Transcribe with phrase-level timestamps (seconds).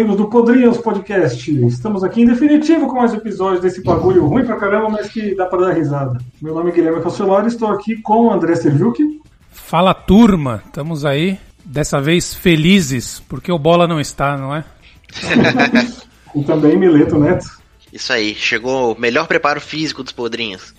[0.00, 1.66] Amigos do Podrinhos Podcast.
[1.66, 5.34] Estamos aqui em definitivo com mais um episódio desse bagulho ruim pra caramba, mas que
[5.34, 6.18] dá pra dar risada.
[6.40, 9.20] Meu nome é Guilherme Cancelari, estou aqui com o André Serviuk.
[9.50, 14.64] Fala turma, estamos aí, dessa vez felizes, porque o Bola não está, não é?
[16.34, 17.59] e também Mileto Neto.
[17.92, 20.74] Isso aí, chegou o melhor preparo físico dos podrinhos.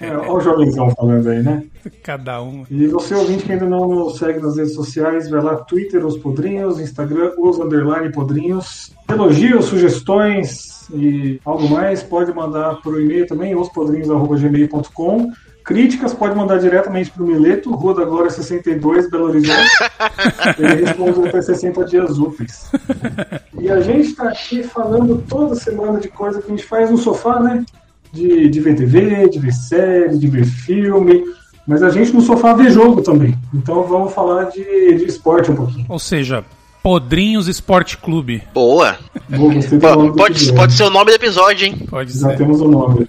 [0.00, 1.64] É, olha o jovenzão falando aí, né?
[2.02, 2.64] Cada um.
[2.70, 6.18] E você ouvinte que ainda não nos segue nas redes sociais, vai lá, Twitter, os
[6.18, 8.92] podrinhos, Instagram, os underline podrinhos.
[9.08, 15.32] Elogios, sugestões e algo mais, pode mandar por e-mail também, ospodrinhos.gmail.com.
[15.64, 19.70] Críticas pode mandar diretamente para o Mileto, Rua da Glória 62, Belo Horizonte.
[20.58, 22.70] Ele responde até 60 dias úteis.
[23.58, 26.98] E a gente está aqui falando toda semana de coisa que a gente faz no
[26.98, 27.64] sofá, né?
[28.12, 31.24] De, de ver TV, de ver série, de ver filme.
[31.66, 33.38] Mas a gente no sofá vê jogo também.
[33.54, 34.62] Então vamos falar de,
[34.96, 35.86] de esporte um pouquinho.
[35.88, 36.44] Ou seja,
[36.82, 38.42] Podrinhos Esporte Clube.
[38.52, 38.98] Boa!
[39.28, 39.54] Boa
[40.16, 41.86] pode, pode ser o nome do episódio, hein?
[41.88, 42.36] Pode Já ser.
[42.38, 43.08] temos o nome.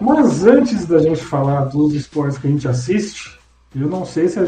[0.00, 3.38] Mas antes da gente falar dos esportes que a gente assiste,
[3.74, 4.38] eu não sei se,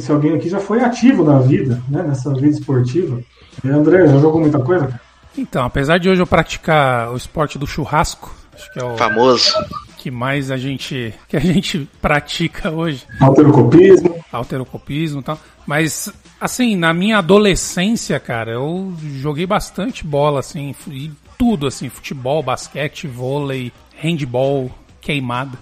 [0.00, 3.20] se alguém aqui já foi ativo na vida, né, nessa vida esportiva.
[3.64, 5.00] E André, já jogou muita coisa?
[5.36, 9.52] Então, apesar de hoje eu praticar o esporte do churrasco, acho que é o famoso
[10.02, 13.06] que mais a gente que a gente pratica hoje.
[13.20, 14.24] Alterocopismo.
[14.32, 15.38] Alterocopismo e tal.
[15.64, 21.08] Mas assim, na minha adolescência, cara, eu joguei bastante bola assim, e
[21.38, 25.58] tudo assim, futebol, basquete, vôlei, handball, queimada.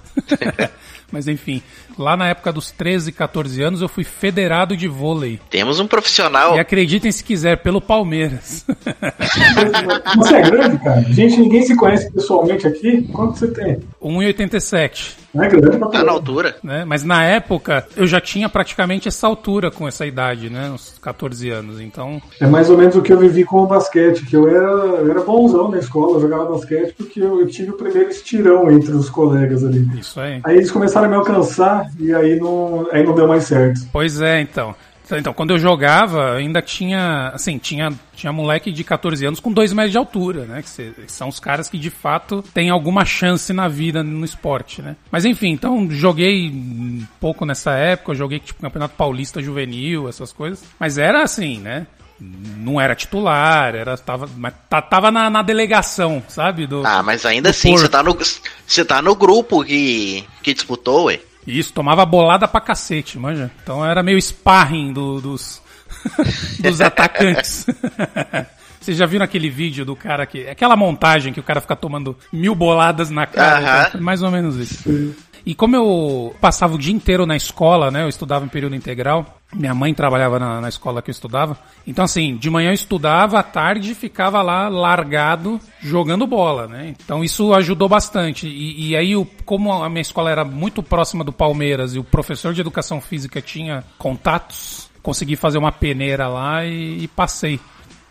[1.11, 1.61] Mas enfim,
[2.01, 5.39] lá na época dos 13, 14 anos eu fui federado de vôlei.
[5.51, 6.57] Temos um profissional.
[6.57, 8.65] E acreditem se quiser, pelo Palmeiras.
[10.17, 11.03] Você é grande, cara.
[11.03, 13.03] Gente, ninguém se conhece pessoalmente aqui.
[13.13, 13.79] Quanto você tem?
[14.03, 15.21] 1,87.
[15.33, 16.57] Não é grande pra Tá na altura.
[16.63, 16.85] Né?
[16.85, 20.71] Mas na época eu já tinha praticamente essa altura com essa idade, né?
[20.71, 21.81] Uns 14 anos.
[21.81, 22.21] Então.
[22.41, 25.11] É mais ou menos o que eu vivi com o basquete, que eu era, eu
[25.11, 28.93] era bonzão na escola, eu jogava basquete porque eu, eu tive o primeiro estirão entre
[28.93, 29.89] os colegas ali.
[29.99, 30.41] Isso aí.
[30.43, 33.81] Aí eles começaram a me alcançar e aí não, aí não deu mais certo.
[33.93, 34.75] Pois é, então.
[35.19, 39.73] Então, quando eu jogava, ainda tinha, assim, tinha, tinha moleque de 14 anos com 2
[39.73, 40.63] metros de altura, né?
[40.63, 44.97] Que são os caras que de fato têm alguma chance na vida no esporte, né?
[45.11, 50.63] Mas enfim, então joguei um pouco nessa época, joguei tipo Campeonato Paulista Juvenil, essas coisas.
[50.79, 51.87] Mas era assim, né?
[52.21, 56.67] Não era titular, era, tava, mas tava na, na delegação, sabe?
[56.67, 58.17] Do, ah, mas ainda assim, você tá, no,
[58.67, 61.21] você tá no grupo que, que disputou, ué.
[61.47, 63.51] Isso, tomava bolada pra cacete, manja.
[63.63, 65.63] Então era meio sparring do, dos,
[66.61, 67.67] dos atacantes.
[68.81, 70.49] Vocês já viram aquele vídeo do cara que.
[70.49, 73.89] Aquela montagem que o cara fica tomando mil boladas na cara?
[73.89, 75.15] Então, mais ou menos isso.
[75.45, 78.05] E como eu passava o dia inteiro na escola, né?
[78.05, 79.40] Eu estudava em período integral.
[79.53, 81.59] Minha mãe trabalhava na, na, escola que eu estudava.
[81.85, 86.95] Então, assim, de manhã eu estudava, à tarde ficava lá largado jogando bola, né?
[87.05, 88.47] Então isso ajudou bastante.
[88.47, 92.05] E, e aí, eu, como a minha escola era muito próxima do Palmeiras e o
[92.05, 97.59] professor de educação física tinha contatos, consegui fazer uma peneira lá e, e passei.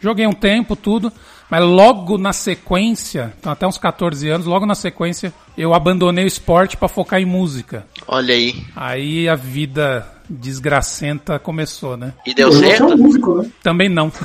[0.02, 1.12] Joguei um tempo, tudo.
[1.50, 6.28] Mas logo na sequência, então até uns 14 anos, logo na sequência, eu abandonei o
[6.28, 7.88] esporte para focar em música.
[8.08, 8.64] Olha aí.
[8.76, 12.14] Aí a vida desgracenta começou, né?
[12.26, 12.98] E deu certo?
[12.98, 13.50] Músico, né?
[13.64, 14.12] Também não.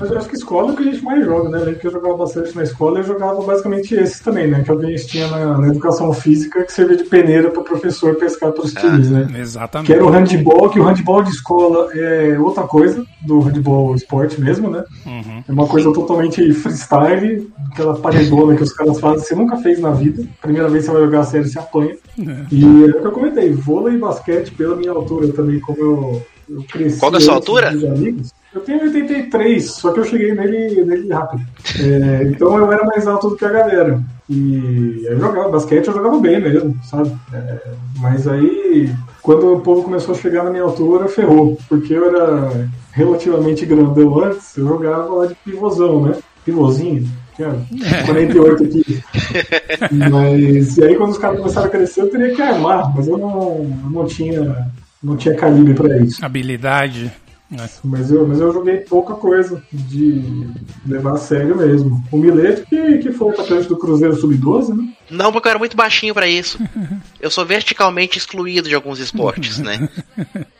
[0.00, 1.58] Mas eu acho que escola é o que a gente mais joga, né?
[1.58, 4.62] Eu lembro que eu jogava bastante na escola e eu jogava basicamente esses também, né?
[4.64, 8.50] Que alguém tinha na, na, educação física que servia de peneira para o professor pescar
[8.52, 9.28] para os times, né?
[9.38, 9.86] Exatamente.
[9.86, 14.40] Que era o handball, que o handball de escola é outra coisa do handball esporte
[14.40, 14.84] mesmo, né?
[15.04, 15.44] Uhum.
[15.46, 19.90] É uma coisa totalmente freestyle, aquela paredona que os caras fazem, você nunca fez na
[19.90, 20.24] vida.
[20.40, 21.94] Primeira vez que você vai jogar a série, você apanha.
[22.18, 22.46] É.
[22.50, 26.22] E é o que eu comentei, vôlei e basquete pela minha altura também, como eu,
[26.48, 27.00] eu cresci.
[27.00, 27.68] Qual é a sua altura?
[27.68, 31.42] Amigos, eu tenho 83, só que eu cheguei nele, nele rápido.
[31.78, 34.02] É, então eu era mais alto do que a galera.
[34.28, 37.12] E eu jogava basquete, eu jogava bem mesmo, sabe?
[37.32, 37.58] É,
[37.98, 38.92] mas aí,
[39.22, 41.58] quando o povo começou a chegar na minha altura, ferrou.
[41.68, 46.16] Porque eu era relativamente grandão antes, eu jogava lá de pivôzão, né?
[46.44, 47.08] Pivôzinho.
[47.36, 47.54] tinha
[48.06, 49.02] 48 aqui.
[50.10, 53.16] Mas, e aí quando os caras começaram a crescer, eu teria que armar, mas eu
[53.16, 54.68] não, eu não tinha.
[55.02, 56.22] Não tinha calibre pra isso.
[56.22, 57.10] Habilidade.
[57.82, 60.48] Mas eu, mas eu joguei pouca coisa de
[60.86, 62.02] levar a sério mesmo.
[62.12, 64.88] O Mileto, que, que foi o atacante do Cruzeiro Sub-12, né?
[65.10, 66.58] Não, porque eu era muito baixinho pra isso.
[67.20, 69.88] Eu sou verticalmente excluído de alguns esportes, né?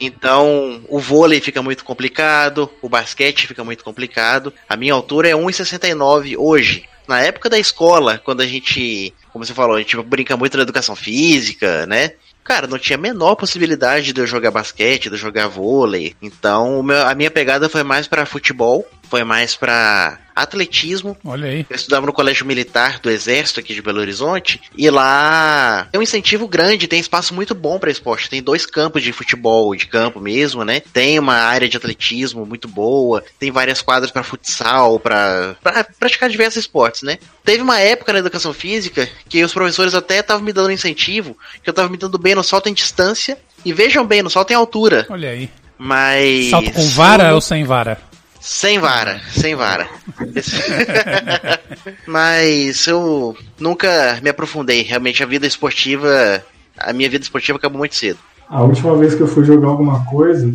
[0.01, 4.53] Então, o vôlei fica muito complicado, o basquete fica muito complicado.
[4.69, 6.85] A minha altura é 1,69 hoje.
[7.07, 10.63] Na época da escola, quando a gente, como você falou, a gente brinca muito na
[10.63, 12.13] educação física, né?
[12.43, 16.15] Cara, não tinha a menor possibilidade de eu jogar basquete, de eu jogar vôlei.
[16.21, 21.17] Então, a minha pegada foi mais pra futebol, foi mais pra atletismo.
[21.25, 21.67] Olha aí.
[21.69, 26.03] Eu estudava no colégio militar do exército aqui de Belo Horizonte e lá tem um
[26.03, 28.31] incentivo grande, tem espaço muito bom para esporte.
[28.31, 30.81] Tem dois campos de futebol, de campo mesmo, né?
[30.93, 35.57] Tem uma área de atletismo muito boa, tem várias quadras para futsal, para
[35.99, 37.19] praticar diversos esportes, né?
[37.45, 41.69] Teve uma época na educação física que os professores até estavam me dando incentivo, que
[41.69, 44.55] eu tava me dando bem no salto em distância e vejam bem, no salto em
[44.55, 45.07] altura.
[45.11, 45.51] Olha aí.
[45.77, 48.10] Mas Salto com vara ou sem vara?
[48.41, 49.87] Sem vara, sem vara.
[52.07, 54.83] Mas eu nunca me aprofundei.
[54.83, 56.43] Realmente a vida esportiva,
[56.79, 58.19] a minha vida esportiva acabou muito cedo.
[58.49, 60.53] A última vez que eu fui jogar alguma coisa,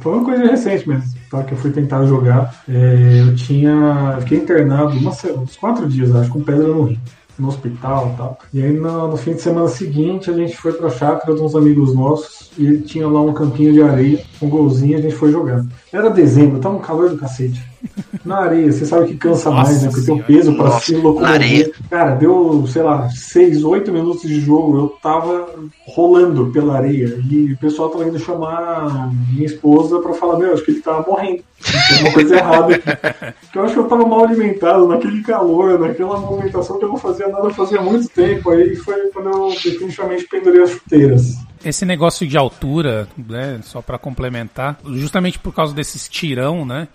[0.00, 1.42] foi uma coisa recente mesmo, tá?
[1.42, 2.64] Que eu fui tentar jogar.
[2.66, 4.14] É, eu tinha.
[4.14, 6.98] eu Fiquei internado uma uns quatro dias, acho, com pedra no rim,
[7.38, 8.38] no hospital e tal.
[8.54, 11.54] E aí no, no fim de semana seguinte a gente foi pra chácara de uns
[11.54, 15.30] amigos nossos e ele tinha lá um campinho de areia, um golzinho, a gente foi
[15.32, 15.64] jogar.
[15.92, 17.62] Era dezembro, tava um calor do cacete.
[18.24, 19.90] Na areia, você sabe que cansa Nossa mais, né?
[19.90, 21.30] Porque tem o peso pra Nossa, se na locomover.
[21.30, 21.72] areia.
[21.90, 25.46] Cara, deu, sei lá, 6, 8 minutos de jogo, eu tava
[25.86, 27.18] rolando pela areia.
[27.30, 31.08] E o pessoal tava indo chamar minha esposa pra falar, meu, acho que ele tava
[31.08, 31.42] morrendo.
[31.88, 32.88] Tem uma coisa errada aqui.
[33.54, 37.28] Eu acho que eu tava mal alimentado, naquele calor, naquela movimentação que eu não fazia
[37.28, 38.50] nada fazia muito tempo.
[38.50, 41.36] Aí foi quando eu definitivamente pendurei as chuteiras.
[41.64, 46.88] Esse negócio de altura, né, só pra complementar, justamente por causa desses tirão, né,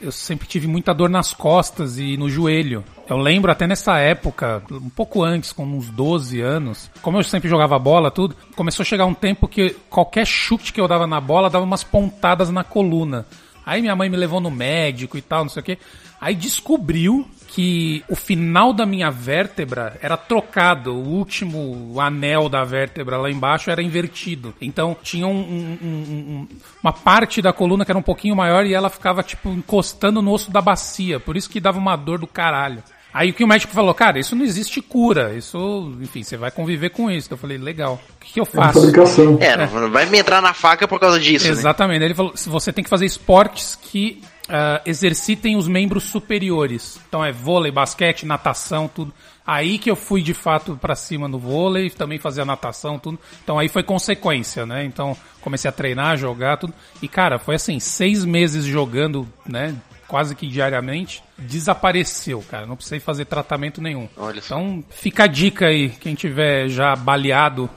[0.00, 2.84] eu sempre tive muita dor nas costas e no joelho.
[3.08, 7.48] Eu lembro até nessa época, um pouco antes, com uns 12 anos, como eu sempre
[7.48, 11.20] jogava bola, tudo, começou a chegar um tempo que qualquer chute que eu dava na
[11.20, 13.26] bola dava umas pontadas na coluna.
[13.64, 15.78] Aí minha mãe me levou no médico e tal, não sei o quê.
[16.20, 23.16] Aí descobriu que o final da minha vértebra era trocado, o último anel da vértebra
[23.16, 24.54] lá embaixo era invertido.
[24.60, 26.48] Então tinha um- um- um- um-
[26.82, 30.32] uma parte da coluna que era um pouquinho maior e ela ficava tipo encostando no
[30.32, 32.82] osso da bacia, por isso que dava uma dor do caralho.
[33.14, 36.50] Aí o que o médico falou, cara, isso não existe cura, isso, enfim, você vai
[36.50, 37.32] conviver com isso.
[37.32, 38.78] Eu falei, legal, o que, que eu É faço?
[38.80, 39.38] fabricação.
[39.40, 41.50] É, não vai me entrar na faca por causa disso, né?
[41.52, 42.04] Exatamente.
[42.04, 47.00] Ele falou: se você tem que fazer esportes que ah, exercitem os membros superiores.
[47.08, 49.12] Então é vôlei, basquete, natação, tudo.
[49.46, 53.18] Aí que eu fui de fato pra cima no vôlei, também fazia natação, tudo.
[53.42, 54.84] Então aí foi consequência, né?
[54.84, 56.74] Então comecei a treinar, jogar, tudo.
[57.00, 59.74] E cara, foi assim, seis meses jogando, né?
[60.08, 62.66] Quase que diariamente, desapareceu, cara.
[62.66, 64.08] Não precisei fazer tratamento nenhum.
[64.16, 64.38] Olha.
[64.44, 67.68] Então fica a dica aí, quem tiver já baleado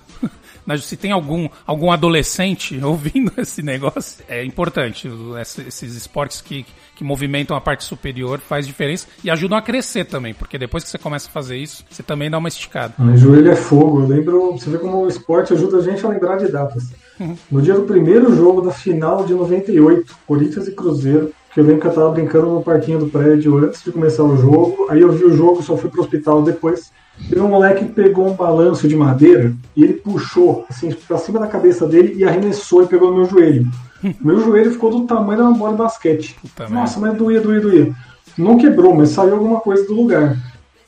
[0.70, 5.08] mas se tem algum, algum adolescente ouvindo esse negócio, é importante.
[5.08, 6.64] O- esse- Esses esportes que,
[6.96, 10.90] que movimentam a parte superior faz diferença e ajudam a crescer também, porque depois que
[10.92, 12.94] você começa a fazer isso, você também dá uma esticada.
[13.00, 14.02] Mas joelho é fogo.
[14.02, 16.84] Eu lembro, você vê como o esporte ajuda a gente a lembrar de datas.
[17.52, 21.88] No dia do primeiro jogo da final de 98, Corinthians e Cruzeiro, eu lembro que
[21.88, 24.88] eu tava brincando no parquinho do prédio antes de começar o jogo.
[24.90, 26.92] Aí eu vi o jogo, só fui pro hospital depois.
[27.28, 31.40] Teve um moleque que pegou um balanço de madeira e ele puxou assim pra cima
[31.40, 33.68] da cabeça dele e arremessou e pegou no meu joelho.
[34.22, 36.38] Meu joelho ficou do tamanho de uma bola de basquete.
[36.40, 37.94] Puta Nossa, mas doía, doía, doía.
[38.38, 40.38] Não quebrou, mas saiu alguma coisa do lugar.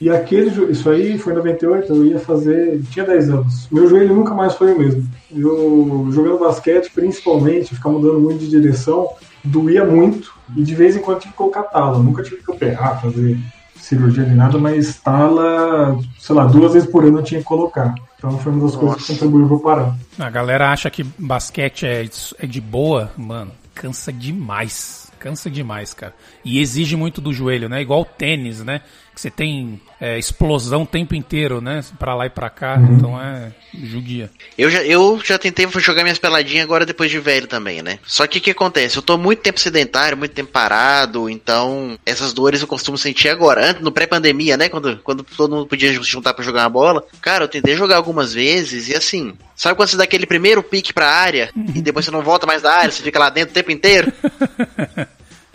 [0.01, 3.67] E aquele, isso aí foi em 98, eu ia fazer, tinha 10 anos.
[3.71, 5.07] Meu joelho nunca mais foi o mesmo.
[5.31, 9.09] Eu jogando basquete, principalmente, ficar mudando muito de direção,
[9.43, 11.99] doía muito e de vez em quando tive que colocar tala.
[11.99, 13.37] Nunca tive que operar, fazer
[13.75, 17.93] cirurgia nem nada, mas tala, sei lá, duas vezes por ano eu tinha que colocar.
[18.17, 19.95] Então foi uma das coisas que contribuiu eu parar.
[20.17, 25.11] A galera acha que basquete é, é de boa, mano, cansa demais.
[25.19, 26.15] Cansa demais, cara.
[26.43, 27.79] E exige muito do joelho, né?
[27.79, 28.81] Igual o tênis, né?
[29.13, 31.83] Que você tem é, explosão o tempo inteiro, né?
[31.99, 32.77] Pra lá e pra cá.
[32.77, 34.29] Então é judia.
[34.57, 37.99] Eu já, eu já tentei jogar minhas peladinhas agora depois de velho também, né?
[38.05, 38.97] Só que o que acontece?
[38.97, 43.69] Eu tô muito tempo sedentário, muito tempo parado, então essas dores eu costumo sentir agora.
[43.69, 44.69] Antes, no pré-pandemia, né?
[44.69, 47.03] Quando, quando todo mundo podia se juntar pra jogar uma bola.
[47.21, 49.33] Cara, eu tentei jogar algumas vezes e assim.
[49.55, 52.63] Sabe quando você dá aquele primeiro pique pra área e depois você não volta mais
[52.63, 54.11] da área, você fica lá dentro o tempo inteiro?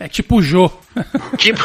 [0.06, 0.70] É tipo o Jô.
[1.36, 1.60] Tipo.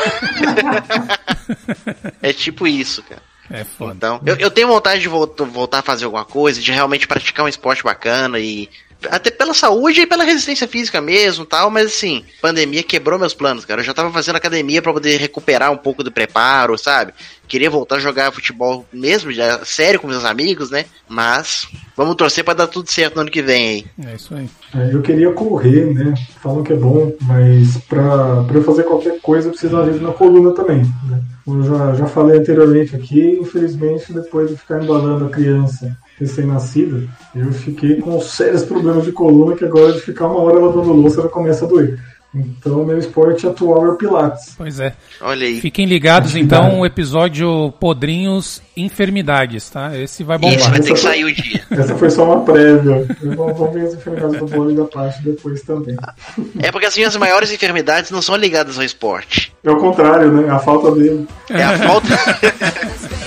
[2.24, 3.22] é tipo isso, cara.
[3.52, 3.94] É foda.
[3.94, 7.46] Então, eu, eu tenho vontade de voltar, voltar a fazer alguma coisa, de realmente praticar
[7.46, 8.68] um esporte bacana e.
[9.10, 13.64] Até pela saúde e pela resistência física mesmo tal, mas assim, pandemia quebrou meus planos,
[13.64, 13.82] cara.
[13.82, 17.14] Eu já tava fazendo academia pra poder recuperar um pouco do preparo, sabe?
[17.52, 20.86] Queria voltar a jogar futebol mesmo, já sério com meus amigos, né?
[21.06, 21.68] Mas
[21.98, 24.10] vamos torcer pra dar tudo certo no ano que vem aí.
[24.10, 24.50] É isso aí.
[24.74, 26.14] É, eu queria correr, né?
[26.42, 30.08] Falam que é bom, mas pra, pra eu fazer qualquer coisa eu preciso de ajuda
[30.08, 30.78] na coluna também,
[31.10, 31.22] né?
[31.46, 37.06] Eu já, já falei anteriormente aqui, infelizmente, depois de ficar embalando a criança recém-nascida,
[37.36, 41.20] eu fiquei com sérios problemas de coluna que agora de ficar uma hora lavando louça
[41.20, 42.00] ela começa a doer.
[42.34, 44.56] Então, meu esporte atual é o Pilates.
[44.58, 44.94] Pois é.
[45.20, 45.60] Olha aí.
[45.60, 49.98] Fiquem ligados então o episódio Podrinhos Enfermidades, tá?
[49.98, 50.70] Esse vai Isso, bombar.
[50.72, 51.62] vai ter que sair o dia.
[51.72, 53.06] Essa foi só uma prévia.
[53.36, 55.98] Vamos ver as enfermidades do vôlei da parte depois também.
[56.60, 59.54] É porque assim, as maiores enfermidades não são ligadas ao esporte.
[59.64, 60.50] É o contrário, né?
[60.50, 61.28] A falta dele.
[61.50, 62.08] É a falta.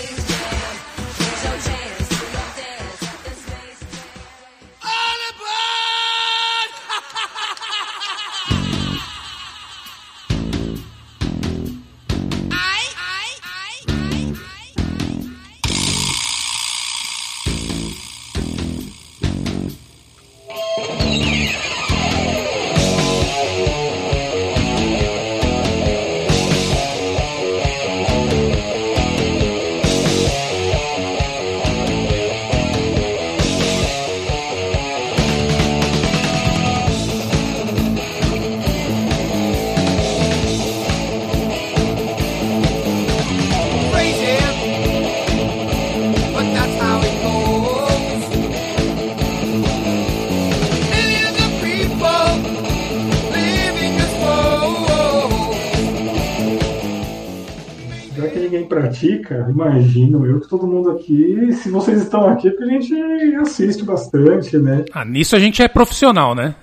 [59.54, 63.84] imagino eu que todo mundo aqui, se vocês estão aqui, é porque a gente assiste
[63.84, 64.84] bastante, né?
[64.92, 66.54] Ah, nisso a gente é profissional, né?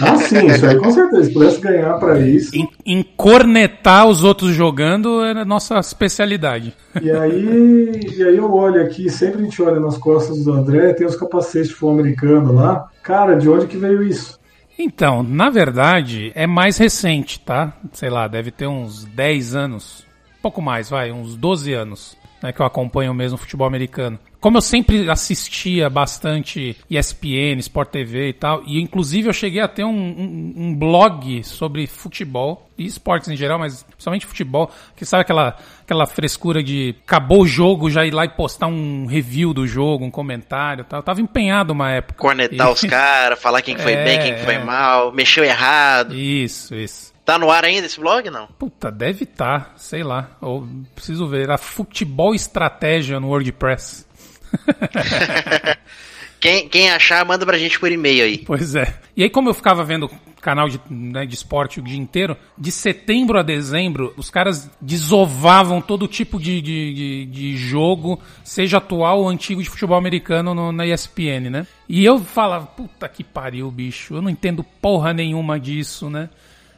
[0.00, 1.24] Ah, sim, isso aí com certeza.
[1.24, 2.50] Se pudesse ganhar pra isso.
[2.54, 6.74] Em, em cornetar os outros jogando é a nossa especialidade.
[7.00, 10.94] E aí, e aí eu olho aqui, sempre a gente olha nas costas do André,
[10.94, 12.88] tem os capacetes de futebol americano lá.
[13.04, 14.38] Cara, de onde que veio isso?
[14.76, 17.72] Então, na verdade, é mais recente, tá?
[17.92, 20.06] Sei lá, deve ter uns 10 anos.
[20.40, 22.16] Pouco mais, vai, uns 12 anos.
[22.42, 24.16] Né, que eu acompanho mesmo futebol americano.
[24.40, 29.66] Como eu sempre assistia bastante ESPN, Sport TV e tal, e inclusive eu cheguei a
[29.66, 35.04] ter um, um- um blog sobre futebol e esportes em geral, mas principalmente futebol, que
[35.04, 39.52] sabe aquela, aquela frescura de acabou o jogo, já ir lá e postar um review
[39.52, 41.00] do jogo, um comentário e tal.
[41.00, 42.20] Eu tava empenhado uma época.
[42.20, 44.64] Cornetar E- os caras, falar quem que foi É, bem, quem que foi é.
[44.64, 46.14] mal, mexeu errado.
[46.14, 47.12] Isso, isso.
[47.28, 48.46] Tá no ar ainda esse blog, não?
[48.58, 50.30] Puta, deve estar, sei lá.
[50.40, 51.42] Ou preciso ver.
[51.42, 54.06] Era futebol estratégia no WordPress.
[56.40, 58.38] Quem, quem achar, manda pra gente por e-mail aí.
[58.38, 58.94] Pois é.
[59.16, 60.08] E aí, como eu ficava vendo
[60.40, 65.80] canal de, né, de esporte o dia inteiro, de setembro a dezembro, os caras desovavam
[65.80, 70.70] todo tipo de, de, de, de jogo, seja atual ou antigo de futebol americano no-
[70.72, 71.66] na ESPN, né?
[71.88, 76.30] E eu falava, puta que pariu, bicho, eu não entendo porra nenhuma disso, né?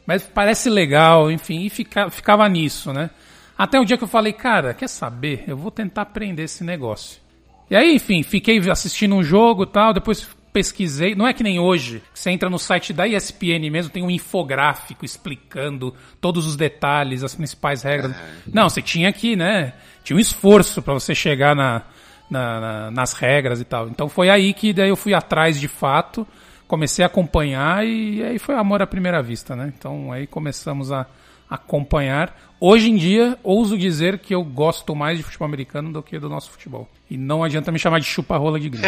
[0.05, 3.09] Mas parece legal, enfim, e fica, ficava nisso, né?
[3.57, 5.43] Até o dia que eu falei, cara, quer saber?
[5.47, 7.19] Eu vou tentar aprender esse negócio.
[7.69, 11.15] E aí, enfim, fiquei assistindo um jogo e tal, depois pesquisei.
[11.15, 14.09] Não é que nem hoje, que você entra no site da ESPN mesmo, tem um
[14.09, 18.13] infográfico explicando todos os detalhes, as principais regras.
[18.51, 19.73] Não, você tinha aqui, né?
[20.03, 21.83] Tinha um esforço para você chegar na,
[22.29, 23.87] na- na- nas regras e tal.
[23.87, 26.27] Então foi aí que daí eu fui atrás de fato,
[26.71, 29.73] comecei a acompanhar e aí foi amor à primeira vista, né?
[29.77, 31.05] Então aí começamos a
[31.51, 32.33] acompanhar.
[32.63, 36.29] Hoje em dia, ouso dizer que eu gosto mais de futebol americano do que do
[36.29, 36.87] nosso futebol.
[37.09, 38.87] E não adianta me chamar de chupa-rola de gringo.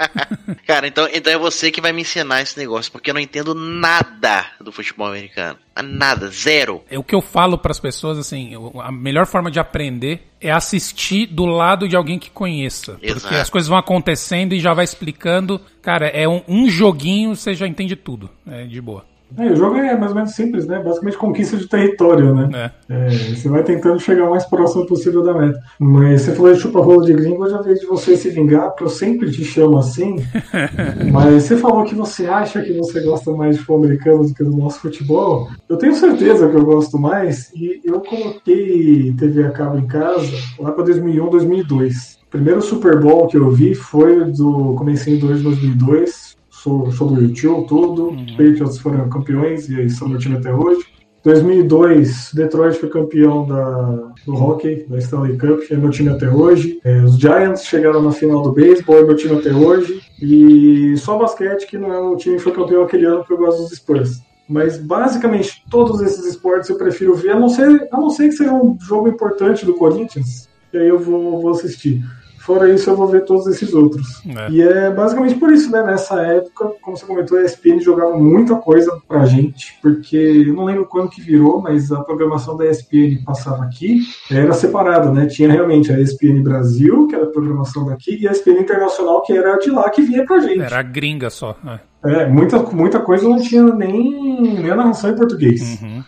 [0.66, 3.54] Cara, então, então é você que vai me ensinar esse negócio, porque eu não entendo
[3.54, 5.58] nada do futebol americano.
[5.84, 6.82] Nada, zero.
[6.90, 10.50] É o que eu falo para as pessoas, assim, a melhor forma de aprender é
[10.50, 12.94] assistir do lado de alguém que conheça.
[12.94, 13.34] Porque Exato.
[13.36, 15.60] as coisas vão acontecendo e já vai explicando.
[15.80, 18.28] Cara, é um, um joguinho, você já entende tudo.
[18.46, 19.11] É de boa.
[19.38, 20.78] É, o jogo é mais ou menos simples, né?
[20.82, 22.72] Basicamente conquista de território, né?
[22.88, 22.92] É.
[22.94, 25.58] É, você vai tentando chegar o mais próximo possível da meta.
[25.78, 28.84] Mas você falou de chupa-rola de gringo, eu já vejo de você se vingar, porque
[28.84, 30.16] eu sempre te chamo assim.
[31.10, 34.44] Mas você falou que você acha que você gosta mais de futebol americano do que
[34.44, 35.48] do nosso futebol.
[35.68, 40.32] Eu tenho certeza que eu gosto mais, e eu coloquei TV a cabo em casa
[40.58, 42.18] lá para 2001, 2002.
[42.26, 46.31] O primeiro Super Bowl que eu vi foi do comecei em 2002.
[46.62, 48.16] Sou, sou do YouTube, tudo.
[48.36, 50.86] Patriots foram campeões e aí são meu time até hoje.
[51.24, 56.80] 2002, Detroit foi campeão da, do hockey, da Stanley Cup, é meu time até hoje.
[56.84, 60.02] É, os Giants chegaram na final do beisebol, é meu time até hoje.
[60.20, 63.38] E só basquete, que não é o time que foi campeão aquele ano, porque eu
[63.38, 64.22] gosto dos Spurs.
[64.48, 68.36] Mas basicamente todos esses esportes eu prefiro ver, a não ser, a não ser que
[68.36, 72.04] seja um jogo importante do Corinthians, e aí eu vou, vou assistir.
[72.42, 74.20] Fora isso, eu vou ver todos esses outros.
[74.26, 74.50] É.
[74.50, 75.82] E é basicamente por isso, né?
[75.82, 80.64] Nessa época, como você comentou, a ESPN jogava muita coisa pra gente, porque eu não
[80.64, 85.26] lembro quando que virou, mas a programação da ESPN passava aqui, era separada, né?
[85.26, 89.32] Tinha realmente a ESPN Brasil, que era a programação daqui, e a ESPN Internacional, que
[89.32, 90.60] era de lá, que vinha pra gente.
[90.60, 91.56] Era gringa só.
[91.66, 91.92] é.
[92.04, 95.80] É, muita, muita coisa não tinha nem, nem a narração em português.
[95.80, 96.02] Uhum.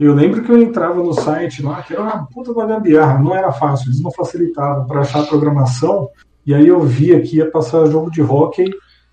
[0.00, 3.34] Eu lembro que eu entrava no site lá, que era uma puta da gambiarra, não
[3.34, 6.08] era fácil, eles não facilitavam para achar a programação,
[6.46, 8.70] e aí eu via que ia passar jogo de hóquei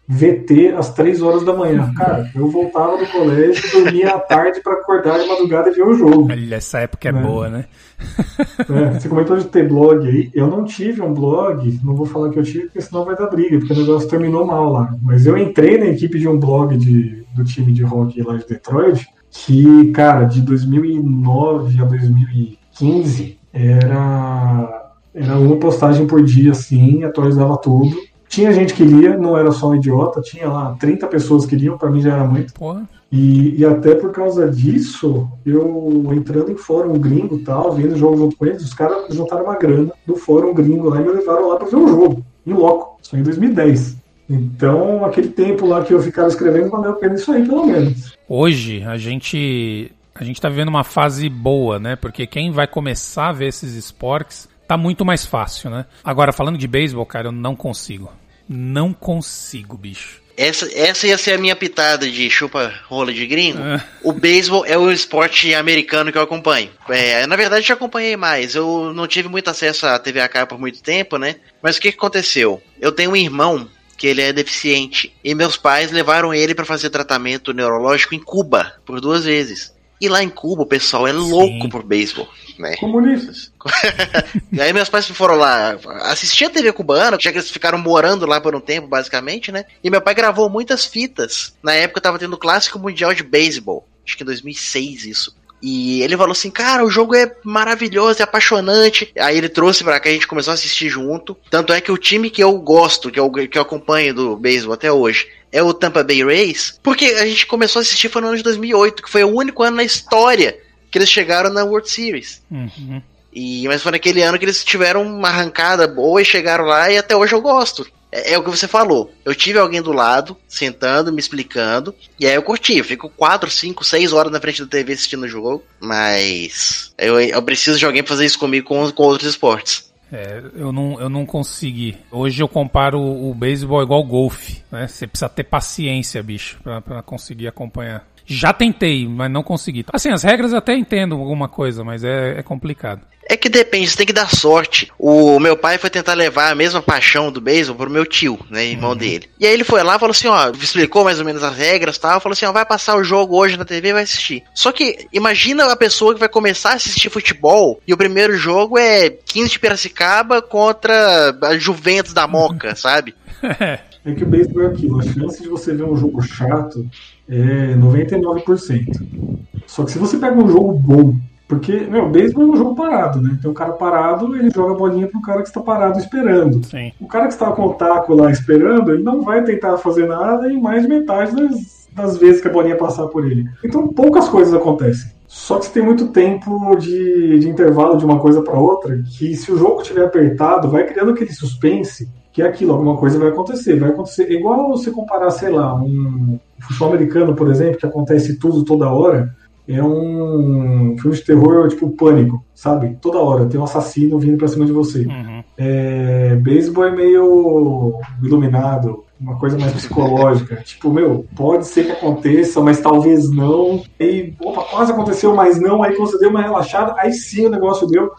[0.08, 1.94] VT às 3 horas da manhã.
[1.94, 5.94] Cara, eu voltava do colégio, dormia à tarde para acordar de madrugada e ver o
[5.94, 6.30] jogo.
[6.32, 7.22] Olha, essa época é, É.
[7.22, 7.66] boa, né?
[8.70, 10.30] É, você comentou de ter blog aí.
[10.34, 13.28] Eu não tive um blog, não vou falar que eu tive, porque senão vai dar
[13.28, 14.96] briga, porque o negócio terminou mal lá.
[15.02, 18.48] Mas eu entrei na equipe de um blog de, do time de hockey lá de
[18.48, 19.06] Detroit,
[19.46, 27.96] que, cara, de 2009 a 2015 era, era uma postagem por dia, assim, atualizava tudo.
[28.28, 31.78] Tinha gente que lia, não era só um idiota, tinha lá 30 pessoas que liam,
[31.78, 32.54] pra mim já era muito.
[32.54, 32.88] Porra.
[33.12, 38.18] E, e até por causa disso, eu entrando em fórum gringo e tal, vendo jogo
[38.18, 41.48] junto com eles, os caras juntaram uma grana do fórum gringo lá e me levaram
[41.50, 43.96] lá pra ver o jogo, em loco, isso em 2010.
[44.30, 48.14] Então, aquele tempo lá que eu ficava escrevendo, valeu a pena isso aí, pelo menos.
[48.28, 51.96] Hoje a gente a gente tá vivendo uma fase boa, né?
[51.96, 55.86] Porque quem vai começar a ver esses esportes tá muito mais fácil, né?
[56.04, 58.12] Agora falando de beisebol, cara, eu não consigo.
[58.50, 60.22] Não consigo, bicho.
[60.36, 63.60] Essa, essa ia ser a minha pitada de chupa rola de gringo.
[63.60, 63.84] É.
[64.04, 66.70] O beisebol é o esporte americano que eu acompanho.
[66.90, 68.54] É, na verdade, já acompanhei mais.
[68.54, 71.38] Eu não tive muito acesso à TV a cabo por muito tempo, né?
[71.62, 72.62] Mas o que, que aconteceu?
[72.80, 76.90] Eu tenho um irmão que ele é deficiente e meus pais levaram ele para fazer
[76.90, 79.76] tratamento neurológico em Cuba por duas vezes.
[80.00, 82.30] E lá em Cuba o pessoal é louco por beisebol,
[82.60, 82.76] né?
[82.78, 83.52] Comunistas.
[84.52, 88.26] E aí meus pais foram lá assistir a TV cubana, já que eles ficaram morando
[88.26, 89.66] lá por um tempo, basicamente, né?
[89.84, 91.54] E meu pai gravou muitas fitas.
[91.62, 93.88] Na época tava tendo o clássico mundial de beisebol.
[94.06, 95.36] Acho que em 2006 isso.
[95.62, 99.12] E ele falou assim, cara, o jogo é maravilhoso, é apaixonante.
[99.18, 101.36] Aí ele trouxe pra cá, a gente começou a assistir junto.
[101.50, 104.74] Tanto é que o time que eu gosto, que eu, que eu acompanho do beisebol
[104.74, 106.80] até hoje, é o Tampa Bay Rays.
[106.84, 109.64] Porque a gente começou a assistir foi no ano de 2008, que foi o único
[109.64, 110.58] ano na história
[110.92, 112.42] que eles chegaram na World Series.
[112.50, 113.02] Uhum.
[113.34, 116.98] E, mas foi naquele ano que eles tiveram uma arrancada boa e chegaram lá e
[116.98, 117.86] até hoje eu gosto.
[118.12, 119.12] É, é o que você falou.
[119.26, 122.78] Eu tive alguém do lado, sentando, me explicando, e aí eu curti.
[122.78, 127.20] Eu fico 4, 5, 6 horas na frente da TV assistindo o jogo, mas eu,
[127.20, 129.88] eu preciso de alguém fazer isso comigo com, com outros esportes.
[130.12, 131.98] É, eu não, eu não consegui.
[132.10, 134.88] Hoje eu comparo o, o beisebol igual ao golfe, né?
[134.88, 138.08] Você precisa ter paciência, bicho, pra, pra conseguir acompanhar.
[138.28, 139.86] Já tentei, mas não consegui.
[139.92, 143.02] Assim, as regras eu até entendo alguma coisa, mas é, é complicado.
[143.30, 144.90] É que depende, você tem que dar sorte.
[144.98, 148.66] O meu pai foi tentar levar a mesma paixão do beisebol pro meu tio, né,
[148.66, 149.30] irmão dele.
[149.38, 151.98] E aí ele foi lá e falou assim, ó, explicou mais ou menos as regras
[151.98, 154.44] e tal, falou assim, ó, vai passar o jogo hoje na TV e vai assistir.
[154.54, 158.78] Só que imagina a pessoa que vai começar a assistir futebol e o primeiro jogo
[158.78, 163.14] é 15 de Piracicaba contra a Juventus da Moca, sabe?
[163.60, 163.80] É
[164.14, 166.86] que o beisebol é aquilo, a chance de você ver um jogo chato
[167.28, 169.40] é 99%.
[169.66, 171.16] Só que se você pega um jogo bom,
[171.48, 173.38] porque, meu, o beisebol é um jogo parado, né?
[173.42, 176.66] Tem um cara parado, ele joga a bolinha pro cara que está parado esperando.
[176.66, 176.92] Sim.
[177.00, 180.52] O cara que está com o taco lá esperando, ele não vai tentar fazer nada
[180.52, 183.50] em mais de metade das, das vezes que a bolinha passar por ele.
[183.64, 185.12] Então poucas coisas acontecem.
[185.26, 189.36] Só que você tem muito tempo de, de intervalo de uma coisa para outra, que
[189.36, 193.30] se o jogo estiver apertado, vai criando aquele suspense que é aquilo, alguma coisa vai
[193.30, 193.80] acontecer.
[193.80, 194.26] Vai acontecer.
[194.26, 198.92] É igual você comparar, sei lá, um futebol americano, por exemplo, que acontece tudo toda
[198.92, 199.36] hora.
[199.68, 202.96] É um filme de terror tipo pânico, sabe?
[203.02, 205.08] Toda hora tem um assassino vindo pra cima de você.
[205.08, 205.44] Uhum.
[205.58, 210.58] É, beisebol é meio iluminado, uma coisa mais psicológica.
[210.64, 213.82] tipo, meu, pode ser que aconteça, mas talvez não.
[214.00, 215.82] E, opa, quase aconteceu, mas não.
[215.82, 218.12] Aí você deu uma relaxada, aí sim o negócio deu.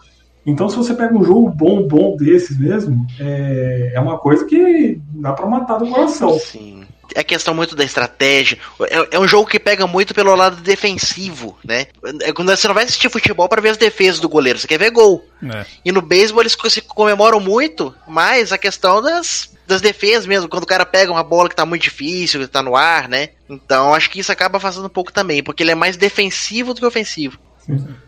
[0.49, 4.99] Então, se você pega um jogo bom, bom desses mesmo, é, é uma coisa que
[5.13, 6.37] dá pra matar do coração.
[6.39, 6.83] Sim.
[7.15, 8.57] É questão muito da estratégia.
[8.81, 11.87] É, é um jogo que pega muito pelo lado defensivo, né?
[12.21, 14.79] É quando você não vai assistir futebol para ver as defesas do goleiro, você quer
[14.79, 15.23] ver gol.
[15.43, 15.65] É.
[15.85, 20.63] E no beisebol eles se comemoram muito, mas a questão das, das defesas mesmo, quando
[20.63, 23.29] o cara pega uma bola que tá muito difícil, que tá no ar, né?
[23.49, 26.79] Então acho que isso acaba afastando um pouco também, porque ele é mais defensivo do
[26.79, 27.39] que ofensivo.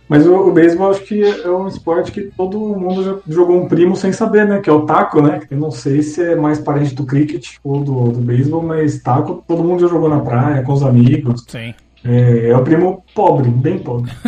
[0.07, 3.67] Mas o, o beisebol acho que é um esporte que todo mundo já jogou um
[3.67, 4.59] primo sem saber, né?
[4.59, 5.41] Que é o taco, né?
[5.49, 9.43] Eu não sei se é mais parente do cricket ou do, do beisebol, mas taco
[9.47, 11.45] todo mundo já jogou na praia, com os amigos.
[11.47, 11.73] Sim.
[12.03, 14.11] É, é o primo pobre, bem pobre.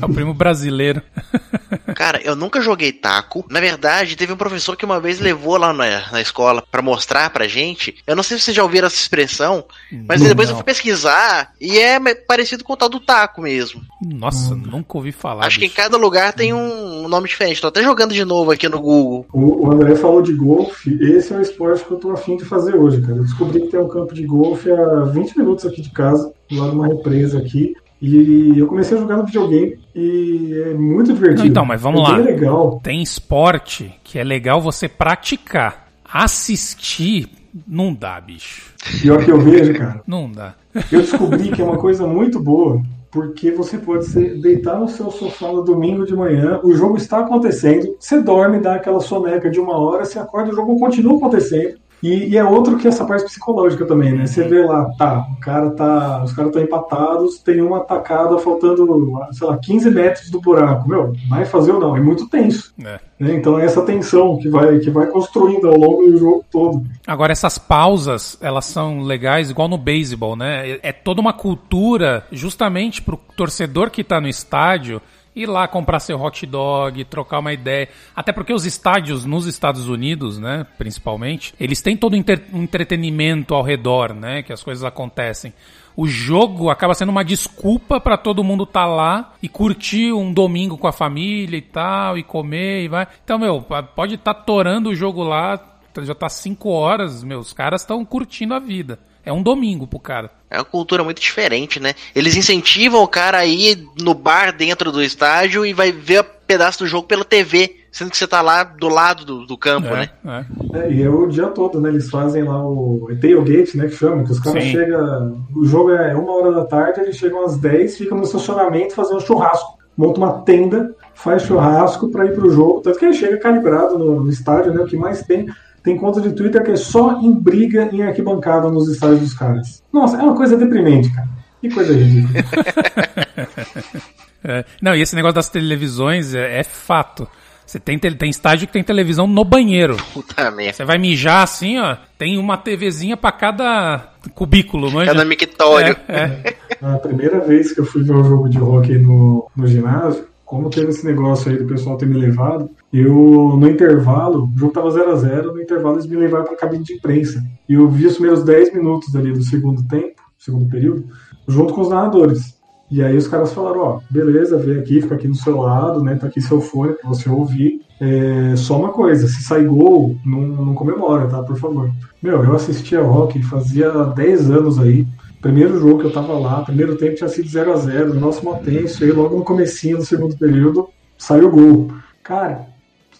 [0.00, 1.02] É o primo brasileiro.
[1.94, 3.44] Cara, eu nunca joguei taco.
[3.50, 7.30] Na verdade, teve um professor que uma vez levou lá na, na escola pra mostrar
[7.30, 7.96] pra gente.
[8.06, 9.64] Eu não sei se vocês já ouviram essa expressão,
[10.06, 10.28] mas Não.
[10.28, 13.82] depois eu fui pesquisar e é parecido com o tal do taco mesmo.
[14.02, 15.46] Nossa, nunca ouvi falar.
[15.46, 17.60] Acho que em cada lugar tem um nome diferente.
[17.60, 19.26] Tô até jogando de novo aqui no Google.
[19.32, 20.96] O, o André falou de golfe.
[21.00, 23.16] Esse é o esporte que eu tô afim de fazer hoje, cara.
[23.16, 26.56] Eu descobri que tem um campo de golfe a 20 minutos aqui de casa, do
[26.56, 27.74] lado de uma represa aqui.
[28.02, 31.46] E eu comecei a jogar no videogame e é muito divertido.
[31.46, 32.16] Então, mas vamos é lá.
[32.16, 32.80] legal.
[32.82, 35.86] Tem esporte que é legal você praticar.
[36.12, 37.28] Assistir,
[37.66, 38.74] não dá, bicho.
[39.00, 40.02] Pior que eu vejo, cara.
[40.04, 40.54] Não dá.
[40.90, 45.08] Eu descobri que é uma coisa muito boa, porque você pode ser, deitar no seu
[45.10, 49.60] sofá no domingo de manhã, o jogo está acontecendo, você dorme, dá aquela soneca de
[49.60, 51.76] uma hora, você acorda, o jogo continua acontecendo.
[52.02, 54.26] E, e é outro que essa parte psicológica também, né?
[54.26, 59.12] Você vê lá, tá, o cara tá, os caras estão empatados, tem uma atacada faltando,
[59.32, 60.88] sei lá, 15 metros do buraco.
[60.88, 61.96] Meu, vai fazer ou não?
[61.96, 62.72] É muito tenso.
[62.80, 62.98] É.
[63.20, 63.34] né?
[63.34, 66.82] Então é essa tensão que vai, que vai construindo ao longo do jogo todo.
[67.06, 70.70] Agora, essas pausas, elas são legais, igual no beisebol, né?
[70.70, 75.00] É- É toda uma cultura justamente pro torcedor que tá no estádio
[75.34, 77.88] ir lá comprar seu hot dog, trocar uma ideia.
[78.14, 83.54] Até porque os estádios nos Estados Unidos, né, principalmente, eles têm todo um entre- entretenimento
[83.54, 85.52] ao redor, né, que as coisas acontecem.
[85.94, 90.78] O jogo acaba sendo uma desculpa pra todo mundo tá lá e curtir um domingo
[90.78, 93.06] com a família e tal, e comer e vai.
[93.22, 93.62] Então, meu,
[93.94, 95.60] pode estar torando o jogo lá,
[96.00, 98.98] já tá 5 horas, meus caras estão curtindo a vida.
[99.24, 100.30] É um domingo pro cara.
[100.50, 101.94] É uma cultura muito diferente, né?
[102.14, 106.26] Eles incentivam o cara a ir no bar dentro do estádio e vai ver um
[106.46, 109.88] pedaço do jogo pela TV, sendo que você tá lá do lado do, do campo,
[109.88, 110.10] né?
[110.24, 110.82] É, é.
[110.82, 111.88] É, e é o dia todo, né?
[111.88, 113.86] Eles fazem lá o é tailgate, né?
[113.86, 115.42] Que chama, que os caras chegam.
[115.54, 119.20] O jogo é uma hora da tarde, eles chegam às 10, ficam no estacionamento fazendo
[119.20, 119.78] churrasco.
[119.96, 122.80] Monta uma tenda, faz churrasco pra ir pro jogo.
[122.80, 124.82] Tanto que ele chega calibrado no, no estádio, né?
[124.82, 125.46] O que mais tem.
[125.82, 129.82] Tem conta de Twitter que é só em briga em arquibancada nos estádios dos caras.
[129.92, 131.28] Nossa, é uma coisa deprimente, cara.
[131.60, 132.42] Que coisa ridícula.
[134.44, 134.64] É.
[134.82, 137.28] Não, e esse negócio das televisões é, é fato.
[137.64, 139.96] Você tem, tem estádio que tem televisão no banheiro.
[140.12, 140.72] Puta merda.
[140.72, 145.12] Você vai mijar assim, ó, tem uma TVzinha pra cada cubículo, manja?
[145.12, 145.96] Cada mictório.
[146.08, 146.56] É, é.
[146.82, 150.68] A primeira vez que eu fui ver o jogo de hockey no, no ginásio, como
[150.68, 154.90] teve esse negócio aí do pessoal ter me levado, eu, no intervalo, o jogo tava
[154.90, 157.42] 0x0, no intervalo eles me levaram pra cabine de imprensa.
[157.66, 161.06] E eu vi os primeiros 10 minutos ali do segundo tempo, segundo período,
[161.48, 162.54] junto com os narradores.
[162.90, 166.16] E aí os caras falaram, ó, beleza, vem aqui, fica aqui do seu lado, né,
[166.16, 167.80] tá aqui seu fone pra você ouvir.
[167.98, 171.90] É, só uma coisa, se sai gol, não, não comemora, tá, por favor.
[172.22, 175.06] Meu, eu assistia hockey fazia 10 anos aí,
[175.42, 178.54] Primeiro jogo que eu tava lá, primeiro tempo tinha sido 0 a 0 nosso mó
[178.54, 181.92] tenso, e aí logo no comecinho do segundo período saiu o gol.
[182.22, 182.66] Cara,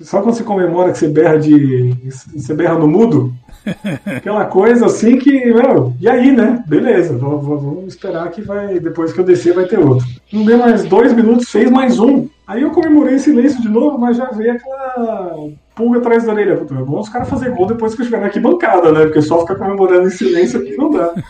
[0.01, 1.97] sabe quando você comemora que você berra de.
[2.33, 3.35] você berra no mudo?
[4.07, 6.63] Aquela coisa assim que, meu, e aí, né?
[6.69, 8.79] Beleza, vamos esperar que vai.
[8.79, 10.07] Depois que eu descer vai ter outro.
[10.33, 12.29] Não deu mais dois minutos, fez mais um.
[12.47, 16.57] Aí eu comemorei em silêncio de novo, mas já veio aquela pulga atrás da orelha.
[16.57, 19.05] Puta, Vamos os caras fazer gol depois que eu estiver na arquibancada, né?
[19.05, 21.13] Porque só ficar comemorando em silêncio aqui não dá.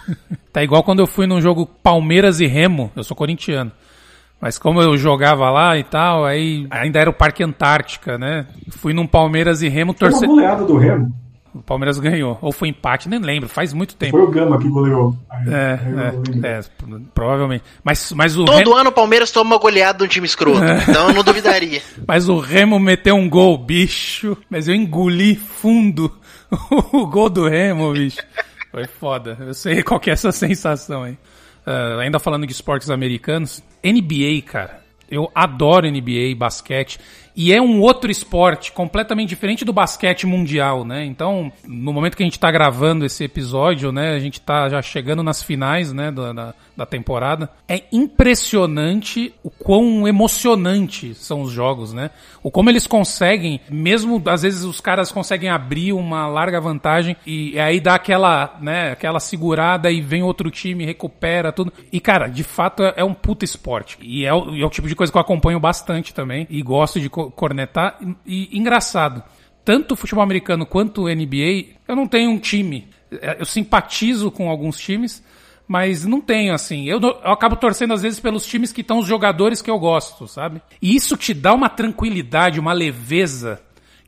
[0.53, 3.73] Tá igual quando eu fui num jogo Palmeiras e Remo, eu sou corintiano.
[4.39, 8.45] Mas como eu jogava lá e tal, aí ainda era o Parque Antártica, né?
[8.69, 11.11] Fui num Palmeiras e Remo Foi uma goleada do Remo.
[11.55, 12.39] O Palmeiras ganhou.
[12.41, 14.13] Ou foi empate, nem lembro, faz muito tempo.
[14.13, 15.15] Foi o Gama que goleou.
[15.47, 15.79] É,
[16.43, 16.61] é, é,
[17.15, 17.63] provavelmente.
[17.85, 20.61] Mas, mas, o Todo Remo, ano o Palmeiras toma uma goleada de um time escroto.
[20.89, 21.83] Então eu não duvidaria.
[22.07, 24.37] mas o Remo meteu um gol, bicho.
[24.49, 26.11] Mas eu engoli fundo
[26.93, 28.23] o gol do Remo, bicho.
[28.71, 29.37] Foi foda.
[29.39, 31.19] Eu sei qual que é essa sensação aí.
[31.67, 34.83] Ah, ainda falando de esportes americanos, NBA, cara.
[35.11, 36.99] Eu adoro NBA basquete.
[37.35, 41.05] E é um outro esporte completamente diferente do basquete mundial, né?
[41.05, 44.15] Então, no momento que a gente tá gravando esse episódio, né?
[44.15, 46.11] A gente tá já chegando nas finais, né?
[46.11, 47.49] Da, da, da temporada.
[47.69, 52.11] É impressionante o quão emocionante são os jogos, né?
[52.43, 57.59] O como eles conseguem, mesmo às vezes os caras conseguem abrir uma larga vantagem e
[57.61, 58.91] aí dá aquela, né?
[58.93, 61.73] Aquela segurada e vem outro time, recupera tudo.
[61.93, 63.97] E, cara, de fato é, é um puta esporte.
[64.03, 66.63] E é, o- e é o tipo de coisa que eu acompanho bastante também e
[66.63, 67.99] gosto de cornetar.
[68.27, 69.23] E, engraçado,
[69.65, 72.89] tanto o futebol americano quanto o NBA, eu não tenho um time.
[73.11, 75.23] É, Eu simpatizo com alguns times,
[75.67, 76.89] mas não tenho, assim.
[76.89, 80.27] Eu, eu acabo torcendo, às vezes, pelos times que estão os jogadores que eu gosto,
[80.27, 80.61] sabe?
[80.81, 83.61] E isso te dá uma tranquilidade, uma leveza,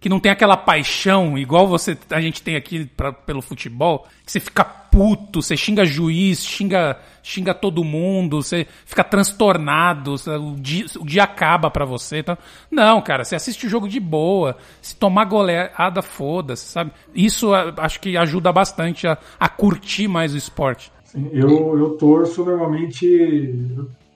[0.05, 4.31] que não tem aquela paixão, igual você a gente tem aqui pra- pelo futebol, que
[4.33, 10.57] você fica puto, você xinga juiz, xinga, xinga todo mundo, você fica transtornado, você- o
[10.59, 12.19] dia, o dia acaba pra você.
[12.19, 12.37] Então,
[12.71, 16.91] não, cara, você assiste o jogo de boa, se tomar goleada, foda-se, sabe?
[17.15, 20.93] Isso acho que ajuda bastante a, a curtir mais o esporte.
[21.33, 23.55] Eu, eu torço normalmente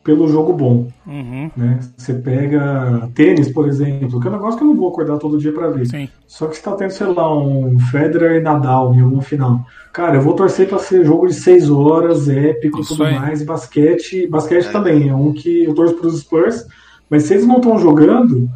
[0.08, 0.88] pelo jogo bom.
[1.06, 1.80] Uhum, Né?
[1.94, 5.36] Você pega tênis, por exemplo, que é um negócio que eu não vou acordar todo
[5.36, 5.86] dia pra ver.
[5.86, 6.08] sim.
[6.26, 9.60] Só que você tá tendo, sei lá, um Federer e Nadal em alguma final.
[9.92, 13.18] Cara, eu vou torcer pra ser jogo de seis horas, épico e Isso tudo aí.
[13.18, 13.42] mais.
[13.42, 16.64] E basquete, basquete também é um que eu torço pros Spurs,
[17.10, 18.48] mas se eles não estão jogando,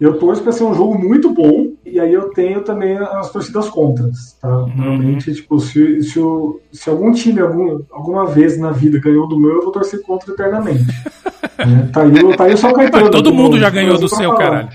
[0.00, 1.69] eu torço pra ser um jogo muito bom.
[2.00, 4.48] E aí eu tenho também as torcidas contras, tá?
[4.48, 4.72] Uhum.
[4.74, 9.38] Normalmente, tipo, se, se, o- se algum time algum, alguma vez na vida ganhou do
[9.38, 10.86] meu, eu vou torcer contra eternamente.
[11.58, 11.90] né?
[11.92, 13.02] Tá aí, o- tá aí o São Caetano.
[13.04, 14.38] Mas todo do- mundo já ganhou do seu, falar.
[14.38, 14.68] caralho.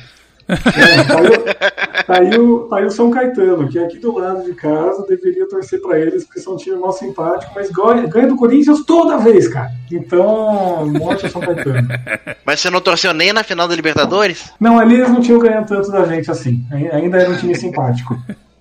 [0.48, 5.04] É, tá, aí, o, tá aí o São Caetano, que aqui do lado de casa,
[5.08, 8.84] deveria torcer pra eles, porque são um time mal simpático, mas ganha, ganha do Corinthians
[8.86, 9.72] toda vez, cara.
[9.92, 11.88] Então, morte ao São Caetano.
[12.46, 14.52] Mas você não torceu nem na final da Libertadores?
[14.60, 16.64] Não, ali eles não tinham ganhado tanto da gente assim.
[16.72, 18.16] Ai- Ainda era um time simpático.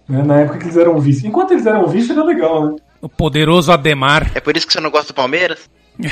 [0.09, 1.27] né, Na época que eles eram vice.
[1.27, 2.77] Enquanto eles eram vice, era legal, né?
[3.03, 4.31] O poderoso Ademar.
[4.35, 5.68] É por isso que você não gosta do Palmeiras?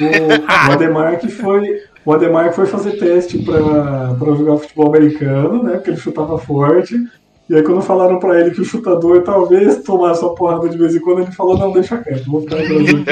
[0.00, 1.80] O, o Ademar que foi.
[2.06, 5.72] O Ademar foi fazer teste pra, pra jogar futebol americano, né?
[5.72, 6.94] Porque ele chutava forte.
[7.50, 10.94] E aí quando falaram pra ele que o chutador talvez tomasse uma porrada de vez
[10.94, 13.04] em quando, ele falou, não, deixa quieto, vou ficar no Brasil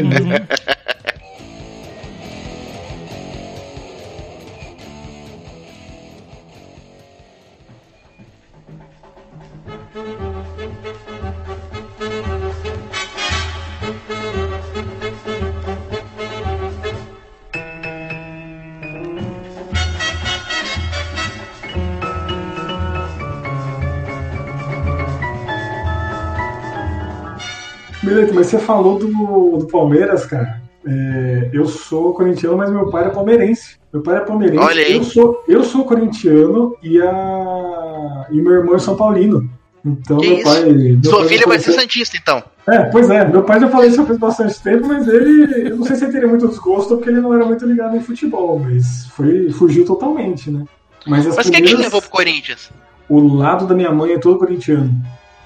[28.05, 30.63] Milito, mas você falou do, do Palmeiras, cara.
[30.87, 33.77] É, eu sou corintiano, mas meu pai é palmeirense.
[33.93, 34.63] Meu pai é palmeirense.
[34.63, 34.97] Olha aí.
[34.97, 39.49] Eu sou, eu sou corintiano e, a, e meu irmão é São Paulino.
[39.85, 40.45] Então, Que meu isso?
[40.45, 40.65] pai.
[40.73, 42.43] meu Sua pai filha vai ser Santista, então.
[42.67, 43.27] É, pois é.
[43.27, 45.69] Meu pai já faleceu faz bastante tempo, mas ele.
[45.69, 48.01] Eu não sei se ele teria muito desgosto porque ele não era muito ligado em
[48.01, 50.65] futebol, mas foi, fugiu totalmente, né?
[51.07, 52.71] Mas as Mas quem que levou pro Corinthians?
[53.09, 54.91] o lado da minha mãe é todo corintiano.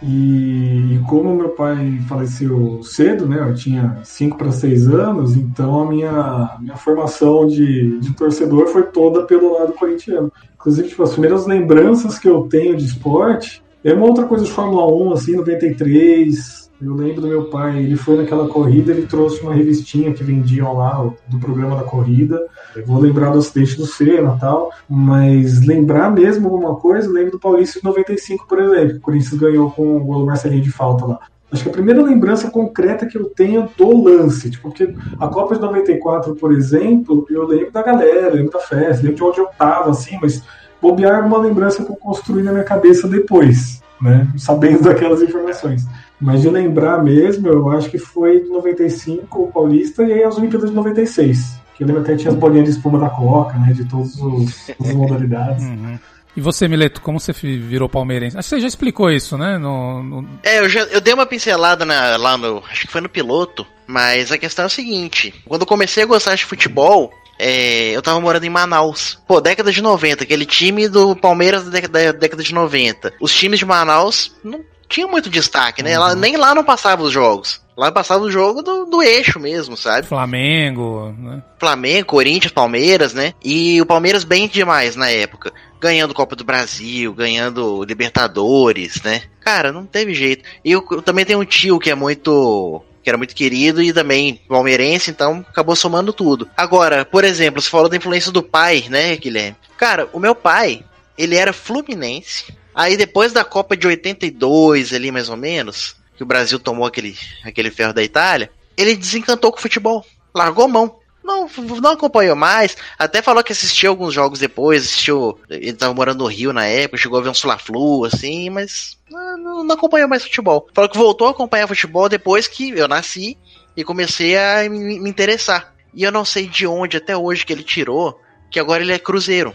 [0.02, 3.40] E, e como meu pai faleceu cedo, né?
[3.40, 8.84] Eu tinha 5 para 6 anos, então a minha, minha formação de, de torcedor foi
[8.84, 10.32] toda pelo lado corintiano.
[10.54, 14.50] Inclusive, tipo, as primeiras lembranças que eu tenho de esporte é uma outra coisa de
[14.50, 16.67] Fórmula 1, assim, 93.
[16.81, 20.77] Eu lembro do meu pai, ele foi naquela corrida, ele trouxe uma revistinha que vendiam
[20.77, 22.41] lá do programa da corrida.
[22.77, 27.33] Eu vou lembrar do acidente do Senna e tal, mas lembrar mesmo alguma coisa, lembro
[27.33, 28.91] do Paulista de 95, por exemplo.
[28.91, 31.19] que O Corinthians ganhou com o gol Marcelinho de falta lá.
[31.51, 35.55] Acho que a primeira lembrança concreta que eu tenho do lance, tipo, porque a Copa
[35.55, 39.49] de 94, por exemplo, eu lembro da galera, lembro da festa, lembro de onde eu
[39.59, 40.45] tava, assim, mas
[40.81, 44.28] bobear é uma lembrança que eu construí na minha cabeça depois, né?
[44.37, 45.84] Sabendo daquelas informações.
[46.20, 50.37] Mas de lembrar mesmo, eu acho que foi de 95 o Paulista e aí as
[50.37, 51.58] Olimpíadas de 96.
[51.76, 53.72] Que eu lembro até que tinha as bolinhas de espuma da Coca, né?
[53.72, 55.64] De todas os- as modalidades.
[56.37, 58.38] E você, Mileto, como você virou palmeirense?
[58.38, 59.58] Acho que você já explicou isso, né?
[59.58, 62.62] No, no- É, eu, já, eu dei uma pincelada na- lá no.
[62.70, 63.66] Acho que foi no piloto.
[63.88, 68.03] Mas a questão é o seguinte: quando eu comecei a gostar de futebol, é, eu
[68.03, 69.18] tava morando em Manaus.
[69.27, 73.12] Pô, década de 90, aquele time do Palmeiras da década, da década de 90.
[73.20, 75.98] Os times de Manaus não tinham muito destaque, né?
[75.98, 77.61] Lá- nem lá não passavam os jogos.
[77.77, 80.05] Lá passava o jogo do, do eixo mesmo, sabe?
[80.07, 81.40] Flamengo, né?
[81.61, 83.35] Flamengo, Corinthians, Palmeiras, né?
[83.44, 85.53] E o Palmeiras bem demais na época.
[85.81, 89.22] Ganhando Copa do Brasil, ganhando Libertadores, né?
[89.40, 90.42] Cara, não teve jeito.
[90.64, 92.83] E eu, eu também tenho um tio que é muito.
[93.09, 96.47] Que era muito querido e também palmeirense, então acabou somando tudo.
[96.55, 99.57] Agora, por exemplo, você falou da influência do pai, né, Guilherme?
[99.79, 100.85] Cara, o meu pai,
[101.16, 102.53] ele era fluminense.
[102.75, 107.16] Aí depois da Copa de 82 ali mais ou menos, que o Brasil tomou aquele,
[107.42, 110.05] aquele ferro da Itália, ele desencantou com o futebol.
[110.35, 110.97] Largou mão.
[111.29, 111.47] Não,
[111.81, 112.77] não acompanhou mais.
[112.99, 114.83] Até falou que assistiu alguns jogos depois.
[114.85, 115.38] Assistiu.
[115.51, 119.37] Ele tava morando no Rio na época, chegou a ver um Sula-Flu, assim, mas não,
[119.37, 120.67] não- não acompanhou mais futebol.
[120.75, 123.37] Falou que voltou a acompanhar futebol depois que eu nasci
[123.77, 125.75] e comecei a me, me interessar.
[125.95, 128.19] E eu não sei de onde até hoje que ele tirou
[128.51, 129.53] que agora ele é cruzeiro.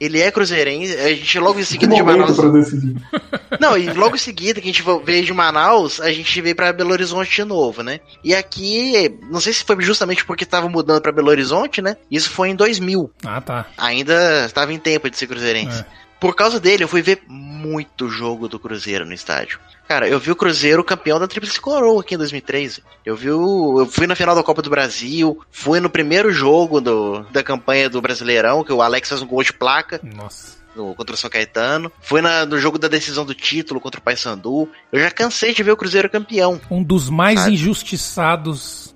[0.00, 2.36] Ele é cruzeirense, a gente logo em seguida de Manaus.
[3.60, 6.72] Não, e logo em seguida que a gente veio de Manaus, a gente veio pra
[6.72, 8.00] Belo Horizonte de novo, né?
[8.24, 11.96] E aqui, não sei se foi justamente porque tava mudando pra Belo Horizonte, né?
[12.10, 13.10] Isso foi em 2000.
[13.24, 13.66] Ah, tá.
[13.76, 15.80] Ainda estava em tempo de ser cruzeirense.
[15.80, 16.01] É.
[16.22, 19.58] Por causa dele, eu fui ver muito jogo do Cruzeiro no estádio.
[19.88, 22.80] Cara, eu vi o Cruzeiro campeão da Tríplice Coroa aqui em 2003.
[23.04, 26.80] Eu vi o, eu fui na final da Copa do Brasil, fui no primeiro jogo
[26.80, 30.61] do, da campanha do Brasileirão, que o Alex fez um gol de placa Nossa.
[30.76, 31.90] No, contra o São Caetano.
[32.00, 34.68] Fui na- no jogo da decisão do título contra o Paysandu.
[34.92, 36.60] Eu já cansei de ver o Cruzeiro campeão.
[36.70, 37.54] Um dos mais Sabe?
[37.54, 38.94] injustiçados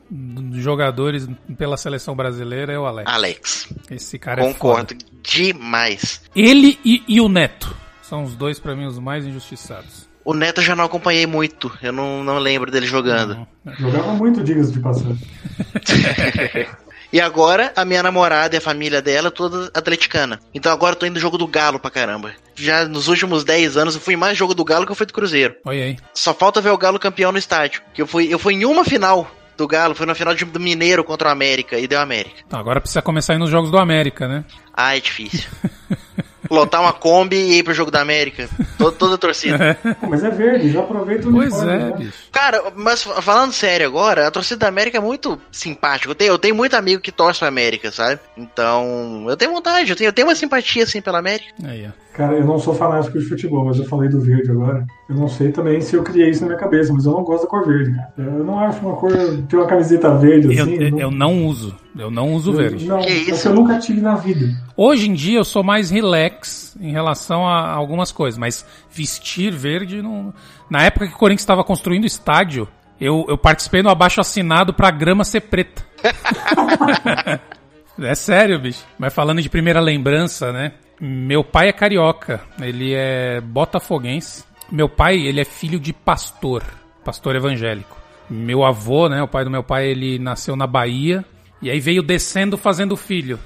[0.53, 3.11] jogadores pela seleção brasileira é o Alex.
[3.13, 5.05] Alex, Esse cara é concordo foda.
[5.23, 6.23] demais.
[6.35, 10.07] Ele e, e o Neto são os dois, pra mim, os mais injustiçados.
[10.25, 11.73] O Neto eu já não acompanhei muito.
[11.83, 13.47] Eu não, não lembro dele jogando.
[13.79, 15.19] Jogava muito, diga-se de passagem.
[17.13, 20.41] E agora, a minha namorada e a família dela, toda atleticana.
[20.55, 22.33] Então agora eu tô indo no jogo do Galo pra caramba.
[22.55, 25.13] Já nos últimos 10 anos eu fui mais jogo do Galo que eu fui do
[25.13, 25.55] Cruzeiro.
[25.65, 25.97] Olha aí.
[26.15, 27.83] Só falta ver o Galo campeão no estádio.
[27.95, 30.61] Que eu fui, eu fui em uma final do Galo, foi na final de- do
[30.61, 32.43] Mineiro contra o América e deu América.
[32.47, 34.45] Então, agora precisa começar a ir nos Jogos do América, né?
[34.75, 35.49] Ah, é difícil.
[36.51, 38.49] Lotar uma Kombi e ir pro jogo da América.
[38.79, 39.79] Toda, toda a torcida.
[40.01, 41.93] Pô, mas é verde, já aproveita o Pois uniforme, é, né?
[41.97, 42.13] bicho.
[42.33, 46.11] Cara, mas falando sério agora, a torcida da América é muito simpática.
[46.11, 48.21] Eu tenho, eu tenho muito amigo que torce pra América, sabe?
[48.37, 51.53] Então, eu tenho vontade, eu tenho, eu tenho uma simpatia assim pela América.
[51.65, 52.06] Aí, ó.
[52.17, 54.87] Cara, eu não sou fanático de futebol, mas eu falei do verde agora.
[55.07, 57.43] Eu não sei também se eu criei isso na minha cabeça, mas eu não gosto
[57.43, 58.13] da cor verde, cara.
[58.17, 59.13] Eu não acho uma cor.
[59.47, 60.75] ter uma camiseta verde Eu, assim.
[60.77, 61.77] eu, eu não uso.
[61.95, 62.87] Eu não uso eu- verde.
[62.87, 63.43] Não, Que é isso?
[63.43, 64.47] que eu nunca tive na vida.
[64.75, 70.01] Hoje em dia eu sou mais relax em relação a algumas coisas, mas vestir verde
[70.01, 70.33] não.
[70.71, 72.67] Na época que o Corinthians estava construindo o estádio,
[72.99, 75.83] eu, eu participei no abaixo assinado pra grama ser preta.
[78.01, 78.85] é sério, bicho.
[78.99, 80.73] Mas falando de primeira lembrança, né?
[81.01, 84.45] Meu pai é carioca, ele é botafoguense.
[84.71, 86.63] Meu pai, ele é filho de pastor,
[87.05, 87.97] pastor evangélico.
[88.29, 91.25] Meu avô, né, o pai do meu pai, ele nasceu na Bahia
[91.63, 93.39] e aí veio descendo fazendo filho.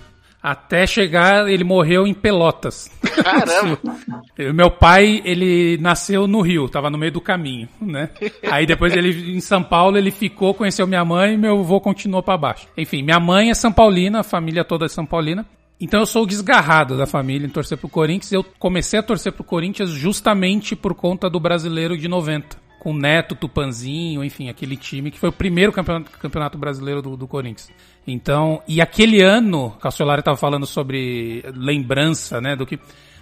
[0.43, 2.91] Até chegar, ele morreu em Pelotas.
[3.23, 3.79] Caramba!
[4.55, 8.09] Meu pai, ele nasceu no Rio, tava no meio do caminho, né?
[8.51, 12.23] Aí depois ele, em São Paulo, ele ficou, conheceu minha mãe e meu avô continuou
[12.23, 12.67] pra baixo.
[12.75, 15.45] Enfim, minha mãe é São Paulina, a família toda é São Paulina.
[15.81, 18.31] Então eu sou o desgarrado da família em torcer pro Corinthians.
[18.33, 22.59] Eu comecei a torcer pro Corinthians justamente por conta do brasileiro de 90.
[22.79, 27.27] Com Neto, Tupanzinho, enfim, aquele time que foi o primeiro campeonato, campeonato brasileiro do, do
[27.27, 27.71] Corinthians.
[28.07, 32.79] Então, e aquele ano, o Calciolari estava falando sobre lembrança, né, do que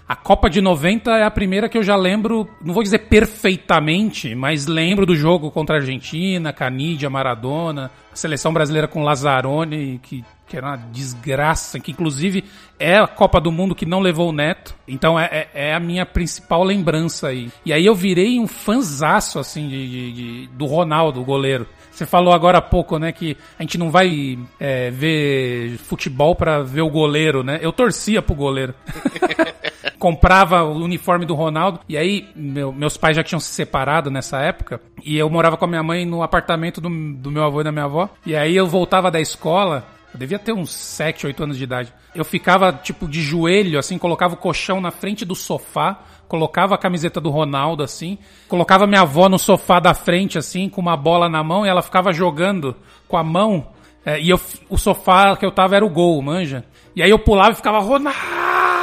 [0.08, 4.34] a Copa de 90 é a primeira que eu já lembro, não vou dizer perfeitamente,
[4.34, 10.24] mas lembro do jogo contra a Argentina, Canidia, Maradona, a seleção brasileira com Lazzaroni, que,
[10.46, 12.42] que era uma desgraça, que inclusive
[12.78, 14.74] é a Copa do Mundo que não levou o Neto.
[14.88, 17.50] Então é, é, é a minha principal lembrança aí.
[17.64, 21.66] E aí eu virei um fanzaço, assim, de, de- de- do Ronaldo, o goleiro.
[21.90, 26.62] Você falou agora há pouco, né, que a gente não vai é, ver futebol pra
[26.62, 27.58] ver o goleiro, né?
[27.60, 28.72] Eu torcia pro goleiro.
[29.98, 31.80] comprava o uniforme do Ronaldo.
[31.88, 34.80] E aí, meu- meus pais já tinham se separado nessa época.
[35.04, 37.72] E eu morava com a minha mãe no apartamento do, do meu avô e da
[37.72, 38.08] minha avó.
[38.24, 39.84] E aí eu voltava da escola.
[40.12, 41.92] Eu devia ter uns 7, 8 anos de idade.
[42.14, 46.78] Eu ficava, tipo, de joelho, assim, colocava o colchão na frente do sofá, colocava a
[46.78, 48.16] camiseta do Ronaldo, assim,
[48.48, 51.82] colocava minha avó no sofá da frente, assim, com uma bola na mão, e ela
[51.82, 52.74] ficava jogando
[53.06, 53.66] com a mão.
[54.04, 56.64] é, e eu, o sofá que eu tava era o gol, manja.
[56.96, 58.77] E aí eu pulava e ficava, Ronaldo!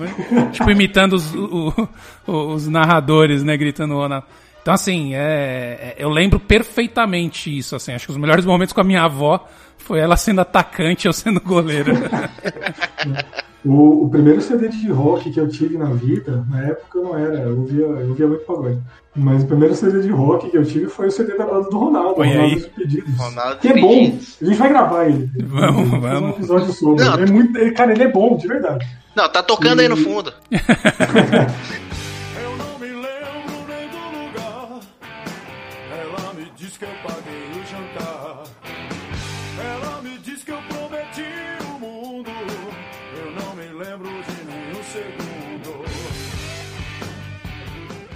[0.00, 0.50] Né?
[0.52, 1.88] tipo, imitando os, o-
[2.26, 4.26] os narradores, né, gritando Ronaldo.
[4.62, 7.92] Então, assim, é, é- eu lembro perfeitamente isso, assim.
[7.92, 9.46] Acho que os melhores momentos com a minha avó
[9.78, 11.92] foi ela sendo atacante eu sendo goleiro.
[13.64, 17.18] O, o primeiro CD de rock que eu tive na vida, na época eu não
[17.18, 18.78] era, eu ouvia, eu ouvia muito pagode.
[19.14, 21.76] Mas o primeiro CD de rock que eu tive foi o CD da banda do
[21.78, 22.60] Ronaldo, Olha Ronaldo aí.
[22.60, 23.16] dos Pedidos.
[23.18, 24.18] Ronaldo que é bom.
[24.40, 25.30] A gente vai gravar ele.
[25.44, 26.22] Vamos, vamos.
[26.22, 27.04] um episódio sobre.
[27.04, 27.14] Não.
[27.14, 28.86] Ele é muito, ele- cara, ele é bom, de verdade.
[29.14, 30.32] Não, tá tocando aí no fundo.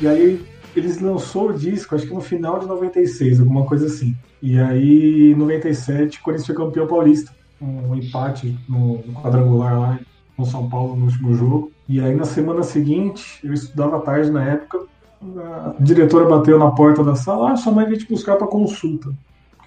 [0.00, 4.14] E aí eles lançou o disco, acho que no final de 96, alguma coisa assim.
[4.42, 7.32] E aí, em 97, o Corinthians foi campeão paulista.
[7.60, 10.00] Um empate no, no quadrangular lá
[10.36, 11.72] no São Paulo no último jogo.
[11.88, 14.80] E aí, na semana seguinte, eu estudava tarde na época,
[15.22, 19.10] a diretora bateu na porta da sala, ah, sua mãe veio te buscar para consulta.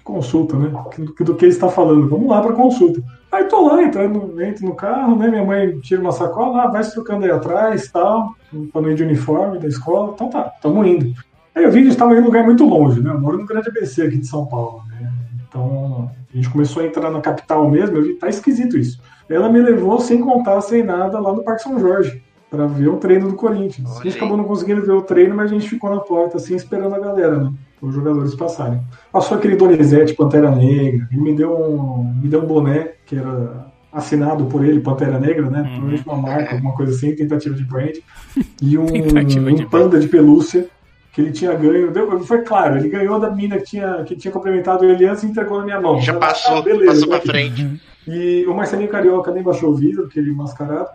[0.08, 0.72] Consulta, né?
[0.98, 2.08] Do, que ele está falando.
[2.08, 3.02] Vamos lá para consulta.
[3.30, 5.28] Aí tô lá, entrando, entro no carro, né?
[5.28, 9.02] Minha mãe tira uma sacola, ah, vai se trocando aí atrás, tal, não ir de
[9.02, 10.12] uniforme da escola.
[10.14, 11.12] Então tá, tamo indo.
[11.54, 13.10] Aí eu vi que a gente tava em um lugar muito longe, né?
[13.10, 15.12] Eu moro no Grande ABC aqui de São Paulo, né?
[15.46, 18.98] Então a gente começou a entrar na capital mesmo, eu vi, tá esquisito isso.
[19.28, 22.96] Ela me levou sem contar, sem nada, lá no Parque São Jorge, pra ver o
[22.96, 23.90] treino do Corinthians.
[23.90, 26.38] Olha a gente acabou não conseguindo ver o treino, mas a gente ficou na porta,
[26.38, 27.52] assim, esperando a galera, né?
[27.80, 28.80] Os jogadores passarem.
[29.12, 33.68] Passou aquele Donizete, Pantera Negra, ele me deu um, me deu um boné que era
[33.92, 35.62] assinado por ele, Pantera Negra, né?
[35.62, 37.96] Provavelmente uma marca, alguma coisa assim, tentativa de brand.
[38.60, 40.68] E um, de um panda de pelúcia
[41.12, 41.90] que ele tinha ganho.
[41.90, 45.26] Deu, foi claro, ele ganhou da mina que tinha, que tinha cumprimentado ele antes e
[45.26, 46.00] entregou na minha mão.
[46.00, 47.80] Já Eu, passou, ah, beleza, passou pra frente.
[48.06, 50.88] E o Marcelinho Carioca nem baixou o vidro, porque ele mascarado.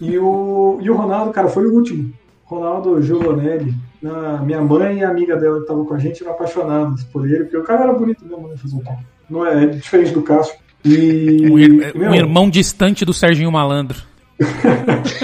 [0.00, 2.12] E o, e o Ronaldo, cara, foi o último.
[2.48, 3.74] Ronaldo Giovanelli.
[4.00, 7.28] Na, minha mãe e a amiga dela que estavam com a gente eram apaixonadas por
[7.28, 8.56] ele, porque o cara era bonito mesmo, né?
[8.56, 8.82] Fazer um.
[9.28, 10.54] Não é, é diferente do Cássio.
[10.84, 13.98] E, Um, ir- meu, um irmão distante do Serginho Malandro.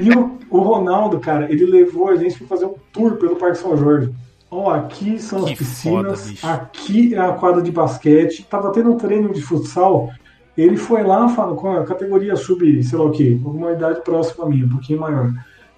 [0.00, 3.58] E o, o Ronaldo, cara, ele levou a gente pra fazer um tour pelo Parque
[3.58, 4.10] São Jorge.
[4.50, 8.44] Ó, aqui são as Que piscinas, foda, aqui é a quadra de basquete.
[8.50, 10.10] Tava tendo um treino de futsal.
[10.56, 14.48] Ele foi lá com a categoria sub, sei lá o quê, alguma idade próxima a
[14.48, 15.32] mim, um pouquinho maior.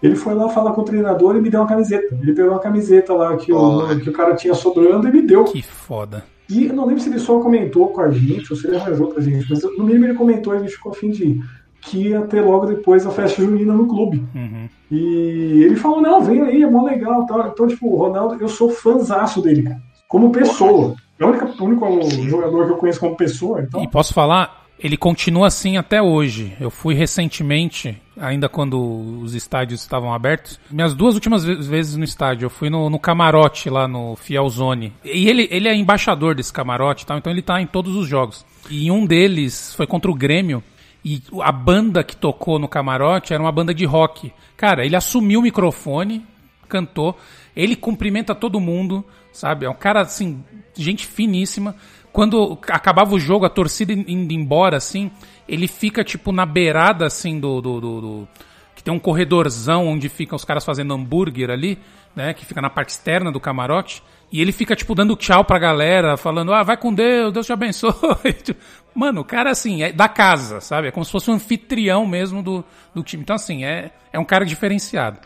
[0.04, 2.14] Ele foi lá falar com o treinador e me deu uma camiseta.
[2.20, 3.94] Ele pegou uma camiseta lá que, Porra.
[3.94, 5.44] o, que o cara tinha sobrando e me deu.
[5.44, 6.24] Que foda.
[6.48, 9.06] E eu não lembro se ele só comentou com a gente ou se ele arranjou
[9.08, 11.40] pra gente, mas no mínimo ele comentou e a gente ficou afim de ir,
[11.80, 14.22] que ia ter logo depois a festa junina no clube.
[14.34, 14.68] Uhum.
[14.90, 17.48] E ele falou, não, vem aí, é mó legal tal.
[17.48, 19.80] Então, tipo, o Ronaldo, eu sou fãzaço dele, cara.
[20.06, 20.94] Como pessoa.
[21.18, 23.82] É o único, o único jogador que eu conheço como pessoa, então.
[23.82, 26.54] E posso falar, ele continua assim até hoje.
[26.60, 28.78] Eu fui recentemente, ainda quando
[29.22, 30.58] os estádios estavam abertos.
[30.70, 34.92] Minhas duas últimas ve- vezes no estádio, eu fui no, no camarote lá no Fielzone.
[35.04, 38.44] E ele, ele é embaixador desse camarote tal, então ele tá em todos os jogos.
[38.70, 40.62] E um deles foi contra o Grêmio.
[41.04, 44.32] E a banda que tocou no camarote era uma banda de rock.
[44.56, 46.24] Cara, ele assumiu o microfone,
[46.66, 47.18] cantou,
[47.54, 49.66] ele cumprimenta todo mundo, sabe?
[49.66, 50.42] É um cara, assim,
[50.74, 51.76] gente finíssima.
[52.10, 55.10] Quando acabava o jogo, a torcida indo embora, assim,
[55.48, 57.60] ele fica, tipo, na beirada, assim, do...
[57.60, 58.28] do, do- do-
[58.74, 61.78] que tem um corredorzão onde ficam os caras fazendo hambúrguer ali,
[62.14, 62.34] né?
[62.34, 64.02] Que fica na parte externa do camarote.
[64.32, 67.52] E ele fica, tipo, dando tchau pra galera, falando, ah, vai com Deus, Deus te
[67.52, 67.92] abençoe.
[68.42, 68.60] Tipo,
[68.92, 70.88] Mano, o cara, assim, é da casa, sabe?
[70.88, 73.22] É como se fosse um anfitrião mesmo do, do time.
[73.22, 75.18] Então, assim, é, é um cara diferenciado.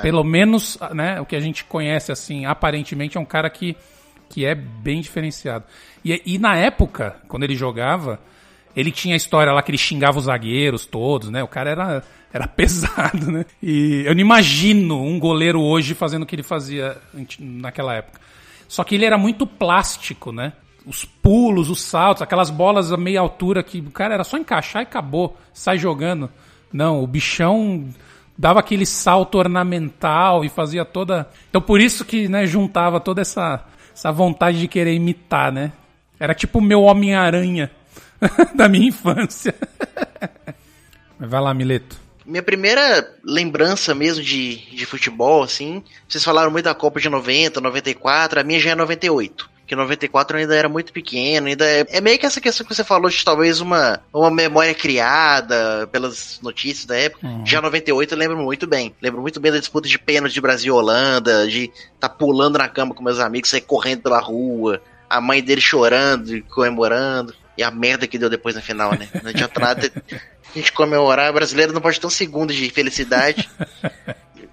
[0.00, 3.76] Pelo menos, né, o que a gente conhece, assim, aparentemente é um cara que,
[4.30, 5.64] que é bem diferenciado.
[6.02, 8.18] E, e na época, quando ele jogava,
[8.76, 11.42] ele tinha a história lá que ele xingava os zagueiros todos, né?
[11.42, 13.44] O cara era, era pesado, né?
[13.62, 16.96] E eu não imagino um goleiro hoje fazendo o que ele fazia
[17.38, 18.20] naquela época.
[18.68, 20.52] Só que ele era muito plástico, né?
[20.86, 24.82] Os pulos, os saltos, aquelas bolas a meia altura que o cara era só encaixar
[24.82, 26.30] e acabou, sai jogando.
[26.72, 27.88] Não, o bichão
[28.36, 31.28] dava aquele salto ornamental e fazia toda.
[31.48, 33.64] Então por isso que, né, juntava toda essa
[33.94, 35.72] essa vontade de querer imitar, né?
[36.18, 37.70] Era tipo o meu Homem-Aranha
[38.54, 39.54] da minha infância.
[41.18, 42.04] Vai lá, Mileto.
[42.24, 47.60] Minha primeira lembrança mesmo de, de futebol, assim, vocês falaram muito da Copa de 90,
[47.60, 49.52] 94, a minha já é 98.
[49.66, 52.74] Que 94 eu ainda era muito pequeno, ainda é, é meio que essa questão que
[52.74, 57.26] você falou de talvez uma, uma memória criada pelas notícias da época.
[57.46, 58.94] Já 98 eu lembro muito bem.
[59.00, 62.68] Lembro muito bem da disputa de pênalti de Brasil e Holanda, de tá pulando na
[62.68, 67.34] cama com meus amigos, sair correndo pela rua, a mãe dele chorando e comemorando.
[67.56, 69.08] E a merda que deu depois na final, né?
[69.22, 71.30] Não adianta nada a gente comemorar.
[71.30, 73.48] O brasileiro não pode ter um segundo de felicidade.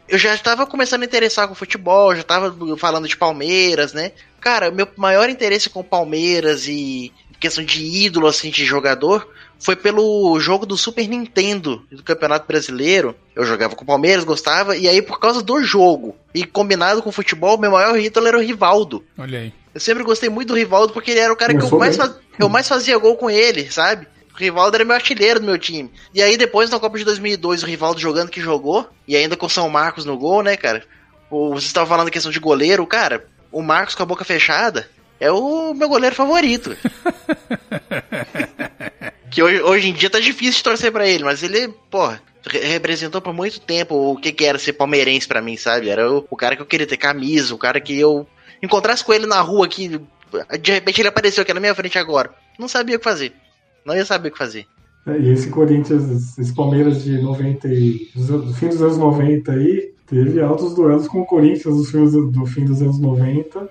[0.08, 4.12] Eu já estava começando a interessar com futebol, já estava falando de Palmeiras, né?
[4.40, 9.28] Cara, meu maior interesse com Palmeiras e questão de ídolo, assim, de jogador,
[9.60, 13.16] foi pelo jogo do Super Nintendo do Campeonato Brasileiro.
[13.36, 17.10] Eu jogava com o Palmeiras, gostava, e aí por causa do jogo e combinado com
[17.10, 19.04] o futebol, meu maior ídolo era o Rivaldo.
[19.18, 19.54] Olha aí.
[19.74, 22.16] Eu sempre gostei muito do Rivaldo porque ele era o cara que eu mais, faz-
[22.40, 24.08] eu mais fazia gol com ele, sabe?
[24.34, 25.92] O Rivaldo era meu artilheiro do meu time.
[26.14, 29.46] E aí depois na Copa de 2002, o Rivaldo jogando que jogou, e ainda com
[29.46, 30.84] o São Marcos no gol, né, cara?
[31.30, 34.90] O, você estava falando a questão de goleiro, cara, o Marcos com a boca fechada,
[35.20, 36.76] é o meu goleiro favorito.
[39.30, 42.60] que hoje, hoje em dia tá difícil de torcer pra ele, mas ele, porra, re-
[42.60, 45.90] representou por muito tempo o que, que era ser palmeirense pra mim, sabe?
[45.90, 48.28] Era o, o cara que eu queria ter camisa, o cara que eu
[48.62, 49.88] encontrasse com ele na rua aqui,
[50.62, 52.32] de repente ele apareceu aqui na minha frente agora.
[52.60, 53.34] Não sabia o que fazer.
[53.86, 54.68] Não ia saber o que fazer.
[55.08, 59.94] É, E esse Corinthians, esse Palmeiras de 90 e, do fim dos anos 90 aí,
[60.06, 63.68] teve altos duelos com o Corinthians dos filmes do, do fim dos anos 90.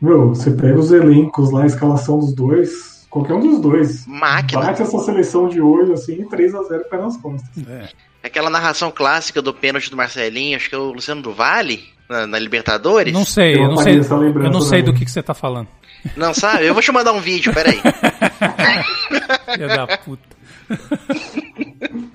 [0.00, 4.06] Meu, você pega os elencos lá, a escalação dos dois, qualquer um dos dois.
[4.06, 4.60] Máquina.
[4.60, 7.66] Bate essa seleção de olho assim, 3x0 pé nas costas.
[7.66, 7.88] É.
[8.22, 12.26] Aquela narração clássica do pênalti do Marcelinho, acho que é o Luciano do Vale, na,
[12.26, 13.12] na Libertadores.
[13.12, 15.68] Não sei, Eu eu não sei, eu não sei do que, que você tá falando.
[16.18, 16.66] Não sabe?
[16.66, 17.80] Eu vou te mandar um vídeo, peraí.
[19.54, 20.36] Filha da puta.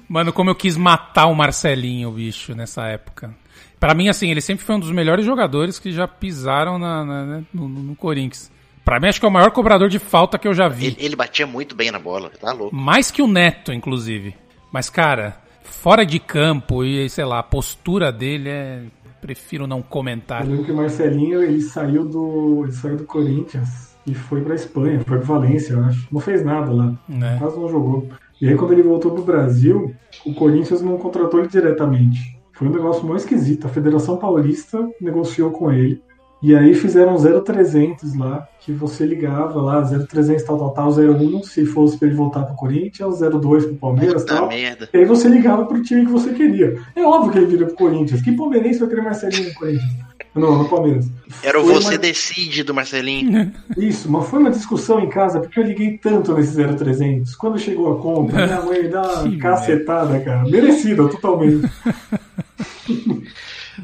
[0.07, 3.33] Mano, como eu quis matar o Marcelinho, bicho, nessa época.
[3.79, 7.25] Pra mim, assim, ele sempre foi um dos melhores jogadores que já pisaram na, na-
[7.25, 8.51] né, no, no Corinthians.
[8.83, 10.87] Pra mim, acho que é o maior cobrador de falta que eu já vi.
[10.87, 12.75] Ele, ele batia muito bem na bola, tá louco.
[12.75, 14.35] Mais que o Neto, inclusive.
[14.71, 18.81] Mas, cara, fora de campo e, sei lá, a postura dele é.
[19.21, 20.43] Prefiro não comentar.
[20.43, 24.55] Eu lembro que o Marcelinho ele saiu do, ele saiu do Corinthians e foi pra
[24.55, 26.07] Espanha, foi pro Valência, eu acho.
[26.11, 26.97] Não fez nada lá.
[27.09, 27.37] É.
[27.37, 28.07] Quase não jogou.
[28.41, 29.93] E aí, quando ele voltou pro Brasil,
[30.25, 32.39] o Corinthians não contratou ele diretamente.
[32.53, 33.65] Foi um negócio muito esquisito.
[33.65, 36.01] A Federação Paulista negociou com ele.
[36.41, 41.65] E aí fizeram 0300 lá, que você ligava lá, 0300 tal, tal, tal, 01, se
[41.65, 44.47] fosse pra ele voltar pro Corinthians, 02 pro Palmeiras Puta tal.
[44.47, 44.87] merda.
[44.93, 46.79] E aí você ligava pro time que você queria.
[46.95, 48.21] É óbvio que ele vira pro Corinthians.
[48.21, 49.91] Que palmeirense vai querer Marcelinho no Corinthians?
[50.35, 51.09] Não, no Palmeiras.
[51.43, 53.51] Era o Foi você uma- decide do Marcelinho.
[53.75, 57.35] Isso, mas foi uma discussão em casa, porque eu liguei tanto nesse 0300.
[57.35, 60.43] Quando chegou a conta, minha mãe dá uma cacetada, cara.
[60.49, 61.67] Merecida, totalmente.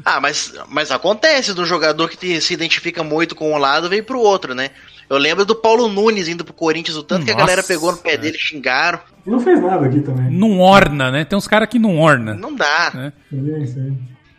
[0.08, 4.04] Ah, mas, mas acontece do jogador que te- se identifica muito com um lado vem
[4.04, 4.70] pro outro, né?
[5.10, 7.90] Eu lembro do Paulo Nunes indo pro Corinthians, o tanto que a Nossa, galera pegou
[7.90, 8.16] no pé é.
[8.16, 9.00] dele, xingaram.
[9.26, 10.30] E não fez nada aqui também.
[10.30, 11.24] Não orna, né?
[11.24, 12.34] Tem uns caras que não orna.
[12.34, 12.92] Não dá.
[12.94, 13.12] né?
[13.32, 13.92] É isso aí.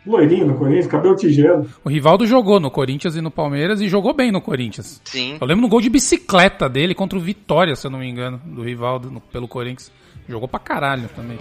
[0.06, 1.68] Loirinho no Corinthians, cabelo tigelo.
[1.84, 5.02] O Rivaldo jogou no Corinthians e no Palmeiras e jogou bem no Corinthians.
[5.04, 5.36] Sim.
[5.38, 8.40] Eu lembro no gol de bicicleta dele contra o Vitória, se eu não me engano,
[8.42, 9.92] do Rivaldo no- pelo Corinthians.
[10.26, 11.38] Jogou pra caralho também.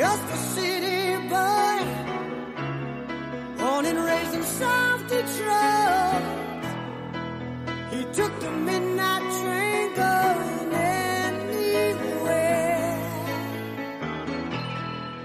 [0.00, 1.84] Just a city boy,
[3.58, 6.24] born and raised in South Detroit.
[7.92, 12.40] He took the midnight train going anywhere.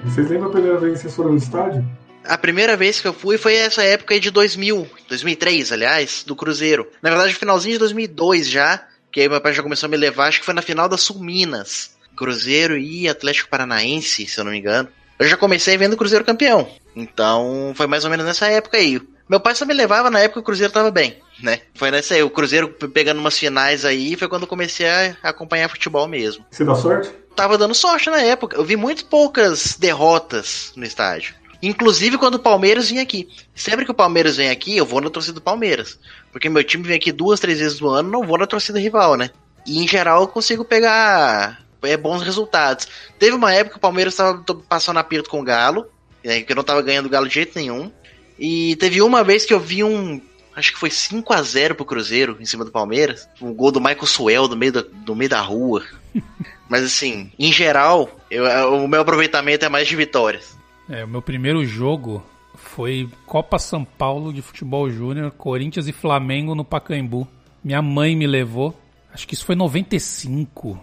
[0.04, 1.82] Vocês lembram a primeira vez que vocês foram no estádio?
[2.26, 6.36] A primeira vez que eu fui foi essa época aí de 2000, 2003, aliás, do
[6.36, 6.86] Cruzeiro.
[7.02, 10.28] Na verdade, finalzinho de 2002 já, que aí meu pai já começou a me levar,
[10.28, 11.95] acho que foi na final da Sul Minas.
[12.16, 14.88] Cruzeiro e Atlético Paranaense, se eu não me engano.
[15.20, 16.68] Eu já comecei vendo o Cruzeiro campeão.
[16.96, 19.00] Então, foi mais ou menos nessa época aí.
[19.30, 21.62] Meu pai só me levava na época que o Cruzeiro tava bem, né?
[21.74, 25.16] Foi nessa aí, o Cruzeiro pe- pegando umas finais aí, foi quando eu comecei a
[25.24, 26.46] acompanhar futebol mesmo.
[26.52, 27.12] Você dá sorte?
[27.36, 28.56] Tava dando sorte na época.
[28.56, 31.34] Eu vi muito poucas derrotas no estádio.
[31.62, 33.28] Inclusive quando o Palmeiras vinha aqui.
[33.56, 35.98] Sempre que o Palmeiras vem aqui, eu vou na torcida do Palmeiras.
[36.32, 39.16] Porque meu time vem aqui duas, três vezes no ano, não vou na torcida rival,
[39.16, 39.32] né?
[39.66, 42.88] E em geral eu consigo pegar é, bons resultados.
[43.20, 45.86] Teve uma época que o Palmeiras estava passando aperto com o Galo,
[46.24, 47.92] né, que eu não tava ganhando o Galo de jeito nenhum.
[48.38, 50.22] E teve uma vez que eu vi um.
[50.56, 53.28] Acho que foi 5 a 0 pro Cruzeiro em cima do Palmeiras.
[53.42, 54.84] Um gol do Michael Suel do meio da,
[55.16, 55.84] meio da rua.
[56.70, 58.46] Mas assim, em geral, eu-
[58.84, 60.58] o meu aproveitamento é mais de vitórias.
[60.90, 62.24] É, o meu primeiro jogo
[62.56, 67.28] foi Copa São Paulo de Futebol Júnior, Corinthians e Flamengo no Pacaembu.
[67.64, 68.74] Minha mãe me levou.
[69.14, 70.78] Acho que isso foi em 95.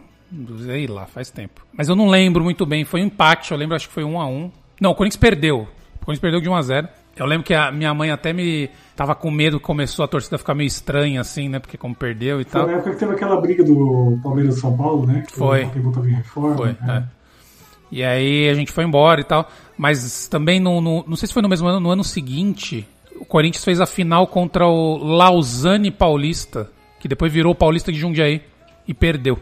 [0.64, 1.64] Sei lá, faz tempo.
[1.72, 2.84] Mas eu não lembro muito bem.
[2.84, 5.68] Foi um empate, eu lembro, acho que foi 1 a 1 Não, o Corinthians perdeu.
[6.00, 8.70] O Corinthians perdeu de 1 a 0 Eu lembro que a minha mãe até me.
[8.96, 11.58] Tava com medo, começou a torcida a ficar meio estranha, assim, né?
[11.58, 12.66] Porque como perdeu e Foi tal.
[12.66, 15.22] na época que teve aquela briga do Palmeiras e São Paulo, né?
[15.26, 15.66] Que Foi.
[15.66, 16.56] Tava em reforma.
[16.56, 17.06] Foi, né?
[17.08, 17.22] é.
[17.90, 19.48] E aí a gente foi embora e tal.
[19.76, 22.86] Mas também no, no- Não sei se foi no mesmo ano, no ano seguinte,
[23.20, 27.98] o Corinthians fez a final contra o Lausanne Paulista, que depois virou o Paulista de
[27.98, 28.40] Jundiaí
[28.86, 29.38] e perdeu.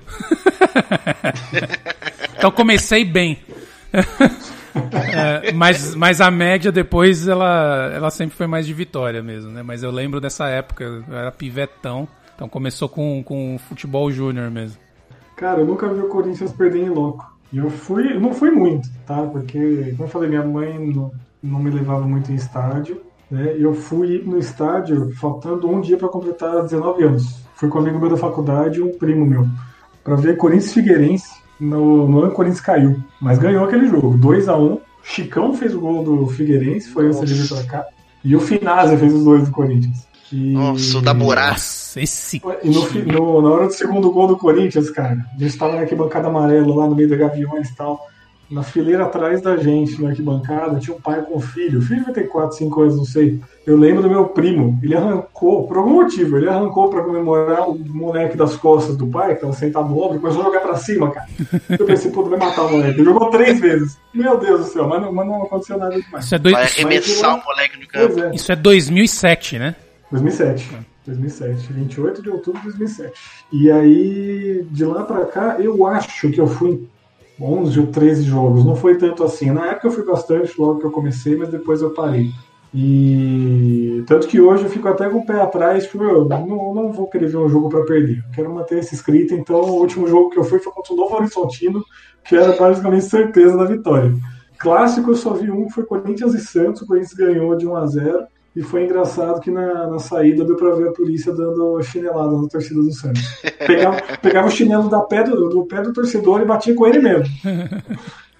[2.37, 3.39] então comecei bem.
[5.13, 9.63] É, mas, mas a média depois ela, ela sempre foi mais de vitória mesmo, né?
[9.63, 14.79] Mas eu lembro dessa época, eu era pivetão, então começou com, com futebol júnior mesmo.
[15.37, 17.31] Cara, eu nunca vi o Corinthians perder em louco.
[17.53, 19.23] E eu fui, não fui muito, tá?
[19.23, 21.11] Porque, como eu falei, minha mãe não,
[21.43, 23.55] não me levava muito em estádio, né?
[23.59, 27.43] Eu fui no estádio faltando um dia para completar 19 anos.
[27.61, 29.47] Fui com um amigo meu da faculdade e um primo meu,
[30.03, 31.29] para ver Corinthians Figueirense.
[31.61, 35.75] No, no ano o Corinthians caiu, mas ganhou aquele jogo, 2 a 1 Chicão fez
[35.75, 37.87] o gol do Figueirense, foi antes de vir pra cá.
[38.25, 40.07] E o Finazzi fez os dois do Corinthians.
[40.33, 40.53] E...
[40.53, 41.13] Nossa, o da.
[41.51, 42.41] Nossa, esse.
[42.63, 45.81] E no, no- na hora do segundo gol do Corinthians, cara, a gente tava na
[45.83, 48.07] arquibancada amarela lá no meio da Gaviões e tal.
[48.51, 51.79] Na fileira atrás da gente, na arquibancada, tinha um pai com um filho.
[51.79, 53.41] O filho vai ter 4, 5 anos, não sei.
[53.65, 54.77] Eu lembro do meu primo.
[54.83, 59.37] Ele arrancou, por algum motivo, ele arrancou pra comemorar o moleque das costas do pai,
[59.37, 61.29] que tava sentado no ombro, e começou a jogar pra cima, cara.
[61.79, 62.99] Eu pensei, pô, vai matar o moleque.
[63.01, 63.97] Ele jogou três vezes.
[64.13, 66.25] Meu Deus do céu, mas não, mas não aconteceu nada demais.
[66.25, 68.21] Isso é, dois, Vai isso, arremessar o moleque no Pois campo.
[68.27, 68.35] é.
[68.35, 69.77] isso é 2007, né?
[70.11, 70.77] 2007.
[71.07, 73.13] 2007, 28 de outubro de 2007.
[73.53, 76.89] E aí, de lá pra cá, eu acho que eu fui em
[77.41, 78.65] 11 ou 13 jogos.
[78.65, 79.51] Não foi tanto assim.
[79.51, 82.31] Na época eu fui bastante, logo que eu comecei, mas depois eu parei.
[82.73, 86.93] E tanto que hoje eu fico até com o pé atrás, tipo, eu não, não
[86.93, 88.19] vou querer ver um jogo pra perder.
[88.19, 90.97] Eu quero manter esse escrito, então o último jogo que eu fui foi contra o
[90.97, 91.85] Novo Horizontino,
[92.25, 94.13] que era basicamente certeza da vitória.
[94.59, 97.87] Clássico eu só vi um, foi Corinthians e Santos, o Corinthians ganhou de 1 a
[97.87, 102.37] 0 e foi engraçado que na, na saída deu pra ver a polícia dando chinelada
[102.37, 103.23] na torcida do Santos.
[103.65, 106.99] Pegava, pegava o chinelo da pé do, do pé do torcedor e batia com ele
[106.99, 107.27] mesmo.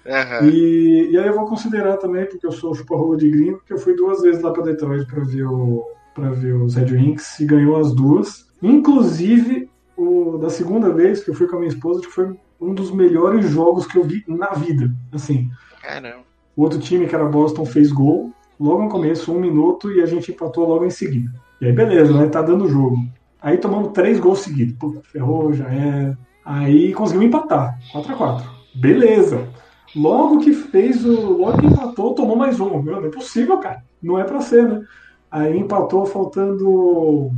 [0.05, 0.49] Aham.
[0.49, 3.77] E, e aí eu vou considerar também, porque eu sou chupa-rola de gringo, que eu
[3.77, 5.85] fui duas vezes lá pra Detroit pra ver, o,
[6.33, 8.51] ver os Red Wings e ganhou as duas.
[8.61, 12.35] Inclusive, o, da segunda vez que eu fui com a minha esposa, acho que foi
[12.59, 14.91] um dos melhores jogos que eu vi na vida.
[15.13, 15.49] Assim,
[15.81, 16.23] Caramba.
[16.55, 20.05] o outro time, que era Boston, fez gol logo no começo, um minuto, e a
[20.05, 21.31] gente empatou logo em seguida.
[21.59, 22.27] E aí, beleza, né?
[22.27, 22.97] Tá dando jogo.
[23.41, 24.75] Aí tomamos três gols seguidos.
[24.77, 26.15] Puta, ferrou, já é.
[26.45, 27.77] Aí conseguimos empatar.
[27.93, 28.43] 4x4.
[28.75, 29.47] Beleza.
[29.95, 31.37] Logo que fez o.
[31.37, 32.81] Logo que empatou, tomou mais um.
[32.81, 33.83] Meu, não é possível, cara.
[34.01, 34.81] Não é pra ser, né?
[35.29, 37.31] Aí empatou faltando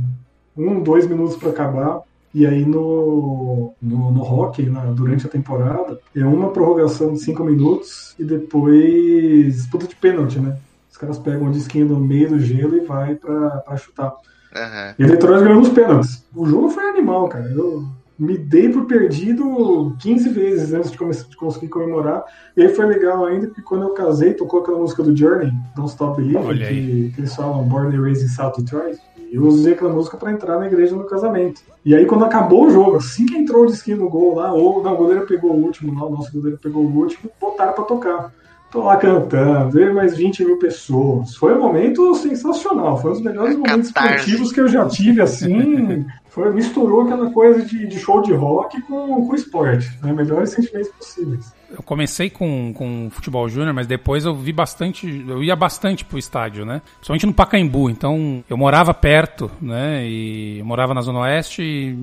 [0.56, 2.00] um, dois minutos pra acabar.
[2.32, 7.44] E aí no, no, no hockey, na- durante a temporada, é uma prorrogação de cinco
[7.44, 10.56] minutos e depois disputa de pênalti, né?
[10.94, 14.14] Os caras pegam o disquinho no meio do gelo e vai pra, pra chutar.
[14.54, 14.94] Aham.
[14.96, 16.24] E o Detroit ganhou nos pênaltis.
[16.32, 17.46] O jogo foi animal, cara.
[17.50, 17.84] Eu
[18.16, 22.22] me dei por perdido 15 vezes antes de, come- de conseguir comemorar.
[22.56, 25.90] E aí foi legal ainda, porque quando eu casei, tocou aquela música do Journey, Don't
[25.90, 26.38] Stop Believing,
[26.68, 28.96] que, que eles falam Born and Raised in South Detroit.
[29.18, 31.60] E eu usei aquela música pra entrar na igreja no casamento.
[31.84, 34.80] E aí quando acabou o jogo, assim que entrou o disquinho no gol lá, ou
[34.80, 37.82] não, o goleiro pegou o último lá, o nosso goleiro pegou o último, botaram pra
[37.82, 38.32] tocar.
[38.74, 41.36] Tô lá cantando, veio mais 20 mil pessoas.
[41.36, 44.16] Foi um momento sensacional, foi um dos melhores momentos Catarse.
[44.16, 46.04] esportivos que eu já tive, assim.
[46.26, 50.12] Foi, misturou aquela coisa de, de show de rock com, com esporte, né?
[50.12, 51.54] Melhores sentimentos possíveis.
[51.70, 56.18] Eu comecei com, com futebol júnior, mas depois eu vi bastante, eu ia bastante pro
[56.18, 56.80] estádio, né?
[56.96, 57.90] Principalmente no Pacaembu.
[57.90, 60.06] Então, eu morava perto, né?
[60.06, 61.96] E eu morava na Zona Oeste e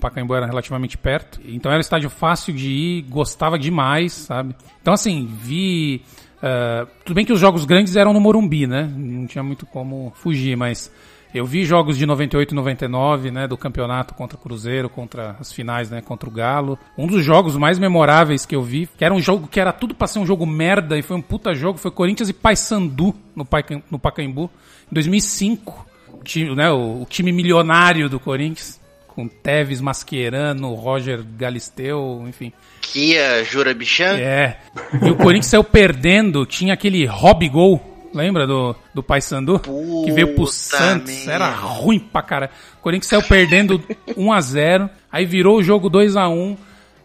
[0.00, 1.40] Pacaembu era relativamente perto.
[1.44, 4.54] Então era um estádio fácil de ir, gostava demais, sabe?
[4.80, 6.02] Então, assim, vi.
[6.42, 8.90] ah, tudo bem que os jogos grandes eram no Morumbi, né?
[8.96, 10.90] Não tinha muito como fugir, mas
[11.38, 15.52] eu vi jogos de 98 e 99, né, do campeonato contra o Cruzeiro, contra as
[15.52, 16.78] finais, né, contra o Galo.
[16.96, 19.94] Um dos jogos mais memoráveis que eu vi, que era um jogo que era tudo
[19.94, 23.44] pra ser um jogo merda e foi um puta jogo, foi Corinthians e Paysandu no,
[23.44, 24.50] Paica- no Pacaembu,
[24.90, 25.86] em 2005.
[26.12, 32.52] O time, né, o, o time milionário do Corinthians, com Tevez, Mascherano, Roger Galisteu, enfim.
[32.80, 34.16] Kia Jura Bichan?
[34.18, 34.58] É.
[35.02, 39.60] E o Corinthians saiu perdendo, tinha aquele hobby gol, lembra do, do Paysandu?
[40.04, 41.32] Que veio pro Puta Santos, merda.
[41.32, 42.50] era ruim pra cara.
[42.78, 43.82] O Corinthians saiu perdendo
[44.16, 46.56] 1 a 0 aí virou o jogo 2 a 1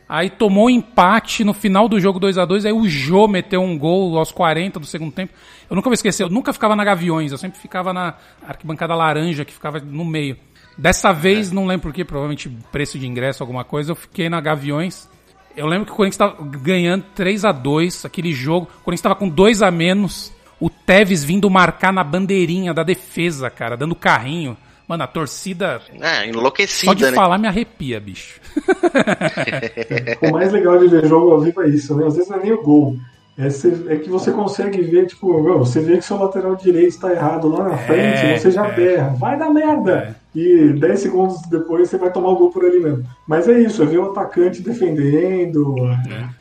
[0.09, 3.61] aí tomou um empate no final do jogo 2 a 2 aí o Jô meteu
[3.61, 5.33] um gol aos 40 do segundo tempo.
[5.69, 8.13] Eu nunca vou esquecer, eu nunca ficava na Gaviões, eu sempre ficava na
[8.47, 10.37] arquibancada laranja, que ficava no meio.
[10.77, 15.09] Dessa vez, não lembro porquê, provavelmente preço de ingresso, alguma coisa, eu fiquei na Gaviões.
[15.55, 18.67] Eu lembro que o Corinthians estava ganhando 3 a 2 aquele jogo.
[18.67, 20.31] O Corinthians estava com 2 a menos.
[20.59, 24.57] O Tevez vindo marcar na bandeirinha da defesa, cara, dando carrinho.
[24.87, 27.15] Mano, a torcida, Ah, só de enlouquecida, né?
[27.15, 28.39] falar, me arrepia, bicho.
[30.21, 32.05] O mais legal de ver jogo ao vivo é isso, né?
[32.07, 32.97] Às vezes não é nem o gol.
[33.37, 33.47] É,
[33.93, 37.69] é que você consegue ver, tipo, você vê que seu lateral direito está errado lá
[37.69, 40.15] na frente, você já berra, vai dar merda!
[40.37, 43.03] e 10 segundos depois você vai tomar o gol por ali mesmo.
[43.27, 45.75] Mas é isso, é ver o atacante defendendo,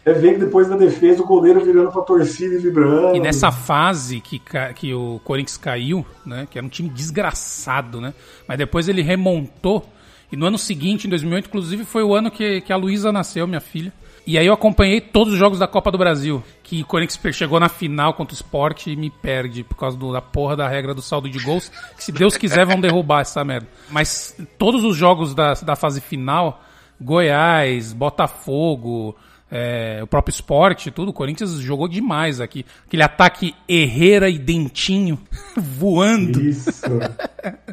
[0.05, 3.17] é, ver que depois da defesa o goleiro virando pra torcida e vibrando.
[3.17, 4.39] E nessa fase que,
[4.75, 6.47] que o Corinthians caiu, né?
[6.51, 8.13] Que era um time desgraçado, né?
[8.47, 9.83] Mas depois ele remontou.
[10.31, 13.47] E no ano seguinte, em 2008, inclusive, foi o ano que, que a Luísa nasceu,
[13.47, 13.93] minha filha.
[14.27, 16.43] E aí eu acompanhei todos os jogos da Copa do Brasil.
[16.63, 20.13] Que o Corinthians chegou na final contra o Sport e me perde por causa do-
[20.13, 21.71] da porra da regra do saldo de gols.
[21.97, 23.69] Que se Deus quiser vão derrubar essa merda.
[23.89, 26.61] Mas todos os jogos da, da fase final,
[27.01, 29.15] Goiás, Botafogo,
[29.49, 32.67] é, o próprio esporte, tudo, o Corinthians jogou demais aqui.
[32.85, 35.19] Aquele ataque Herrera e Dentinho
[35.57, 36.41] voando.
[36.43, 36.83] Isso.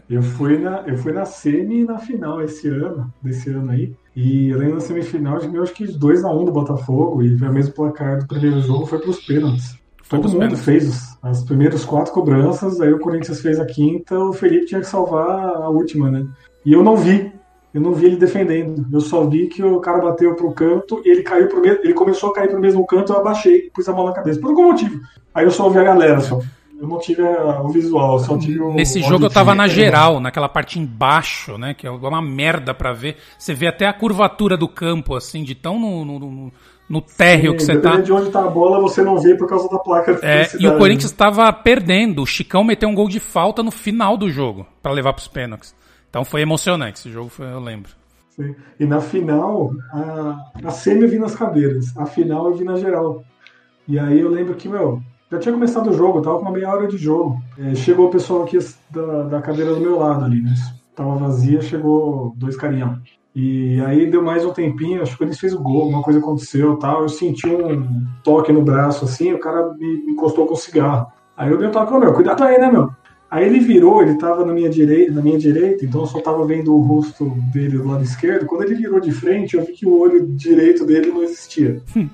[0.07, 3.91] Eu fui na, eu fui na semi e na final esse ano, desse ano aí.
[4.15, 8.19] E eu lembro na semifinal, de acho que 2x1 do Botafogo e o mesmo placar
[8.19, 9.75] do primeiro jogo foi pros pênaltis.
[10.03, 10.65] Foi Todo mundo pênaltis.
[10.65, 14.81] fez os, as primeiras quatro cobranças, aí o Corinthians fez a quinta, o Felipe tinha
[14.81, 16.27] que salvar a última, né?
[16.65, 17.31] E eu não vi.
[17.73, 18.85] Eu não vi ele defendendo.
[18.93, 22.29] Eu só vi que o cara bateu pro canto, ele caiu pro mesmo, ele começou
[22.29, 24.39] a cair pro mesmo canto, eu abaixei, pus a mão na cabeça.
[24.39, 24.99] Por algum motivo.
[25.33, 26.39] Aí eu só ouvi a galera só.
[26.79, 28.73] Eu não tive a- o visual, só tive o.
[28.73, 31.73] Nesse jogo eu tava na geral, naquela parte embaixo, né?
[31.73, 33.17] Que é uma merda pra ver.
[33.37, 36.51] Você vê até a curvatura do campo, assim, de tão no, no, no-
[36.89, 37.97] no térreo que você tá.
[37.97, 40.77] De onde tá a bola, você não vê por causa da placa É, e o
[40.77, 42.21] Corinthians tava perdendo.
[42.21, 45.73] O Chicão meteu um gol de falta no final do jogo pra levar pros pênaltis.
[46.09, 46.99] Então foi emocionante.
[46.99, 47.91] Esse jogo foi, eu lembro.
[48.31, 48.53] Sim.
[48.79, 52.75] E na final, a, a semi eu vi nas cadeiras, a final eu vi na
[52.75, 53.23] geral.
[53.87, 55.01] E aí eu lembro que, meu,
[55.33, 57.41] já tinha começado o jogo, tava com uma meia hora de jogo.
[57.57, 58.59] É, chegou o pessoal aqui
[58.91, 60.53] da, da cadeira do meu lado ali, né?
[60.95, 62.99] Tava vazia, chegou dois carinhão.
[63.35, 66.77] E aí deu mais um tempinho, acho que eles fez o gol, alguma coisa aconteceu
[66.77, 67.01] tal.
[67.01, 71.07] Eu senti um toque no braço assim, o cara me encostou com o cigarro.
[71.35, 72.91] Aí eu dei um toque, meu, cuidado aí, né, meu?
[73.33, 76.45] Aí ele virou, ele tava na minha direita, na minha direita, então eu só tava
[76.45, 78.45] vendo o rosto dele do lado esquerdo.
[78.45, 81.81] Quando ele virou de frente, eu vi que o olho direito dele não existia.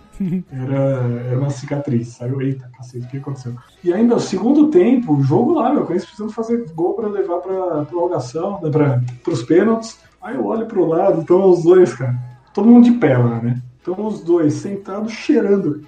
[0.51, 2.21] Era, era uma cicatriz.
[2.21, 3.53] Aí eu, eita, cacete, o que aconteceu?
[3.81, 7.37] E ainda, o segundo tempo, o jogo lá, meu, Corinthians precisando fazer gol pra levar
[7.37, 9.97] pra prorrogação, né, pra, pros pênaltis.
[10.21, 12.17] Aí eu olho pro lado, estão os dois, cara.
[12.53, 13.61] Todo mundo de pé lá, né?
[13.77, 15.85] Estão os dois sentados cheirando.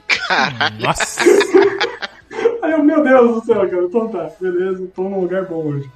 [0.79, 1.21] Nossa!
[2.81, 3.83] Meu Deus do céu, cara.
[3.83, 5.89] Então tá, beleza, tô num lugar bom hoje.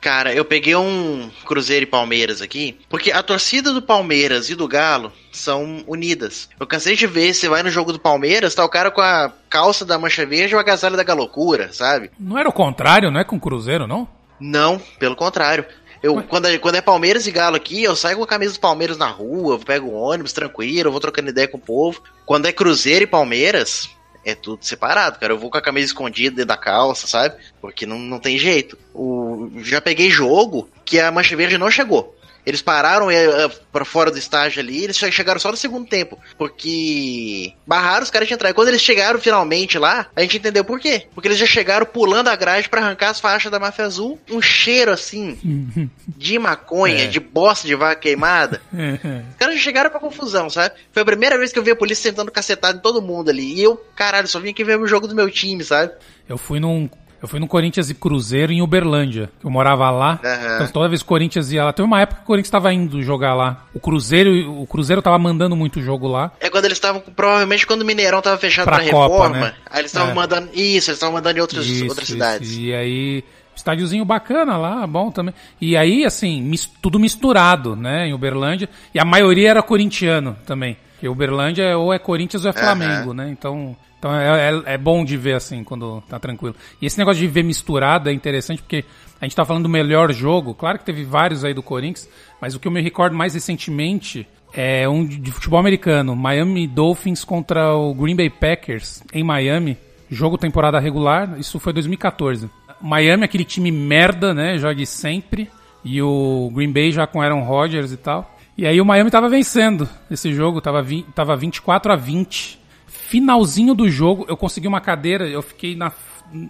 [0.00, 4.68] Cara, eu peguei um Cruzeiro e Palmeiras aqui, porque a torcida do Palmeiras e do
[4.68, 6.48] Galo são unidas.
[6.60, 9.32] Eu cansei de ver, você vai no jogo do Palmeiras, tá o cara com a
[9.50, 12.10] calça da Mancha Verde e o agasalho da Galocura, sabe?
[12.20, 14.06] Não era o contrário, não é com o Cruzeiro, não?
[14.38, 15.64] Não, pelo contrário.
[16.02, 18.60] Eu, quando, é, quando é Palmeiras e Galo aqui, eu saio com a camisa do
[18.60, 22.00] Palmeiras na rua, eu pego o ônibus tranquilo, eu vou trocando ideia com o povo.
[22.24, 23.90] Quando é Cruzeiro e Palmeiras,
[24.26, 25.32] é tudo separado, cara.
[25.32, 27.36] Eu vou com a camisa escondida dentro da calça, sabe?
[27.60, 28.76] Porque não, não tem jeito.
[28.92, 32.15] O, já peguei jogo que a Mancha Verde não chegou.
[32.46, 36.16] Eles pararam é, para fora do estágio ali, eles che- chegaram só no segundo tempo.
[36.38, 38.50] Porque barraram os caras de entrar.
[38.50, 41.06] E quando eles chegaram finalmente lá, a gente entendeu por quê.
[41.14, 44.18] Porque eles já chegaram pulando a grade pra arrancar as faixas da máfia azul.
[44.30, 47.06] Um cheiro assim de maconha, É.
[47.08, 48.62] de bosta de vaca queimada.
[48.72, 50.74] Os caras já chegaram pra confusão, sabe?
[50.92, 53.54] Foi a primeira vez que eu vi a polícia sentando cacetado em todo mundo ali.
[53.54, 55.92] E eu, caralho, só vim aqui ver o jogo do meu time, sabe?
[56.28, 56.88] Eu fui num.
[57.26, 59.28] Eu fui no Corinthians e Cruzeiro em Uberlândia.
[59.42, 60.20] Eu morava lá.
[60.24, 60.54] Aham.
[60.54, 61.72] Então toda vez que o Corinthians ia lá.
[61.72, 63.64] Teve uma época que o Corinthians estava indo jogar lá.
[63.74, 66.30] O Cruzeiro, o Cruzeiro tava mandando muito jogo lá.
[66.38, 69.46] É quando eles estavam, provavelmente quando o Mineirão tava fechado Pra pra, Copa, reforma.
[69.46, 69.54] né?
[69.68, 70.14] Aí eles estavam É.
[70.14, 70.46] mandando.
[70.52, 72.12] Isso, eles estavam mandando em outras, Isso, outras isso.
[72.12, 72.56] cidades.
[72.56, 73.24] E aí,
[73.56, 75.34] estádiozinho bacana lá, bom também.
[75.60, 78.68] E aí, assim, mis- tudo misturado, né, em Uberlândia.
[78.94, 80.76] E a maioria era corintiano também.
[80.92, 83.28] Porque Uberlândia é- ou é Corinthians ou é Flamengo, né?
[83.30, 86.54] Então, então é, é- é bom de ver assim, quando tá tranquilo.
[86.80, 88.84] E esse negócio de ver misturado é interessante porque
[89.20, 90.54] a gente tá falando do melhor jogo.
[90.54, 92.08] Claro que teve vários aí do Corinthians,
[92.40, 96.14] mas o que eu me recordo mais recentemente é um de futebol americano.
[96.14, 99.76] Miami Dolphins contra o Green Bay Packers em Miami.
[100.10, 102.48] Jogo temporada regular, isso foi 2014.
[102.80, 104.56] Miami, aquele time merda, né?
[104.56, 105.50] De sempre.
[105.84, 108.36] E o Green Bay já com Aaron Rodgers e tal.
[108.56, 110.84] E aí o Miami tava vencendo esse jogo, tava,
[111.14, 112.58] tava 24 a 20.
[113.06, 115.92] Finalzinho do jogo, eu consegui uma cadeira, eu fiquei na,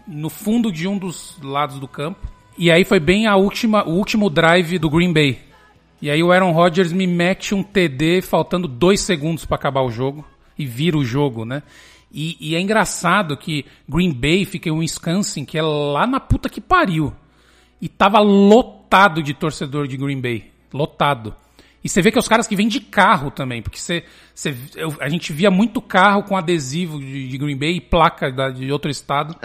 [0.08, 2.26] no fundo de um dos lados do campo.
[2.56, 5.38] E aí foi bem a última, o último drive do Green Bay.
[6.00, 9.90] E aí o Aaron Rodgers me mete um TD faltando dois segundos pra acabar o
[9.90, 10.24] jogo.
[10.58, 11.62] E vira o jogo, né?
[12.10, 16.48] E, e é engraçado que Green Bay fica em Wisconsin, que é lá na puta
[16.48, 17.12] que pariu.
[17.82, 20.50] E tava lotado de torcedor de Green Bay.
[20.72, 21.36] Lotado.
[21.84, 24.02] E você vê que é os caras que vêm de carro também, porque você,
[24.34, 28.30] você, eu- a gente via muito carro com adesivo de, de Green Bay e placa
[28.32, 29.36] da- de outro estado.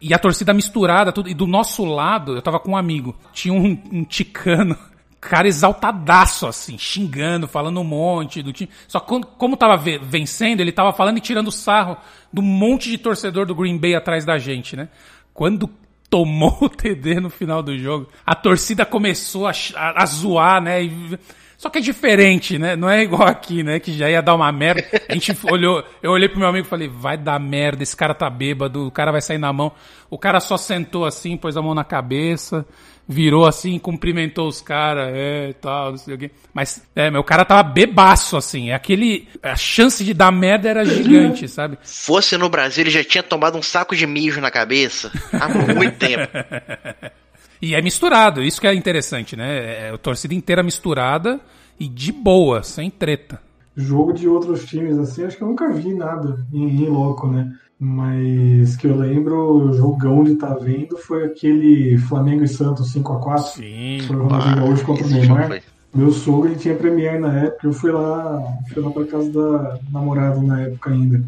[0.00, 1.28] E a torcida misturada, tudo.
[1.28, 4.74] E do nosso lado, eu tava com um amigo, tinha um, um ticano,
[5.20, 8.70] cara exaltadaço, assim, xingando, falando um monte do time.
[8.88, 11.96] Só que quando- como tava ve- vencendo, ele tava falando e tirando sarro
[12.32, 14.88] do monte de torcedor do Green Bay atrás da gente, né?
[15.34, 15.68] Quando
[16.08, 20.82] tomou o TD no final do jogo, a torcida começou a, a- a zoar, né?
[20.84, 21.18] E-
[21.62, 22.74] só que é diferente, né?
[22.74, 23.78] Não é igual aqui, né?
[23.78, 24.84] Que já ia dar uma merda.
[25.08, 28.12] A gente olhou, eu olhei pro meu amigo e falei, vai dar merda, esse cara
[28.12, 29.70] tá bêbado, o cara vai sair na mão.
[30.10, 32.66] O cara só sentou assim, pôs a mão na cabeça,
[33.06, 36.32] virou assim, cumprimentou os caras, é, e tal, não sei o quê.
[36.52, 38.70] Mas, é, meu cara tava bebaço, assim.
[38.70, 41.78] É aquele, a chance de dar merda era gigante, sabe?
[41.84, 45.96] Fosse no Brasil, ele já tinha tomado um saco de mijo na cabeça há muito
[45.96, 46.28] tempo.
[47.62, 49.86] E é misturado, isso que é interessante, né?
[49.86, 51.40] É a torcida inteira misturada
[51.78, 53.40] e de boa, sem treta.
[53.76, 57.52] Jogo de outros times, assim, acho que eu nunca vi nada em, em loco, né?
[57.78, 63.38] Mas que eu lembro, o jogão de tá vendo foi aquele Flamengo e Santos 5x4.
[63.38, 63.98] Sim.
[64.08, 65.62] Foi o Ronaldinho Gaúcho contra o Neymar.
[65.94, 68.40] Meu sogro ele tinha Premiere na época, eu fui lá,
[68.72, 71.22] fui lá pra casa da namorada na época ainda.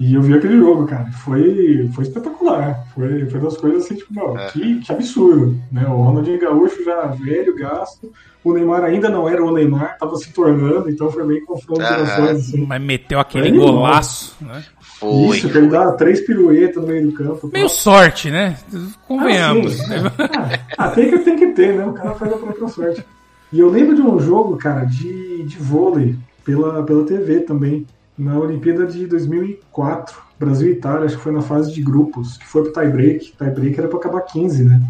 [0.00, 1.10] E eu vi aquele jogo, cara.
[1.24, 2.86] Foi, foi espetacular.
[2.94, 5.58] Foi, foi das coisas assim, tipo, meu, que, que absurdo.
[5.72, 5.84] Né?
[5.88, 8.12] O Ronaldinho Gaúcho já velho, gasto.
[8.44, 12.38] O Neymar ainda não era o Neymar, tava se tornando, então foi bem confronto gerações,
[12.38, 12.64] assim.
[12.64, 14.64] Mas meteu aquele golaço, né?
[14.80, 15.36] Foi.
[15.36, 17.50] Isso, que ele dá três piruetas no meio do campo.
[17.52, 18.56] Meio sorte, né?
[19.06, 19.80] Convenhamos.
[19.80, 19.92] Ah, sim.
[19.96, 21.84] Ah, ah, tem, que, tem que ter, né?
[21.84, 23.04] O cara faz a própria sorte.
[23.52, 27.86] E eu lembro de um jogo, cara, de, de vôlei pela, pela TV também,
[28.18, 32.46] na Olimpíada de 2004, Brasil e Itália, acho que foi na fase de grupos, que
[32.46, 33.32] foi pro tie-break.
[33.38, 34.80] Tie-break era pra acabar 15, né?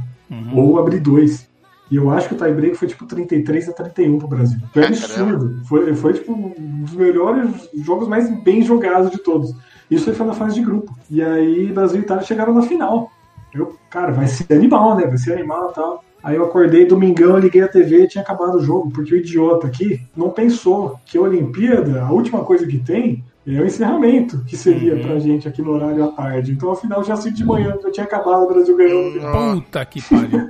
[0.55, 1.49] Ou abrir dois.
[1.91, 4.59] E eu acho que o tie-break foi tipo 33 a 31 pro Brasil.
[4.73, 5.65] Foi absurdo.
[5.65, 9.55] Foi, foi tipo um dos melhores jogos mais bem jogados de todos.
[9.91, 10.95] Isso aí foi na fase de grupo.
[11.11, 13.11] E aí Brasil e Itália chegaram na final.
[13.55, 15.07] Eu, cara, vai ser animal, né?
[15.07, 16.05] Vai ser animal e tal.
[16.23, 19.67] Aí eu acordei domingão, liguei a TV e tinha acabado o jogo, porque o idiota
[19.67, 24.57] aqui não pensou que a Olimpíada, a última coisa que tem, é o encerramento, que
[24.57, 26.53] seria pra gente aqui no horário à tarde.
[26.53, 29.13] Então, afinal, já assim de manhã, já tinha acabado, o Brasil ganhou.
[29.55, 30.49] Puta que pariu.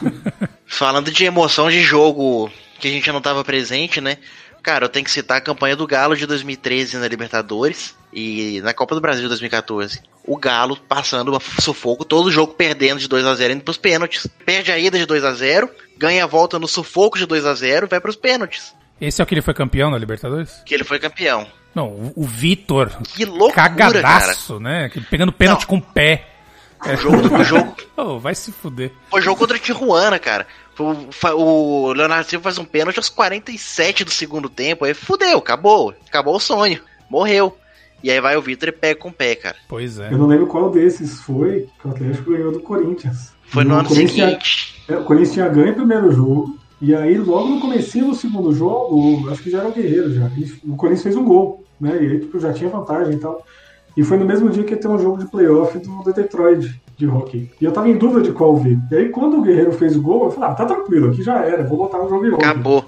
[0.66, 2.48] Falando de emoção de jogo
[2.78, 4.16] que a gente não tava presente, né?
[4.62, 8.74] Cara, eu tenho que citar a campanha do Galo de 2013 na Libertadores e na
[8.74, 10.00] Copa do Brasil de 2014.
[10.24, 14.26] O Galo passando sufoco, todo jogo perdendo de 2 a 0 indo pros pênaltis.
[14.44, 17.54] Perde a ida de 2 a 0 ganha a volta no sufoco de 2 a
[17.54, 18.74] 0 vai pros pênaltis.
[19.00, 20.62] Esse é o que ele foi campeão na Libertadores?
[20.66, 21.46] Que ele foi campeão.
[21.74, 22.90] Não, o, o Vitor.
[23.14, 23.70] Que loucura, cara.
[23.74, 24.88] Cagadaço, né?
[24.90, 25.68] Que- Pegando pênalti Não.
[25.68, 26.26] com o pé.
[26.84, 28.92] O jogo, o jogo, Oh, vai se fuder.
[29.10, 30.46] Foi jogo contra o Tijuana, cara.
[30.78, 30.94] O,
[31.36, 34.84] o Leonardo Silva faz um pênalti aos 47 do segundo tempo.
[34.86, 35.94] Aí fudeu, acabou.
[36.08, 36.80] Acabou o sonho.
[37.10, 37.56] Morreu.
[38.02, 39.56] E aí vai o Vitor e pega com o pé, cara.
[39.68, 40.10] Pois é.
[40.10, 43.34] Eu não lembro qual desses foi que o Atlético ganhou do Corinthians.
[43.48, 44.82] Foi no o ano Corinthians tinha- seguinte.
[44.88, 46.58] É, o Corinthians tinha ganho o primeiro jogo.
[46.80, 50.30] E aí, logo no comecinho do segundo jogo, acho que já era o Guerreiro já.
[50.64, 51.94] O Corinthians fez um gol, né?
[52.02, 53.44] E aí tipo, já tinha vantagem e tal.
[53.96, 57.06] E foi no mesmo dia que ia ter um jogo de playoff do, Detroit de
[57.06, 57.50] hockey.
[57.60, 58.78] E eu tava em dúvida de qual ver.
[58.90, 61.38] E aí, quando o Guerreiro fez o gol, eu falei, ah, tá tranquilo, aqui já
[61.44, 62.44] era, vou botar no jogo de hockey.
[62.44, 62.84] Acabou.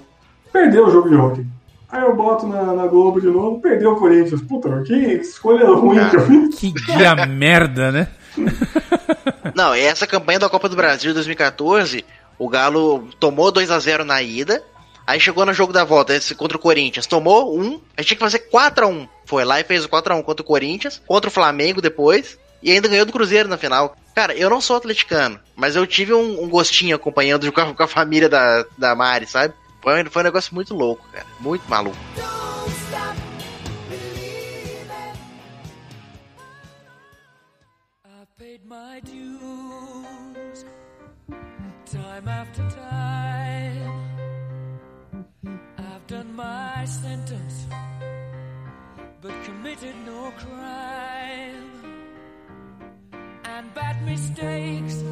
[0.53, 1.47] Perdeu o jogo de hockey.
[1.93, 4.41] Aí eu boto na, na Globo de novo, perdeu o Corinthians.
[4.41, 6.55] Puta, que escolha ruim que eu fiz.
[6.59, 8.09] Que dia merda, né?
[9.55, 12.03] Não, essa campanha da Copa do Brasil de 2014,
[12.39, 14.63] o Galo tomou 2 a 0 na ida.
[15.07, 18.17] Aí chegou no jogo da volta, esse contra o Corinthians, tomou um, a gente tinha
[18.17, 20.47] que fazer 4 a 1 Foi lá e fez o 4 a 1 contra o
[20.47, 23.97] Corinthians, contra o Flamengo depois, e ainda ganhou do Cruzeiro na final.
[24.15, 27.83] Cara, eu não sou atleticano, mas eu tive um, um gostinho acompanhando com a, com
[27.83, 29.55] a família da, da Mari, sabe?
[29.83, 31.27] Foi, foi um negócio muito louco, cara.
[31.41, 31.97] Muito maluco.
[41.85, 42.72] Time after
[50.31, 51.73] crime.
[53.45, 55.03] And bad mistakes,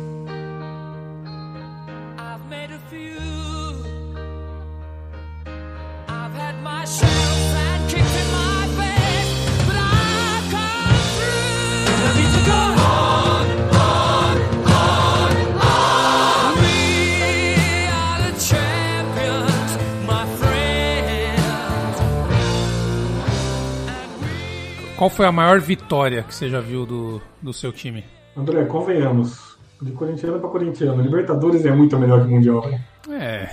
[25.00, 28.04] Qual foi a maior vitória que você já viu do, do seu time?
[28.36, 29.56] André, convenhamos.
[29.80, 31.00] De corintiano pra corintiano.
[31.02, 32.80] Libertadores é muito melhor que Mundial, né?
[33.18, 33.48] É.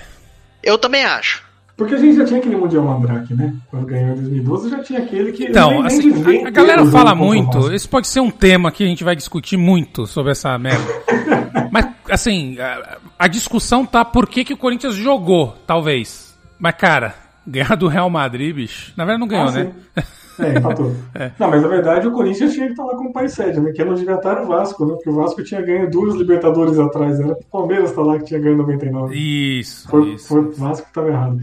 [0.61, 1.41] Eu também acho.
[1.77, 3.55] Porque a gente já tinha aquele Mundial Mandrake, né?
[3.69, 5.45] Quando ganhou em 2012, já tinha aquele que.
[5.45, 7.73] Então, nem- nem assim, a, a galera o fala o muito.
[7.73, 10.83] Esse pode ser um tema que a gente vai discutir muito sobre essa merda.
[11.71, 16.37] Mas, assim, a, a discussão tá por que, que o Corinthians jogou, talvez.
[16.59, 17.15] Mas, cara,
[17.47, 18.91] ganhar do Real Madrid, bicho.
[18.97, 19.71] Na verdade, não ganhou, Ah, né?
[20.39, 20.91] É, empatou.
[21.39, 23.71] Não, mas na verdade o Corinthians tinha que estar lá com o pai sede, né?
[23.71, 24.93] Que estar era o Vasco, né?
[24.93, 27.19] Porque o Vasco tinha ganho duas Libertadores atrás.
[27.19, 29.15] Era o Palmeiras tá lá que tinha ganho em 99.
[29.15, 30.27] Isso, Foi, isso.
[30.27, 31.39] foi o Vasco que estava errado.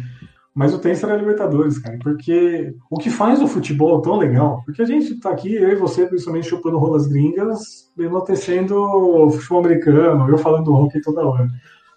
[0.55, 1.99] Mas o tenso era Libertadores, cara.
[2.01, 5.75] Porque o que faz o futebol tão legal, porque a gente tá aqui, eu e
[5.75, 11.49] você, principalmente chupando rolas gringas, enaltecendo o futebol americano, eu falando do hockey toda hora.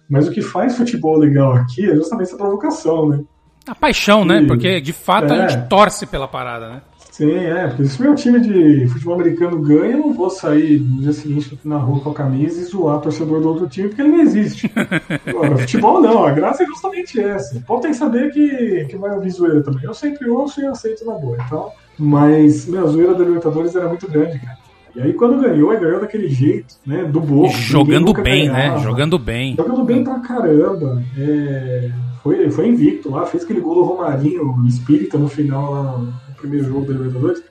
[0.09, 3.23] Mas o que faz futebol legal aqui é justamente essa provocação, né?
[3.67, 4.43] A paixão, né?
[4.47, 5.49] Porque, de fato, a É.
[5.49, 6.81] gente torce pela parada, né?
[7.11, 11.01] Sim, é, porque se meu time de futebol americano ganha, eu não vou sair no
[11.01, 14.03] dia seguinte na rua com a camisa e zoar o torcedor do outro time, porque
[14.03, 14.71] ele não existe.
[15.25, 17.59] Agora, futebol não, a graça é justamente essa.
[17.65, 19.83] Povo tem que saber que, que vai ouvir zoeira também.
[19.83, 21.71] Eu sempre ouço e aceito na boa, então.
[21.97, 24.57] Mas, meu, a zoeira da Libertadores era muito grande, cara.
[24.95, 27.03] E aí quando ganhou, aí ganhou daquele jeito, né?
[27.03, 28.53] Do ninguém Jogando bem, né?
[28.61, 28.79] ganhava.
[28.79, 29.55] Jogando bem.
[29.55, 31.01] Jogando bem pra caramba.
[31.17, 31.89] É,
[32.27, 36.65] foi, foi invicto lá, fez aquele gol do Romarinho, espírita no final lá no primeiro
[36.67, 37.41] jogo da Libertadores.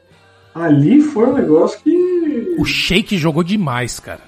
[0.55, 2.55] Ali foi um negócio que.
[2.59, 4.21] O Sheik jogou demais, cara.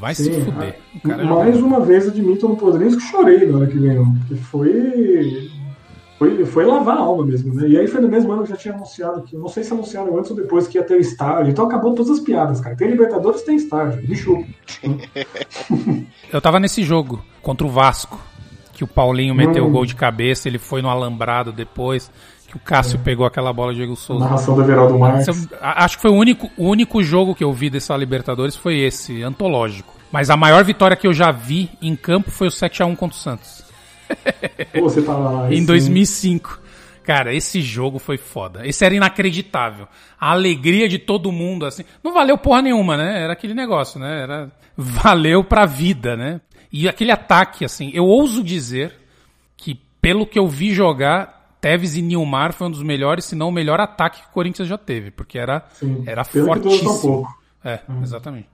[0.00, 0.78] Vai se Sim, fuder.
[0.94, 3.78] a- O cara mais jogou- uma vez admito no Podrinhos que chorei na hora que
[3.78, 4.06] ganhou.
[4.28, 5.50] Porque foi.
[6.18, 7.68] Foi, foi lavar a alma mesmo, né?
[7.68, 9.36] E aí foi no mesmo ano que já tinha anunciado que.
[9.36, 11.50] Não sei se anunciaram antes ou depois que ia ter o estádio.
[11.50, 12.76] Então acabou todas as piadas, cara.
[12.76, 14.08] Tem Libertadores, tem estádio.
[14.08, 14.44] Me chupa.
[16.32, 18.18] Eu tava nesse jogo contra o Vasco,
[18.86, 19.68] que o Paulinho meteu Hum.
[19.68, 22.10] o gol de cabeça, ele foi no alambrado depois,
[22.46, 24.24] que o Cássio pegou aquela bola do Diego Souza.
[24.24, 25.48] Narração do Everaldo Marques.
[25.60, 28.78] A- Acho que foi o único, o único jogo que eu vi dessa Libertadores foi
[28.80, 29.92] esse, antológico.
[30.12, 33.20] Mas a maior vitória que eu já vi em campo foi o 7x1 contra o
[33.20, 33.64] Santos.
[34.72, 35.48] Pô, Você tava lá.
[35.52, 36.60] Em esse- 2005.
[37.02, 38.66] Cara, esse jogo foi foda.
[38.66, 39.86] Esse era inacreditável.
[40.18, 41.84] A alegria de todo mundo, assim.
[42.02, 43.22] Não valeu porra nenhuma, né?
[43.24, 44.22] Era aquele negócio, né?
[44.22, 44.50] Era.
[44.76, 46.40] Valeu pra vida, né?
[46.76, 47.92] E aquele ataque, assim.
[47.94, 48.98] Eu ouso dizer
[49.56, 53.50] que, pelo que eu vi jogar, Tevez e Nilmar foi um dos melhores, se não
[53.50, 55.12] o melhor ataque que o Corinthians já teve.
[55.12, 57.00] Porque era, Sim, era pelo fortíssimo.
[57.00, 57.38] pouco.
[57.64, 58.48] É, exatamente.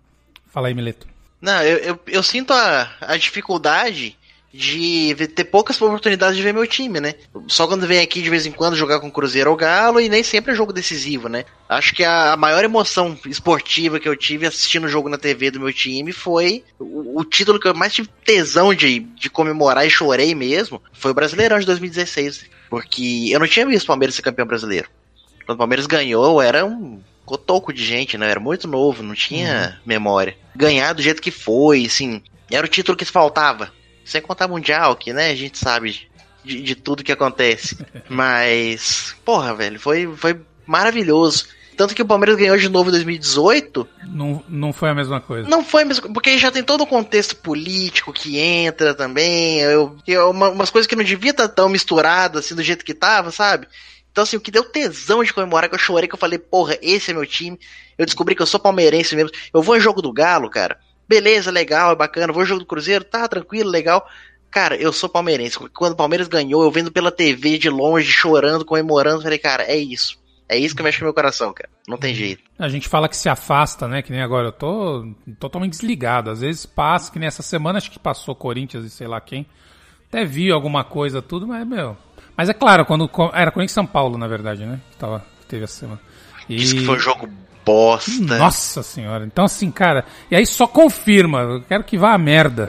[0.48, 1.08] Fala aí, Mileto.
[1.40, 4.18] Não, eu, eu, eu sinto a, a dificuldade
[4.53, 7.14] de ter poucas oportunidades de ver meu time, né?
[7.46, 10.09] Só quando vem aqui de vez em quando jogar com o Cruzeiro ou Galo e
[10.09, 11.44] nem sempre é jogo decisivo, né?
[11.68, 15.61] Acho que a, maior emoção esportiva que eu tive assistindo o jogo na TV do
[15.61, 19.90] meu time foi o, o título que eu mais tive tesão de, de comemorar e
[19.90, 22.51] chorei mesmo foi o Brasileirão de 2016.
[22.68, 24.88] Porque eu não tinha visto o Palmeiras ser campeão brasileiro.
[25.46, 28.26] Quando o Palmeiras ganhou, era um cotoco de gente, né?
[28.26, 30.36] Eu era muito novo, não tinha memória.
[30.57, 32.20] Ganhar do jeito que foi, assim,
[32.51, 33.72] era o título que faltava.
[34.05, 36.09] Sem contar Mundial, que, né, a gente sabe
[36.44, 37.78] de, de tudo que acontece.
[38.09, 41.46] Mas, porra, velho, foi, foi maravilhoso.
[41.76, 45.48] Tanto que o Palmeiras ganhou de novo em 2018, Não, não foi a mesma coisa.
[45.48, 50.12] não foi mesmo, porque já tem todo o contexto político que entra também, eu, que
[50.12, 53.30] é uma- umas coisas que não devia estar tão misturado assim do jeito que tava,
[53.30, 53.66] sabe?
[54.12, 56.76] Então assim, o que deu tesão de comemorar, que eu chorei, que eu falei, porra,
[56.82, 57.59] esse é meu time,
[57.96, 60.78] eu descobri que eu sou palmeirense mesmo, eu vou em jogo do Galo, cara,
[61.11, 64.08] beleza, legal, é bacana, vou jogo do Cruzeiro, tá, tranquilo, legal,
[64.48, 68.64] cara, eu sou palmeirense, quando o Palmeiras ganhou, eu vendo pela TV de longe, chorando,
[68.64, 72.14] comemorando, falei, cara, é isso, é isso que mexe com meu coração, cara, não tem
[72.14, 72.44] jeito.
[72.56, 74.02] A gente fala que se afasta, né?
[74.02, 74.48] Que nem agora.
[74.48, 75.06] Eu tô
[75.38, 76.28] totalmente desligado.
[76.28, 79.46] Às vezes passa, que nem essa semana acho que passou Corinthians e sei lá quem.
[80.08, 81.96] Até vi alguma coisa, tudo, mas, meu.
[82.36, 83.08] Mas é claro, quando.
[83.32, 84.80] Era Corinthians e São Paulo, na verdade, né?
[84.90, 86.00] Que, tava, que teve essa semana.
[86.48, 86.56] E...
[86.56, 87.28] Diz que foi um jogo
[87.70, 88.38] bosta.
[88.38, 89.24] Nossa senhora.
[89.24, 90.04] Então, assim, cara.
[90.30, 91.40] E aí só confirma.
[91.40, 92.66] Eu quero que vá a merda.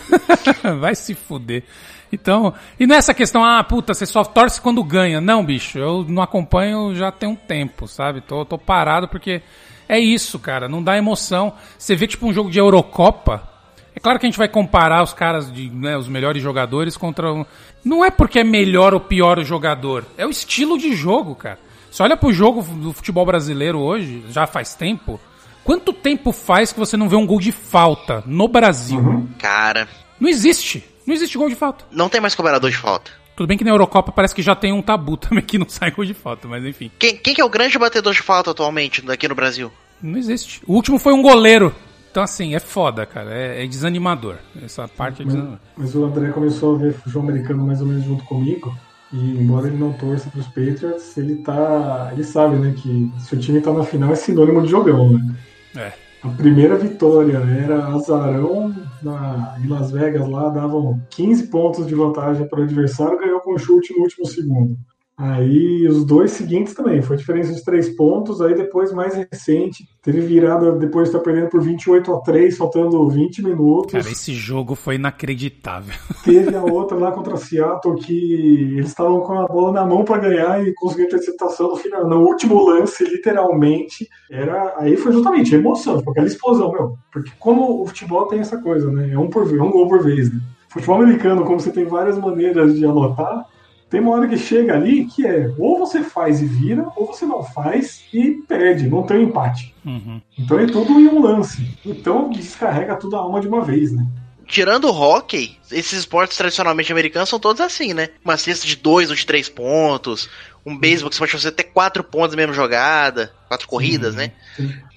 [0.80, 1.64] Vai se fuder.
[2.12, 5.20] Então, e nessa questão, ah, puta, você só torce quando ganha.
[5.20, 8.20] Não, bicho, eu não acompanho já tem um tempo, sabe?
[8.20, 9.42] Tô, tô parado porque
[9.88, 11.52] é isso, cara, não dá emoção.
[11.76, 13.56] Você vê tipo um jogo de Eurocopa,
[13.96, 17.32] é claro que a gente vai comparar os caras, de, né, os melhores jogadores contra
[17.32, 17.46] um...
[17.82, 21.58] Não é porque é melhor ou pior o jogador, é o estilo de jogo, cara.
[21.96, 25.18] Você olha pro jogo do futebol brasileiro hoje, já faz tempo,
[25.64, 29.26] quanto tempo faz que você não vê um gol de falta no Brasil?
[29.38, 29.88] Cara,
[30.20, 30.84] Não existe.
[31.06, 31.86] Não existe gol de falta.
[31.90, 33.10] não tem mais cobrador de falta.
[33.34, 35.90] Tudo bem que na Eurocopa parece que já tem um tabu também que não sai
[35.90, 36.90] gol de falta, mas enfim.
[36.98, 39.72] Quem, quem que é o grande batedor de falta atualmente aqui no Brasil?
[40.02, 40.60] Não existe.
[40.66, 41.74] O último foi um goleiro.
[42.10, 43.32] Então, assim, é foda, cara.
[43.32, 44.36] É, é desanimador.
[44.62, 45.60] Essa parte é desanimador.
[45.74, 48.76] Mas o André começou a ver futebol americano mais ou menos junto comigo.
[49.12, 52.10] E embora ele não torça pros Patriots, ele tá.
[52.12, 55.36] Ele sabe, né, que se o time tá na final é sinônimo de jogão, né?
[55.76, 55.92] É.
[56.22, 62.48] A primeira vitória era azarão na, em Las Vegas lá, davam 15 pontos de vantagem
[62.48, 64.76] para o adversário, ganhou com chute no último segundo.
[65.18, 70.20] Aí os dois seguintes também, foi diferença de três pontos, aí depois mais recente, teve
[70.20, 73.92] virada depois de estar perdendo por 28 a 3, faltando 20 minutos.
[73.92, 75.94] Cara, esse jogo foi inacreditável.
[76.22, 80.18] Teve a outra lá contra Seattle que eles estavam com a bola na mão para
[80.18, 84.06] ganhar e conseguiram interceptação no final, no último lance, literalmente.
[84.30, 86.98] Era aí foi justamente emoção, tipo, aquela explosão, meu.
[87.10, 89.12] Porque como o futebol tem essa coisa, né?
[89.12, 90.40] É um por vez, um gol por vez, né?
[90.68, 93.46] Futebol americano, como você tem várias maneiras de anotar,
[93.88, 97.24] tem uma hora que chega ali que é ou você faz e vira, ou você
[97.24, 99.74] não faz e perde, não tem empate.
[99.84, 100.20] Uhum.
[100.38, 101.78] Então é tudo em um lance.
[101.84, 104.06] Então descarrega tudo a alma de uma vez, né?
[104.46, 108.10] Tirando o hockey, esses esportes tradicionalmente americanos são todos assim, né?
[108.24, 110.28] Uma cesta de dois ou de três pontos,
[110.64, 114.32] um beisebol que você pode fazer até quatro pontos na mesma jogada, quatro corridas, né?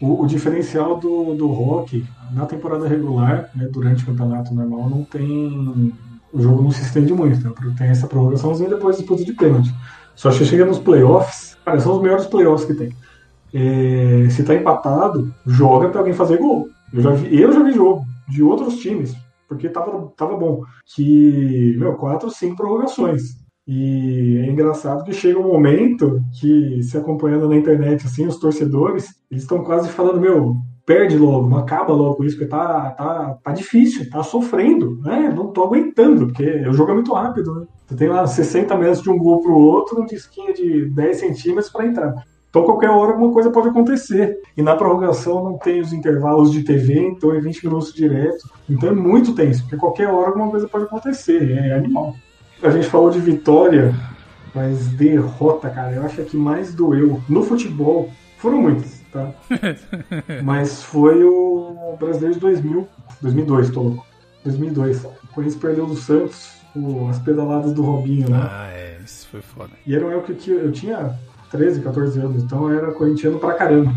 [0.01, 5.03] O, o diferencial do, do hockey, na temporada regular, né, durante o campeonato normal, não
[5.03, 5.93] tem.
[6.31, 7.53] O jogo não se estende muito, né?
[7.77, 9.73] Tem essa prorrogaçãozinha e depois disputa de pênalti.
[10.15, 12.93] Só que chega nos playoffs, cara, são os melhores playoffs que tem.
[13.53, 16.69] É, se tá empatado, joga pra alguém fazer gol.
[16.93, 19.15] Eu já vi, eu já vi jogo de outros times,
[19.47, 20.63] porque tava, tava bom.
[20.93, 23.39] Que, meu, quatro, cinco prorrogações.
[23.65, 29.09] E é engraçado que chega um momento que, se acompanhando na internet, assim, os torcedores,
[29.29, 30.57] eles estão quase falando, meu,
[30.89, 35.31] perde logo, não acaba logo isso, porque tá, tá, tá difícil, tá sofrendo, né?
[35.35, 37.67] Não tô aguentando, porque o jogo é muito rápido, né?
[37.85, 41.71] Você tem lá 60 metros de um gol pro outro, um disquinho de 10 centímetros
[41.71, 42.15] para entrar.
[42.49, 44.39] Então, qualquer hora, alguma coisa pode acontecer.
[44.57, 48.49] E na prorrogação não tem os intervalos de TV, então é 20 minutos direto.
[48.67, 51.51] Então é muito tenso, porque qualquer hora alguma coisa pode acontecer.
[51.51, 52.15] É animal.
[52.63, 53.93] A gente falou de vitória,
[54.55, 58.09] mas derrota, cara, eu acho que mais doeu no futebol
[58.39, 59.31] foram muitas, tá?
[60.43, 62.87] mas foi o Brasileiro de 2000,
[63.21, 64.05] 2002, tô louco.
[64.43, 65.03] 2002.
[65.03, 68.39] O Corinthians perdeu do Santos, o- as pedaladas do Robinho, né?
[68.49, 69.71] Ah, é, isso foi foda.
[69.85, 71.13] E era uma época que eu tinha
[71.51, 73.91] 13, 14 anos, então eu era corintiano pra caramba.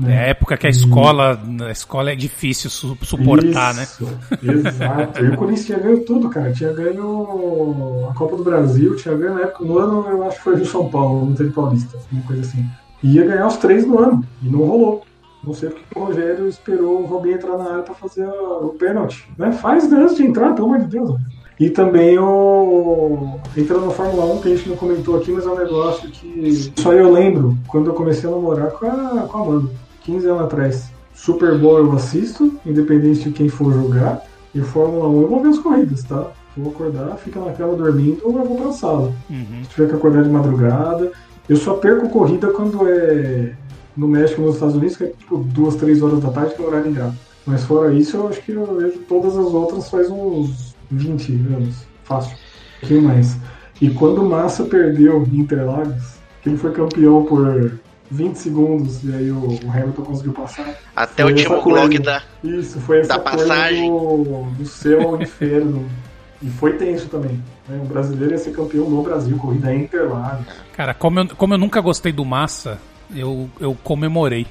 [0.00, 0.30] É a Né?
[0.30, 3.82] época que a escola, a escola é difícil su- suportar, né?
[3.82, 4.06] Isso,
[4.40, 5.24] Exato.
[5.24, 6.52] E o Corinthians tinha ganho tudo, cara.
[6.52, 10.44] Tinha ganho a Copa do Brasil, tinha ganho na época, no ano eu acho que
[10.44, 12.64] foi Rio São Paulo, não teve Paulista, uma coisa assim.
[13.02, 15.02] Ia ganhar os três no ano, e não rolou.
[15.44, 18.70] Não sei porque o Rogério esperou o Robinho entrar na área pra fazer a- o
[18.78, 19.28] pênalti.
[19.38, 19.52] Né?
[19.52, 21.10] Faz antes de entrar, pelo amor de Deus.
[21.10, 21.18] né?
[21.60, 23.38] E também o.
[23.56, 26.72] Entrando na Fórmula 1, que a gente não comentou aqui, mas é um negócio que.
[26.76, 29.70] Só eu lembro quando eu comecei a namorar com a, com a Amanda,
[30.02, 30.90] 15 anos atrás.
[31.14, 34.22] Super Bowl eu assisto, independente de quem for jogar.
[34.54, 36.26] E Fórmula 1 eu vou ver as corridas, tá?
[36.56, 39.12] Vou acordar, fica na cama dormindo ou eu vou pra sala.
[39.30, 39.44] Uhum.
[39.64, 41.10] Se tiver que acordar de madrugada.
[41.48, 43.52] Eu só perco corrida quando é
[43.96, 46.64] no México, nos Estados Unidos, que é tipo duas, três horas da tarde, que é
[46.64, 47.16] o horário ingrato.
[47.44, 51.76] Mas fora isso, eu acho que eu vejo todas as outras faz uns 20 anos.
[52.04, 52.36] Fácil.
[52.36, 53.36] Um pouquinho mais.
[53.80, 57.78] E quando o Massa perdeu em Interlagos, que ele foi campeão por
[58.10, 60.76] 20 segundos, e aí o, Hamilton conseguiu passar.
[60.94, 62.22] Até Foi o último bloco da.
[62.44, 63.90] Isso, foi essa Da passagem.
[63.90, 65.84] do, do céu ao inferno.
[66.42, 67.42] E foi tenso também.
[67.68, 67.80] Né?
[67.82, 70.46] O brasileiro ia ser campeão no Brasil, corrida Interlagos.
[70.72, 72.78] Cara, como eu, como eu nunca gostei do Massa,
[73.14, 74.46] eu, eu comemorei.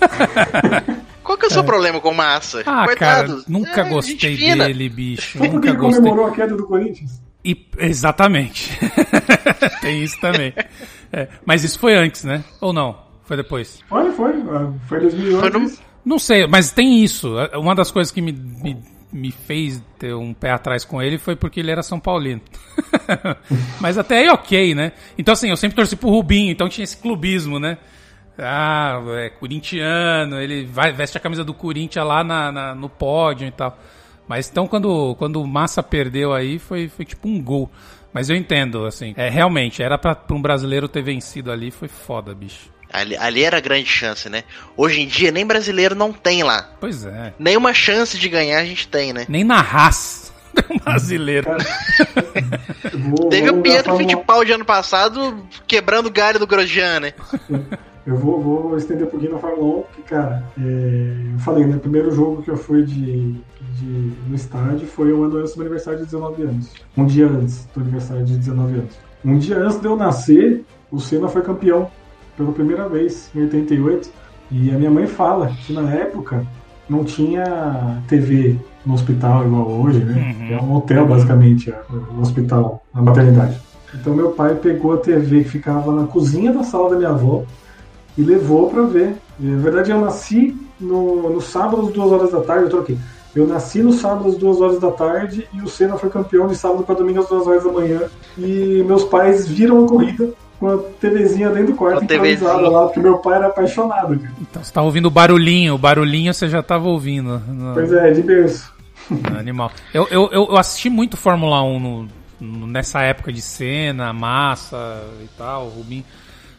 [1.22, 2.62] Qual que é o seu problema com massa?
[2.66, 3.28] Ah, Coitado.
[3.34, 5.38] cara, nunca É, gostei dele, bicho.
[5.38, 6.02] Foi porque Nunca ele gostei.
[6.02, 7.22] comemorou a queda do Corinthians.
[7.44, 8.76] E- exatamente.
[9.80, 10.52] Tem isso também.
[11.12, 12.42] É, mas isso foi antes, né?
[12.60, 12.98] Ou não?
[13.24, 13.80] Foi depois?
[13.90, 14.32] Olha, foi.
[14.50, 15.40] ah, Foi 2011.
[15.40, 15.72] Foi no-.
[16.04, 17.32] Não sei, mas tem isso.
[17.54, 18.76] Uma das coisas que me, me,
[19.12, 22.40] me fez ter um pé atrás com ele foi porque ele era São Paulino.
[23.80, 24.92] mas até aí ok, né?
[25.18, 27.78] Então assim, eu sempre torci pro Rubinho, então tinha esse clubismo, né?
[28.38, 33.46] Ah, é corintiano, ele vai, veste a camisa do Corinthians lá na, na- no pódio
[33.46, 33.78] e tal.
[34.26, 37.70] Mas então quando, quando o Massa perdeu aí, foi, foi tipo um gol.
[38.14, 39.12] Mas eu entendo, assim.
[39.16, 42.71] É, realmente, era pra um brasileiro ter vencido ali, foi foda, bicho.
[42.92, 44.44] Ali, ali era a grande chance, né?
[44.76, 46.68] Hoje em dia, nem brasileiro não tem lá.
[46.80, 47.32] Pois é.
[47.38, 49.24] Nenhuma chance de ganhar a gente tem, né?
[49.28, 50.30] Nem na raça
[50.84, 51.48] brasileiro.
[52.94, 57.12] Vou- Teve vou o Pietro Fittipaldi ano passado quebrando o galho do Grosjean, né?
[58.04, 61.76] Eu vou, vou estender um pouquinho na Fórmula 1, porque, cara, é, eu falei, né?
[61.76, 65.58] O primeiro jogo que eu fui de, de- no estádio foi um ano antes do
[65.58, 66.68] meu aniversário de 19 anos.
[66.96, 68.94] Um dia antes do aniversário de 19 anos.
[69.24, 71.92] Um dia antes de eu nascer, o Senna foi campeão
[72.36, 74.10] pela primeira vez, em 88.
[74.50, 76.46] E a minha mãe fala que na época
[76.88, 80.34] não tinha TV no hospital igual hoje, né?
[80.38, 80.56] Uhum.
[80.56, 81.80] É um hotel, basicamente, é,
[82.16, 83.58] o hospital, a maternidade.
[83.94, 87.44] Então meu pai pegou a TV que ficava na cozinha da sala da minha avó
[88.16, 89.14] e levou pra ver.
[89.38, 92.98] E, na verdade eu nasci no, no sábado, às duas horas da tarde, eu troquei.
[93.34, 96.56] Eu nasci no sábado às duas horas da tarde e o Senna foi campeão de
[96.56, 98.00] sábado para domingo às duas horas da manhã.
[98.36, 100.30] E meus pais viram a corrida
[100.62, 102.34] com a TVzinha dentro do quarto, Com a TVzinha.
[102.34, 104.16] enclausurada lá, porque meu pai era apaixonado.
[104.18, 104.32] cara.
[104.40, 107.40] Então você tá ouvindo o barulhinho, o barulhinho você já tava ouvindo.
[107.48, 108.72] no- Pois é, de berço.
[109.10, 109.72] no animal.
[109.92, 112.08] Eu, eu, eu eu assisti muito Fórmula 1 no-
[112.40, 116.04] no- nessa época de cena, Massa e tal, Rubinho.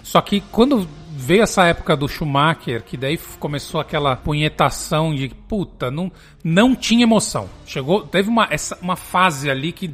[0.04, 0.86] Só que quando
[1.16, 6.12] veio essa época do Schumacher, que daí começou aquela punhetação de puta, não,
[6.44, 7.48] não tinha emoção.
[7.66, 9.90] Chegou, teve uma, essa, uma fase ali que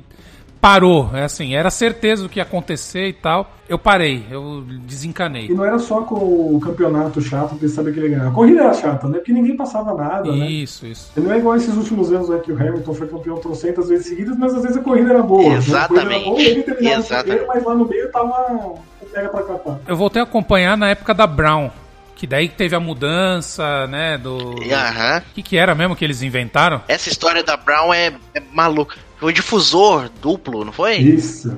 [0.60, 3.56] parou, é assim, era certeza do que ia acontecer e tal.
[3.68, 5.45] Eu parei, eu desencanei.
[5.45, 8.30] E não era só com o campeonato chato ele saber que ele ia ganhar.
[8.30, 9.19] A corrida era chata, né?
[9.19, 10.49] Porque ninguém passava nada, né?
[10.49, 11.11] Isso, isso.
[11.15, 14.07] E Não é igual esses últimos anos né, que o Hamilton foi campeão trocentas vezes
[14.07, 15.60] seguidas, mas às vezes a corrida era boa.
[15.60, 17.23] A corrida era boa, ele terminava Exatamente.
[17.23, 18.76] primeiro, mas lá no meio tava
[19.14, 19.80] pega pra capar.
[19.88, 21.69] Eu voltei a acompanhar na época da Brown,
[22.15, 24.56] que daí teve a mudança, né, do...
[24.72, 25.19] Aham.
[25.19, 26.81] O que, que era mesmo que eles inventaram?
[26.88, 28.98] Essa história da Brown é, é maluca.
[29.20, 30.98] Foi um difusor duplo, não foi?
[30.98, 31.56] Isso.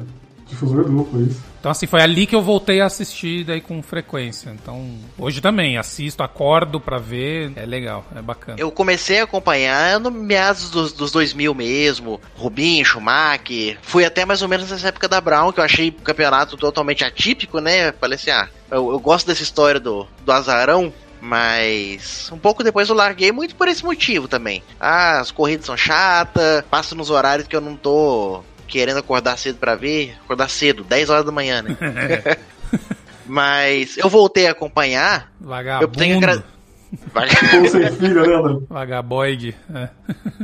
[0.47, 1.51] Difusor duplo, isso.
[1.61, 4.49] Então, assim, foi ali que eu voltei a assistir daí com frequência.
[4.49, 8.59] Então, hoje também, assisto, acordo pra ver, é legal, é bacana.
[8.59, 13.77] Eu comecei a acompanhar no meados dos, dos 2000 mesmo, Rubinho, Schumacher.
[13.83, 17.05] Fui até mais ou menos nessa época da Brown, que eu achei o campeonato totalmente
[17.05, 17.91] atípico, né?
[17.91, 20.91] Falei assim, ah, eu, eu gosto dessa história do, do azarão,
[21.21, 24.63] mas um pouco depois eu larguei muito por esse motivo também.
[24.79, 29.57] Ah, as corridas são chatas, passo nos horários que eu não tô querendo acordar cedo
[29.59, 30.17] pra ver.
[30.23, 31.77] Acordar cedo, 10 horas da manhã, né?
[33.25, 35.31] Mas eu voltei a acompanhar.
[35.39, 36.43] Eu tenho Vagabundo, agra-
[37.61, 39.55] Ou sem filho, né, vagaboide.
[39.73, 39.89] é.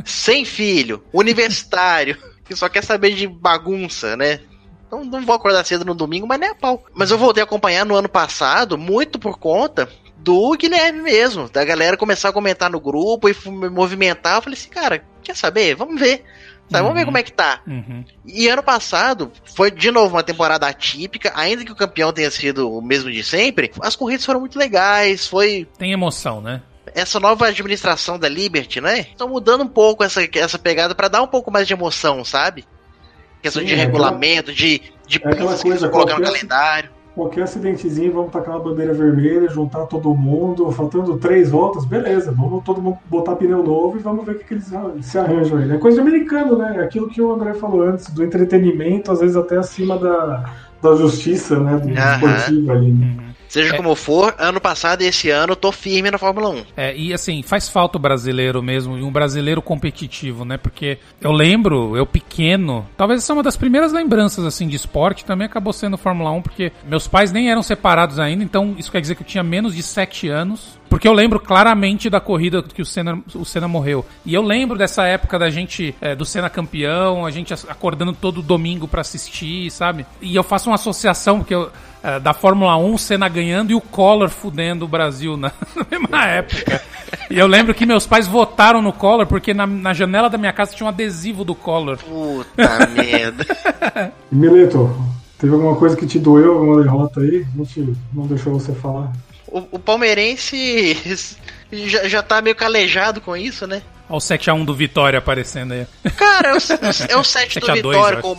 [0.06, 4.40] sem filho, universitário, que só quer saber de bagunça, né?
[4.88, 6.86] Então não vou acordar cedo no domingo, mas nem a pau.
[6.94, 9.90] Mas eu voltei a acompanhar no ano passado, muito por conta
[10.28, 13.36] do Guilherme mesmo, da galera começar a comentar no grupo e
[13.70, 14.36] movimentar.
[14.36, 15.74] Eu falei assim, cara, quer saber?
[15.74, 16.22] Vamos ver.
[16.70, 17.06] Sabe, Vamos ver Uhum.
[17.06, 17.62] como é que tá.
[17.66, 18.04] Uhum.
[18.26, 22.70] E ano passado foi de novo uma temporada atípica, ainda que o campeão tenha sido
[22.70, 26.62] o mesmo de sempre, as corridas foram muito legais, foi Tem emoção, né?
[26.94, 28.99] essa nova administração da Liberty, né?
[29.12, 32.66] Estão mudando um pouco essa, essa pegada pra dar um pouco mais de emoção, sabe?
[33.41, 36.97] Questão Sim, de é regulamento, de, de é aquela coisa, colocar no calendário.
[37.18, 42.64] Qualquer acidentezinho, vamos tacar uma bandeira vermelha, juntar todo mundo, faltando três voltas, beleza, vamos
[42.64, 44.72] todo mundo botar pneu novo e vamos ver o que, que eles
[45.02, 45.72] se arranjam aí.
[45.72, 46.80] É coisa de americano, né?
[46.80, 51.60] Aquilo que o André falou antes, do entretenimento, às vezes até acima da, da justiça,
[51.60, 51.77] né?
[51.77, 52.91] Do esportivo ali.
[52.91, 53.27] né?
[53.48, 56.65] Seja como for, ano passado e esse ano eu tô firme na Fórmula 1.
[56.76, 60.57] É, e assim, faz falta o brasileiro mesmo, e um brasileiro competitivo, né?
[60.57, 65.26] Porque eu lembro, eu pequeno, talvez essa é uma das primeiras lembranças assim de esporte,
[65.26, 69.02] também acabou sendo Fórmula 1, porque meus pais nem eram separados ainda, então isso quer
[69.02, 70.78] dizer que eu tinha menos de 7 anos.
[70.90, 74.06] Porque eu lembro claramente da corrida que o Senna, o Senna morreu.
[74.26, 78.41] E eu lembro dessa época da gente, é, do Senna campeão, a gente acordando todo
[78.41, 80.06] domingo pra assistir, sabe?
[80.22, 81.69] E eu faço uma associação, porque eu,
[82.07, 85.85] é, da Fórmula 1, o Senna ganhando e o Collor fudendo o Brasil na, na
[85.91, 86.81] mesma época.
[87.29, 90.53] E eu lembro que meus pais votaram no Collor, porque na, na janela da minha
[90.53, 91.97] casa tinha um adesivo do Collor.
[91.97, 93.45] Puta merda.
[94.31, 94.89] Mileto,
[95.38, 97.45] teve alguma coisa que te doeu, alguma derrota aí?
[97.53, 99.11] Não, te, não deixou você falar.
[99.45, 100.95] O, o palmeirense
[101.73, 103.81] já, já tá meio calejado com isso, né?
[104.09, 105.85] Olha o 7x1 do Vitória aparecendo aí.
[106.15, 106.57] Cara, é o,
[107.09, 108.35] é o 7 do 7 a 2, Vitória eu com o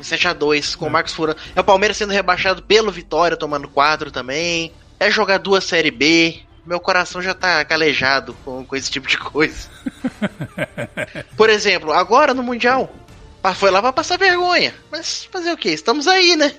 [0.00, 0.38] acho, Marcos.
[0.38, 1.38] 7x2, com o Marcos Furano.
[1.54, 4.72] É o Palmeiras sendo rebaixado pelo Vitória, tomando 4 também.
[4.98, 6.40] É jogar duas Série B.
[6.66, 9.68] Meu coração já tá calejado com, com esse tipo de coisa.
[11.36, 12.92] Por exemplo, agora no Mundial.
[13.42, 14.74] ah, Foi lá pra passar vergonha.
[14.90, 15.70] Mas fazer o quê?
[15.70, 16.52] Estamos aí, né?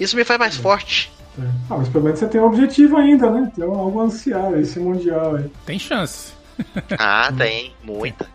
[0.00, 1.12] Isso me faz mais forte.
[1.38, 1.42] É.
[1.70, 3.50] Ah, mas pelo menos você tem um objetivo ainda, né?
[3.54, 5.50] Tem algo a ansiar, esse Mundial aí.
[5.66, 6.32] Tem chance.
[6.98, 7.72] Ah, tem.
[7.82, 8.26] Muita.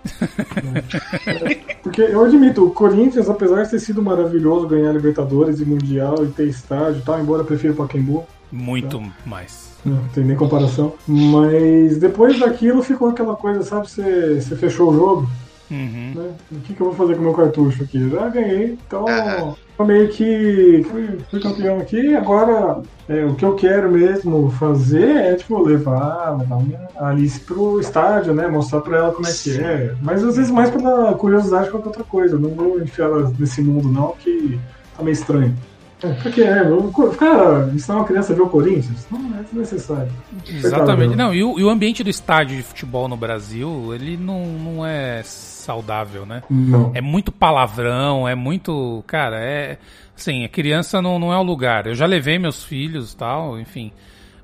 [1.83, 6.27] Porque eu admito, o Corinthians, apesar de ter sido maravilhoso ganhar Libertadores e Mundial e
[6.29, 9.73] ter estádio e tal, embora eu prefira o Pacaembu, Muito mais.
[9.85, 10.93] não tem nem comparação.
[11.07, 13.89] Mas depois daquilo ficou aquela coisa, sabe?
[13.89, 15.29] Você, você fechou o jogo,
[15.71, 16.13] Uhum.
[16.15, 16.31] né?
[16.51, 18.09] O que, que eu vou fazer com o meu cartucho aqui?
[18.09, 19.55] Já ganhei, então Aham.
[19.79, 22.15] Eu meio que fui, fui campeão aqui.
[22.15, 26.61] Agora, é, o que eu quero mesmo fazer é, tipo, levar, levar
[26.97, 28.47] a Alice pro estádio, né?
[28.47, 29.95] Mostrar pra ela como é que é.
[30.01, 32.35] Mas às vezes mais pela curiosidade que outra coisa.
[32.35, 34.59] Eu não vou enfiar ela nesse mundo, não, que
[34.95, 35.55] tá meio estranho.
[36.01, 36.61] É, pra que é?
[36.61, 39.05] Eu- Cara, ensinar uma criança a ver o Corinthians?
[39.11, 40.11] Não é desnecessário.
[40.47, 41.15] Exatamente.
[41.15, 44.85] Não, e o, e o ambiente do estádio de futebol no Brasil, ele não, não
[44.85, 46.41] é saudável, né?
[46.49, 46.91] Não.
[46.95, 49.03] É muito palavrão, é muito.
[49.07, 49.77] Cara, é.
[50.15, 51.87] Assim, a criança não, não é o lugar.
[51.87, 53.91] Eu já levei meus filhos e tal, enfim.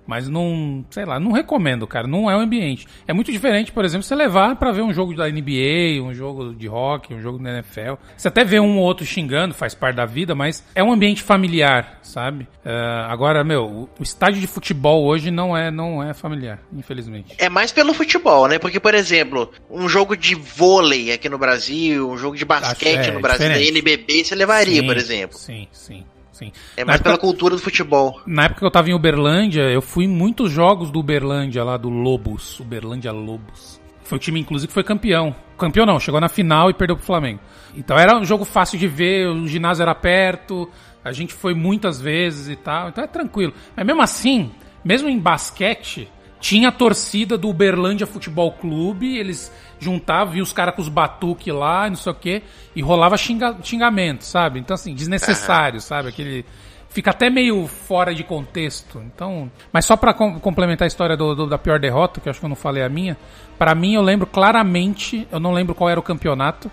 [0.08, 2.08] Mas não, sei lá, não recomendo, cara.
[2.08, 2.86] Não é o ambiente.
[3.08, 6.54] É muito diferente, por exemplo, você levar pra ver um jogo da NBA, um jogo
[6.54, 7.96] de hockey, um jogo da NFL.
[8.16, 11.24] Você até vê um ou outro xingando, faz parte da vida, mas é um ambiente
[11.24, 12.48] familiar, sabe?
[12.64, 17.34] Ah, agora, meu, o- estádio de futebol hoje não é, não é familiar, infelizmente.
[17.38, 18.60] É mais pelo futebol, né?
[18.60, 23.10] Porque, por exemplo, um jogo de vôlei aqui no Brasil, um jogo de basquete Acho-
[23.10, 23.60] é, no Brasil, da.
[23.62, 25.38] NBB, você levaria, Sim, por exemplo.
[25.38, 26.06] Sim, sim,
[26.36, 26.52] sim.
[26.76, 28.22] É mais época- pela cultura do futebol.
[28.26, 31.78] Na época que eu tava em Uberlândia, eu fui em muitos jogos do Uberlândia lá,
[31.78, 32.60] do Lobos.
[32.60, 33.80] Uberlândia Lobos.
[34.04, 35.36] Foi o time, inclusive, que foi campeão.
[35.58, 37.40] Campeão não, chegou na final e perdeu pro Flamengo.
[37.76, 40.70] Então era um jogo fácil de ver, o ginásio era perto,
[41.04, 43.54] a gente foi muitas vezes e tal, então é tranquilo.
[43.76, 44.52] Mas mesmo assim,
[44.84, 46.08] mesmo em basquete,
[46.40, 51.52] tinha a torcida do Uberlândia Futebol Clube, eles juntavam, viam os caras com os batuque
[51.52, 52.42] lá, não sei o quê,
[52.76, 54.60] e rolava xinga, xingamento, sabe?
[54.60, 56.10] Então assim, desnecessário, sabe?
[56.10, 56.46] Aquele
[56.90, 59.02] fica até meio fora de contexto.
[59.06, 62.32] Então, mas só pra com- complementar a história do, do- da pior derrota, que eu
[62.32, 63.18] acho que eu não falei a minha,
[63.58, 66.70] Pra mim eu lembro claramente, eu não lembro qual era o campeonato,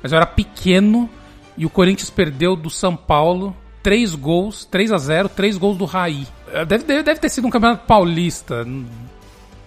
[0.00, 1.10] mas eu era pequeno
[1.58, 5.84] e o Corinthians perdeu do São Paulo três gols, 3 a 0, três gols do
[5.84, 6.24] Raí.
[6.52, 8.64] Eh, Deve, deve, deve ter sido um campeonato paulista.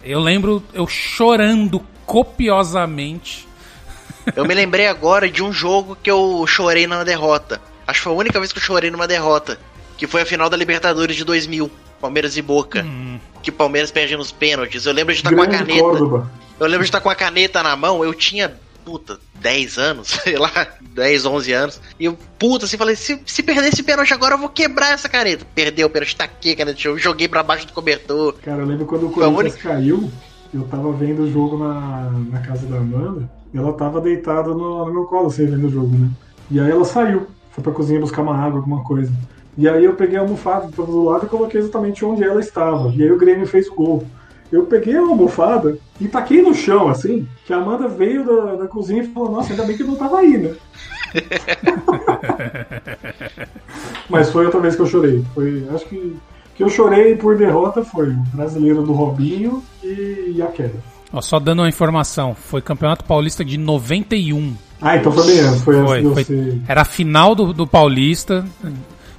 [0.04, 3.48] Eu lembro eu chorando copiosamente.
[4.36, 7.62] Eu me lembrei agora de um jogo que eu chorei na derrota.
[7.88, 9.60] Acho que foi a única vez que eu chorei numa derrota.
[9.98, 11.70] Que foi a final da Libertadores de 2000.
[12.02, 12.84] Palmeiras e Boca.
[12.84, 13.20] Hum.
[13.42, 14.86] Que o Palmeiras perde nos pênaltis.
[14.86, 15.82] Eu lembro de estar com a Grande caneta.
[15.82, 16.32] Córdoba.
[16.60, 18.04] Eu lembro de estar com a caneta na mão.
[18.04, 18.54] Eu tinha,
[18.84, 21.82] puta, 10 anos, sei lá, 10, 11 anos.
[22.00, 25.08] E eu, puta, assim, falei: se, se perder esse pênalti agora, eu vou quebrar essa
[25.08, 25.46] caneta.
[25.54, 28.34] Perdeu o pênalti, taquei a caneta, eu joguei pra baixo do cobertor.
[28.44, 30.12] Cara, eu lembro quando o Corinthians caiu,
[30.56, 34.86] eu tava vendo o jogo na, na casa da Amanda, e ela tava deitada no,
[34.86, 36.10] no meu colo, assim, vendo o jogo, né?
[36.50, 39.12] E aí ela saiu, foi pra cozinha buscar uma água, alguma coisa.
[39.58, 42.40] E aí eu peguei a almofada que tava do lado e coloquei exatamente onde ela
[42.40, 42.90] estava.
[42.90, 44.04] E aí o Grêmio fez o gol.
[44.52, 48.68] Eu peguei a almofada e taquei no chão, assim, que a Amanda veio da, da
[48.68, 50.56] cozinha e falou, nossa, ainda bem que não tava aí, né?
[54.10, 55.24] Mas foi outra vez que eu chorei.
[55.34, 56.16] Foi, acho que
[56.56, 60.76] que eu chorei por derrota foi o brasileiro do Robinho e, a queda.
[61.14, 64.56] Ó, só dando uma informação, foi Campeonato Paulista de 91.
[64.82, 68.46] Ah, então foi bem antes, foi Foi, foi- era a final do, do Paulista.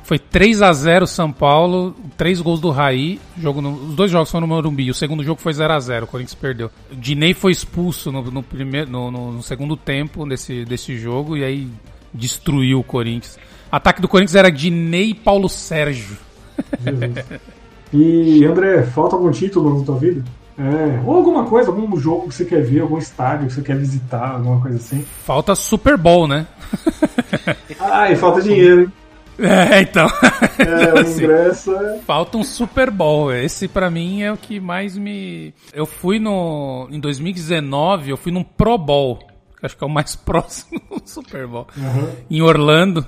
[0.03, 3.19] Foi 3 a 0 São Paulo, três gols do Raí.
[3.39, 4.89] Jogo no- os dois jogos foram no Morumbi.
[4.91, 6.71] O segundo jogo foi 0 a 0 o Corinthians perdeu.
[6.93, 11.37] O Dinei foi expulso no, no primeiro, no, no- no segundo tempo desse, desse jogo
[11.37, 11.69] e aí
[12.15, 13.37] destruiu o Corinthians.
[13.73, 16.17] Ataque do Corinthians era Dinei e Paulo Sérgio.
[16.85, 17.41] Jesus.
[17.93, 20.25] E André, falta algum título na tua vida?
[20.59, 23.77] É, ou alguma coisa, algum jogo que você quer ver, algum estádio que você quer
[23.77, 25.05] visitar, alguma coisa assim.
[25.25, 26.47] Falta Super Bowl, né?
[27.79, 28.93] Ah, e falta dinheiro, hein?
[29.39, 30.07] É, então.
[30.59, 31.25] É, o Assim.
[31.25, 31.99] ingresso é.
[32.07, 33.31] Falta um Super Bowl.
[33.33, 35.53] Esse pra mim é o que mais me.
[35.75, 36.89] Eu fui no.
[36.91, 39.19] Em 2019, eu fui num Pro Bowl.
[39.61, 41.67] que Acho que é o mais próximo do Super Bowl.
[42.31, 43.07] Em Orlando.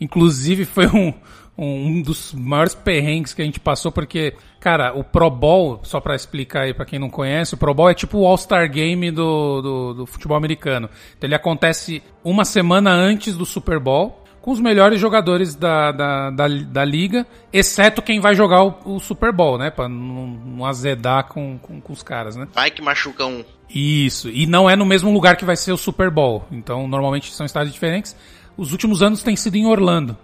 [0.00, 1.12] Inclusive foi um,
[1.58, 6.14] um dos maiores perrengues que a gente passou, porque, cara, o Pro Bowl, só pra
[6.14, 9.62] explicar aí pra quem não conhece, o Pro Bowl é tipo o All-Star Game do,
[9.62, 10.90] do, do futebol americano.
[11.16, 16.30] Então ele acontece uma semana antes do Super Bowl com os melhores jogadores da, da,
[16.30, 19.70] da, da liga, exceto quem vai jogar o, o Super Bowl, né?
[19.70, 22.46] Pra não, não azedar com, com, com os caras, né?
[22.54, 23.44] Vai que machuca um.
[23.68, 26.44] Isso, e não é no mesmo lugar que vai ser o Super Bowl.
[26.52, 28.14] Então, normalmente são estádios diferentes.
[28.56, 30.16] Os últimos anos tem sido em Orlando.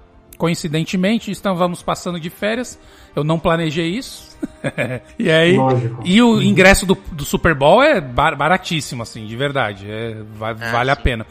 [0.43, 2.77] Coincidentemente, estávamos passando de férias.
[3.15, 4.37] Eu não planejei isso.
[5.17, 5.57] e aí.
[5.57, 6.03] Lógico.
[6.05, 9.89] E o ingresso do, do Super Bowl é bar- baratíssimo, assim, de verdade.
[9.89, 11.01] É, va- vale a sim.
[11.01, 11.25] pena.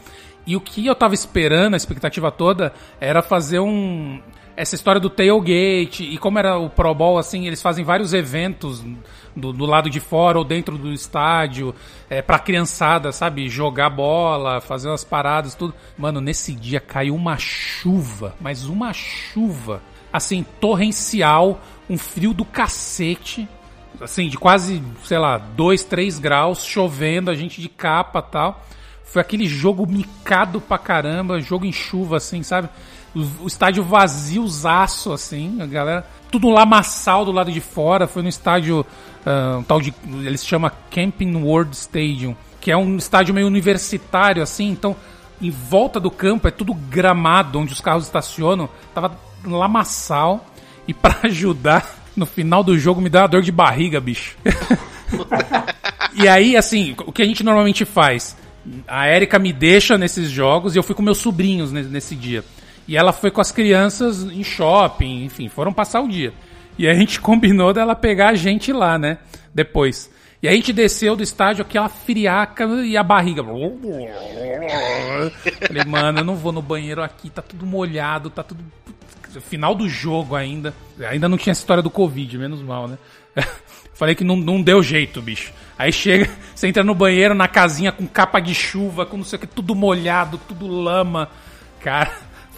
[0.46, 4.18] E o que eu tava esperando, a expectativa toda, era fazer um.
[4.56, 6.04] Essa história do tailgate.
[6.04, 8.82] E como era o Pro Bowl, assim, eles fazem vários eventos
[9.34, 11.74] do, do lado de fora ou dentro do estádio.
[12.08, 13.48] É, pra criançada, sabe?
[13.48, 15.74] Jogar bola, fazer umas paradas, tudo.
[15.96, 19.82] Mano, nesse dia caiu uma chuva, mas uma chuva.
[20.12, 23.48] Assim, torrencial, um frio do cacete
[24.00, 28.64] assim, de quase, sei lá, 2, 3 graus, chovendo, a gente de capa tal.
[29.04, 32.68] Foi aquele jogo micado pra caramba, jogo em chuva, assim, sabe?
[33.14, 36.06] O, estádio vaziozaço, assim, a galera.
[36.30, 38.06] Tudo lamaçal do lado de fora.
[38.06, 38.86] Foi no estádio,
[39.24, 39.94] ah, um tal de.
[40.24, 44.96] Eles chamam Camping World Stadium, que é um estádio meio universitário, assim, então.
[45.40, 48.68] Em volta do campo é tudo gramado, onde os carros estacionam.
[48.94, 50.46] Tava lamaçal.
[50.86, 54.36] E pra ajudar, no final do jogo me deu uma dor de barriga, bicho.
[56.14, 58.36] e aí, assim, o que a gente normalmente faz?
[58.86, 62.44] A Erika me deixa nesses jogos e eu fui com meus sobrinhos ne- nesse dia.
[62.86, 66.32] E ela foi com as crianças em shopping, enfim, foram passar o dia.
[66.78, 69.18] E a gente combinou dela pegar a gente lá, né?
[69.54, 70.10] Depois.
[70.42, 73.44] E a gente desceu do estádio, aquela friaca e a barriga.
[75.68, 78.64] Falei, mano, eu não vou no banheiro aqui, tá tudo molhado, tá tudo.
[79.48, 80.74] Final do jogo ainda.
[81.08, 82.98] Ainda não tinha essa história do Covid, menos mal, né?
[83.94, 85.52] Falei que não, não deu jeito, bicho.
[85.78, 89.36] Aí chega, você entra no banheiro, na casinha com capa de chuva, com não sei
[89.36, 91.28] o que, tudo molhado, tudo lama.
[91.80, 92.12] Cara,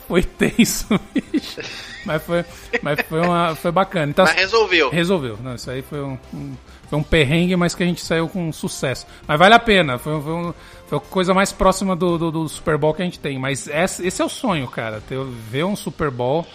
[0.09, 1.61] foi tenso, bicho.
[2.05, 2.45] Mas foi,
[2.83, 4.11] mas foi, uma, foi bacana.
[4.11, 4.91] Então, Mas resolveu.
[4.91, 5.39] Resolveu.
[5.43, 6.55] Não, isso aí foi um, um-
[6.89, 9.07] foi um perrengue, mas que a gente saiu com sucesso.
[9.27, 9.97] Mas vale a pena.
[9.99, 10.55] Foi, foi, um-
[10.87, 13.39] foi a coisa mais próxima do, do, do Super Bowl que a gente tem.
[13.39, 15.01] Mas esse, esse é o sonho, cara.
[15.09, 15.19] Ter,
[15.51, 16.47] ver um Super Bowl.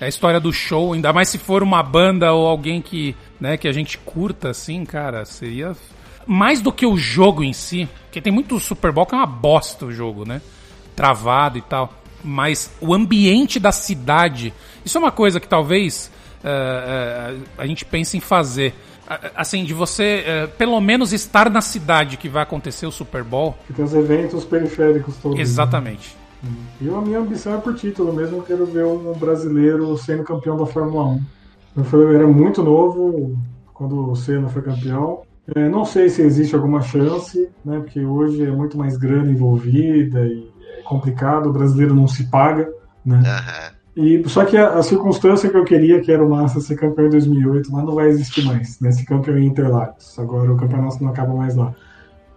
[0.00, 3.56] É a história do show, ainda mais se for uma banda ou alguém que, né,
[3.56, 5.74] que a gente curta, assim, cara, seria
[6.26, 9.24] mais do que o jogo em si, porque tem muito Super Bowl que é uma
[9.26, 10.42] bosta o jogo, né?
[10.94, 11.94] Travado e tal.
[12.26, 14.52] Mas o ambiente da cidade,
[14.84, 16.10] isso é uma coisa que talvez
[16.44, 18.74] eh, eh, a gente pense em fazer.
[19.08, 23.22] A- Assim, de você eh, pelo menos estar na cidade que vai acontecer o Super
[23.22, 23.54] Bowl.
[23.68, 25.36] Que tem os eventos periféricos todos.
[25.36, 25.42] né?
[25.42, 26.16] Exatamente.
[26.80, 30.56] E a minha ambição é por título mesmo, eu quero ver um brasileiro sendo campeão
[30.56, 31.20] da Fórmula 1.
[31.78, 33.36] Eu falei, eu era muito novo
[33.72, 35.22] quando o Senna foi campeão.
[35.54, 40.24] É, não sei se existe alguma chance, né, porque hoje é muito mais grana envolvida
[40.26, 40.48] e
[40.86, 42.68] complicado, o brasileiro não se paga.
[43.04, 43.22] Né?
[43.24, 43.76] Aham.
[43.96, 47.06] E, só que a, a circunstância que eu queria, que era o Massa ser campeão
[47.06, 48.92] em 2008, lá não vai existir mais, né?
[48.92, 50.18] Ser campeão em Interlagos.
[50.18, 51.74] Agora o campeonato não acaba mais lá.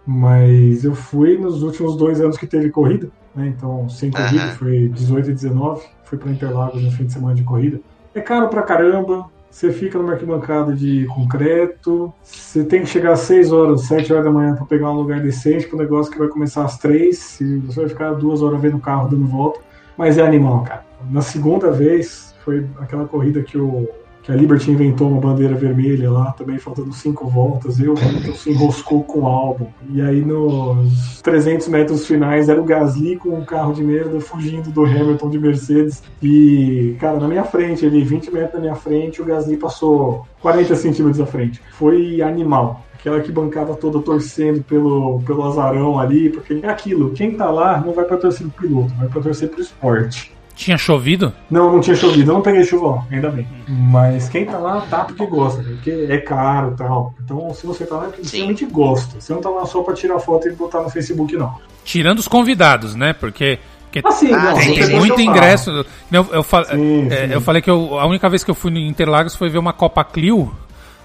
[0.06, 3.46] Mas eu fui nos últimos dois anos que teve corrida, né?
[3.46, 4.52] Então, sem corrida, Aham.
[4.52, 5.82] foi 18 e 19.
[6.04, 7.78] Fui para Interlagos no fim de semana de corrida.
[8.14, 9.26] É caro pra caramba.
[9.50, 12.12] Você fica numa arquibancada de concreto.
[12.22, 15.20] Você tem que chegar às 6 horas, 7 horas da manhã para pegar um lugar
[15.20, 17.40] decente pro negócio que vai começar às 3.
[17.40, 19.60] E você vai ficar duas horas vendo o carro dando volta.
[19.98, 20.84] Mas é animal, cara.
[21.10, 23.88] Na segunda vez, foi aquela corrida que, o,
[24.22, 27.78] que a Liberty inventou uma bandeira vermelha lá, também faltando cinco voltas.
[27.78, 29.66] E o Hamilton se enroscou com o álbum.
[29.92, 34.70] E aí, nos 300 metros finais, era o Gasly com um carro de merda fugindo
[34.70, 36.02] do Hamilton de Mercedes.
[36.22, 40.74] E, cara, na minha frente, ali, 20 metros na minha frente, o Gasly passou 40
[40.76, 41.60] centímetros à frente.
[41.72, 42.84] Foi animal.
[42.94, 47.80] Aquela que bancada toda torcendo pelo, pelo azarão ali, porque é aquilo, quem tá lá
[47.80, 50.34] não vai pra torcer pro piloto, vai pra torcer pro esporte.
[50.54, 51.32] Tinha chovido?
[51.50, 53.46] Não, não tinha chovido, eu não peguei chuva, ainda bem.
[53.66, 57.14] Mas quem tá lá tá porque gosta, porque é caro e tal.
[57.24, 59.18] Então, se você tá lá, é porque realmente gosta.
[59.20, 61.54] Você não tá lá só pra tirar foto e botar no Facebook, não.
[61.84, 63.14] Tirando os convidados, né?
[63.14, 63.58] Porque,
[63.90, 65.70] porque Assim, Ah, não, tem muito ingresso.
[66.12, 67.32] Eu, eu, fa- Sim, é, sim.
[67.32, 69.72] eu falei que eu- a única vez que eu fui em Interlagos foi ver uma
[69.72, 70.54] Copa Clio,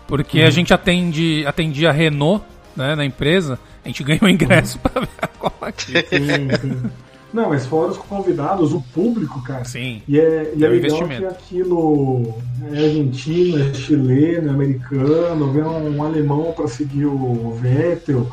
[0.05, 0.47] porque Uhum.
[0.47, 2.43] a gente atende, atendia a Renault
[2.75, 6.03] né, na empresa, a gente ganhou ingresso pra ver a Copa Clio.
[6.09, 6.81] Sim, sim.
[7.35, 9.65] Não, mas fora os convidados, o público, cara.
[9.65, 10.01] Sim.
[10.07, 12.33] E é, e é É um legal que aquilo
[12.71, 18.25] é argentino, é chileno, é americano, vem um alemão para seguir o Vettel.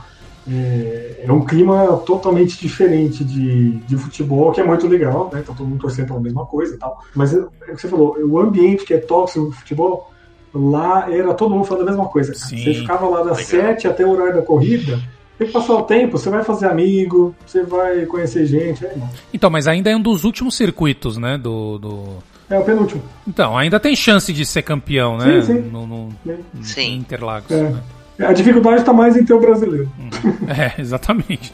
[0.49, 5.43] É, é um clima totalmente diferente de, de futebol, que é muito legal, né?
[5.45, 7.03] Tá todo mundo torcendo pela mesma coisa e tal.
[7.12, 10.12] Mas é, é o que você falou, o ambiente que é tóxico no futebol,
[10.55, 12.35] lá era todo mundo falando a mesma coisa.
[12.35, 12.57] Sim.
[12.57, 13.73] Você ficava lá das Legal.
[13.74, 15.01] 7 até o horário da corrida,
[15.43, 18.85] tem que passar o tempo, você vai fazer amigo, você vai conhecer gente.
[18.85, 18.94] É,
[19.32, 21.36] Então, mas ainda é um dos últimos circuitos, né?
[21.36, 22.05] Do, do...
[22.48, 23.02] é o penúltimo.
[23.27, 25.43] Então, ainda tem chance de ser campeão, né?
[25.43, 25.60] Sim, sim.
[25.70, 26.09] No, no,
[26.55, 26.94] em Sim.
[26.97, 27.51] Interlagos.
[27.51, 27.62] É.
[27.62, 27.82] né?
[28.20, 29.90] A dificuldade está mais em ter o brasileiro.
[30.48, 31.52] É, exatamente.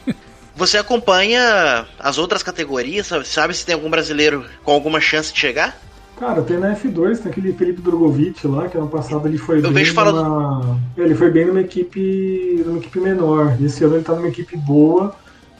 [0.55, 3.07] Você acompanha as outras categorias?
[3.07, 5.79] Sabe, sabe se tem algum brasileiro com alguma chance de chegar?
[6.19, 9.71] Cara, tem na F2, tem aquele Felipe Drogovic lá, que ano passado ele foi bem
[9.71, 10.79] vejo falando- numa...
[10.97, 13.55] Ele foi bem numa equipe, numa equipe menor.
[13.63, 15.15] Esse ano ele tá numa equipe boa,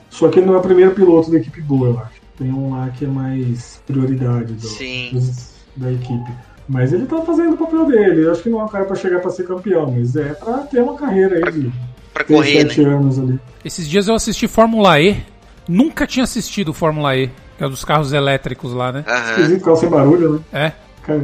[0.09, 2.19] só que ele não é o primeiro piloto da equipe boa, eu acho.
[2.37, 5.09] Tem um lá que é mais prioridade do- Sim.
[5.13, 6.31] dos- da equipe.
[6.67, 8.25] Mas ele tá fazendo o papel dele.
[8.25, 10.57] Eu acho que não é um cara pra chegar pra ser campeão, mas é pra
[10.59, 11.71] ter uma carreira aí de
[12.13, 12.93] Pra correr, 7 né?
[12.95, 13.39] anos ali.
[13.63, 15.23] Esses dias eu assisti Fórmula E.
[15.67, 17.29] Nunca tinha assistido Fórmula E,
[17.63, 19.03] é o dos carros elétricos lá, né?
[19.07, 19.31] Aham.
[19.31, 20.39] Esquisito, carro sem barulho, né?
[20.65, 20.71] É.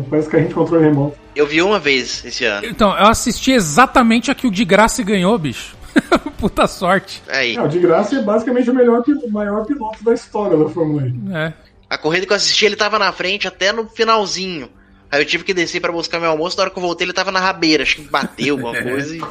[0.10, 1.18] Parece que a gente controle remoto.
[1.36, 2.66] Eu vi uma vez esse ano.
[2.66, 5.76] Então, eu assisti exatamente a que o de graça ganhou, bicho.
[6.40, 7.22] Puta sorte.
[7.30, 7.56] Aí.
[7.56, 11.08] É, o de graça é basicamente o melhor, o maior piloto da história da Fórmula
[11.08, 11.14] E.
[11.34, 11.54] É.
[11.90, 14.70] A corrida que eu assisti, ele tava na frente até no finalzinho.
[15.12, 16.58] Aí eu tive que descer pra buscar meu almoço.
[16.58, 17.84] Na hora que eu voltei, ele tava na rabeira.
[17.84, 19.16] Acho que bateu alguma coisa.
[19.16, 19.22] E...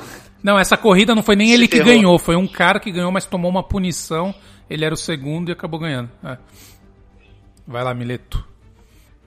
[0.42, 1.92] Não, essa corrida não foi nem Se ele que ferrou.
[1.92, 4.34] ganhou, foi um cara que ganhou, mas tomou uma punição.
[4.70, 6.10] Ele era o segundo e acabou ganhando.
[6.24, 6.38] É.
[7.66, 8.44] Vai lá, Mileto.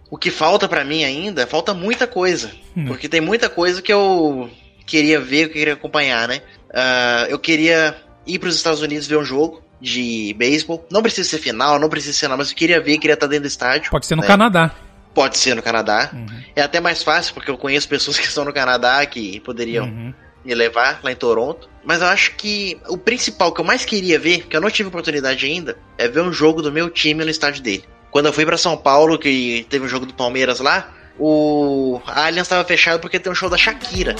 [0.09, 2.51] O que falta pra mim ainda, falta muita coisa.
[2.87, 4.49] Porque tem muita coisa que eu
[4.85, 6.41] queria ver, que eu queria acompanhar, né?
[6.73, 7.95] Ah, eu queria
[8.25, 10.85] ir pros Estados Unidos ver um jogo de beisebol.
[10.89, 13.43] Não precisa ser final, não precisa ser nada, mas eu queria ver, queria estar dentro
[13.43, 13.91] do estádio.
[13.91, 14.27] Pode ser no né?
[14.27, 14.71] Canadá.
[15.13, 16.09] pode ser no Canadá.
[16.13, 16.27] Uhum.
[16.55, 20.13] É até mais fácil, porque eu conheço pessoas que estão no Canadá que poderiam Uhum.
[20.45, 21.67] me levar lá em Toronto.
[21.83, 24.87] Mas eu acho que o principal que eu mais queria ver, que eu não tive
[24.89, 27.83] oportunidade ainda, é ver um jogo do meu time no estádio dele.
[28.17, 32.47] Quando eu fui pra São Paulo, que teve um jogo do Palmeiras lá, o Allianz
[32.47, 34.15] estava fechado porque tem um show da Shakira.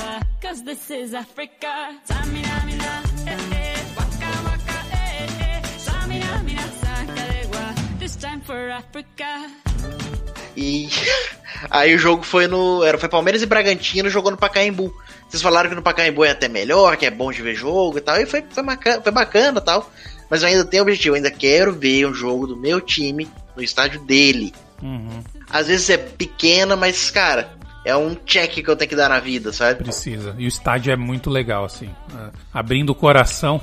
[10.56, 10.90] E
[11.72, 12.84] aí o jogo foi no.
[12.84, 14.94] Era, foi Palmeiras e Bragantino jogou no Pacaembu.
[15.28, 18.02] Vocês falaram que no Pacaembu é até melhor, que é bom de ver jogo e
[18.02, 18.22] tal.
[18.22, 19.92] E foi, foi, bacana, foi bacana e tal.
[20.30, 23.64] Mas eu ainda tenho objetivo, eu ainda quero ver um jogo do meu time no
[23.64, 24.54] estádio dele.
[24.82, 25.20] Uhum.
[25.50, 27.50] Às vezes é pequena, mas, cara,
[27.84, 29.84] é um check que eu tenho que dar na vida, sabe?
[29.84, 30.36] Precisa.
[30.38, 31.90] E o estádio é muito legal, assim.
[32.14, 33.60] Ah, Abrindo o coração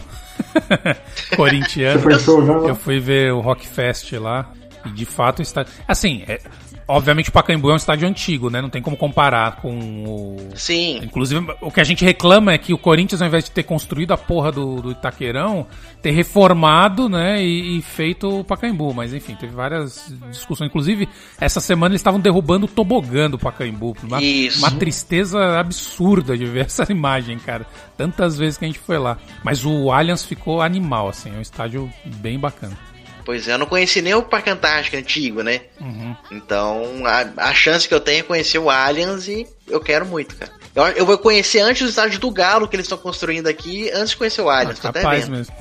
[1.36, 2.00] corintiano.
[2.10, 2.52] Já?
[2.68, 4.50] Eu fui ver o Rock Fest lá.
[4.84, 5.72] E de fato o estádio.
[5.88, 6.40] Assim, é-
[6.86, 8.60] obviamente o Pacaembu é um estádio antigo, né?
[8.60, 10.36] Não tem como comparar com o.
[10.54, 11.00] Sim.
[11.02, 14.12] Inclusive, o que a gente reclama é que o Corinthians, ao invés de ter construído
[14.12, 15.66] a porra do, do Itaquerão,
[16.02, 18.92] ter reformado, né, e, e feito o Pacaembu.
[18.92, 20.68] Mas enfim, teve várias discussões.
[20.68, 21.08] Inclusive,
[21.40, 23.96] essa semana eles estavam derrubando o tobogã do Pacaembu.
[24.02, 24.58] Uma, Isso.
[24.58, 27.66] uma tristeza absurda de ver essa imagem, cara.
[27.96, 29.16] Tantas vezes que a gente foi lá.
[29.42, 31.30] Mas o Allianz ficou animal, assim.
[31.30, 32.76] É um estádio bem bacana.
[33.24, 35.62] Pois é, eu não conheci nem o Parque Antártico antigo, né?
[35.80, 36.14] Uhum.
[36.30, 40.36] Então, a, a chance que eu tenho é conhecer o Aliens e eu quero muito,
[40.36, 40.52] cara.
[40.74, 44.10] Eu, eu vou conhecer antes o estádio do Galo que eles estão construindo aqui, antes
[44.10, 45.30] de conhecer o Aliens, tô até vendo.
[45.30, 45.54] mesmo.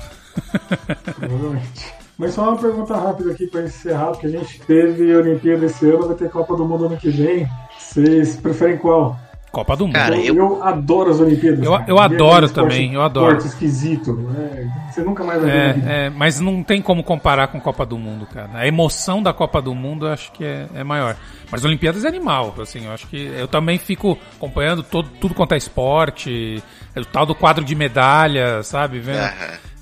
[1.16, 1.94] Provavelmente.
[2.18, 6.06] Mas só uma pergunta rápida aqui pra encerrar, porque a gente teve Olimpíada esse ano,
[6.06, 7.48] vai ter Copa do Mundo ano que vem.
[7.78, 9.18] Vocês preferem qual?
[9.54, 9.94] Copa do Mundo.
[9.94, 11.64] Cara, eu, eu- adoro as Olimpíadas.
[11.64, 13.36] Eu- eu é adoro esporte- também, eu adoro.
[13.36, 14.12] Esporte esquisito.
[14.14, 14.70] né?
[14.90, 15.88] Você nunca mais vai ver.
[15.88, 18.50] É, é, mas não tem como comparar com Copa do Mundo, cara.
[18.54, 21.16] A emoção da Copa do Mundo eu acho que é, é maior.
[21.50, 25.54] Mas Olimpíadas é animal, assim, eu acho que eu também fico acompanhando todo, tudo quanto
[25.54, 26.62] é esporte,
[26.96, 28.98] o tal do quadro de medalha, sabe?
[28.98, 29.18] Vendo.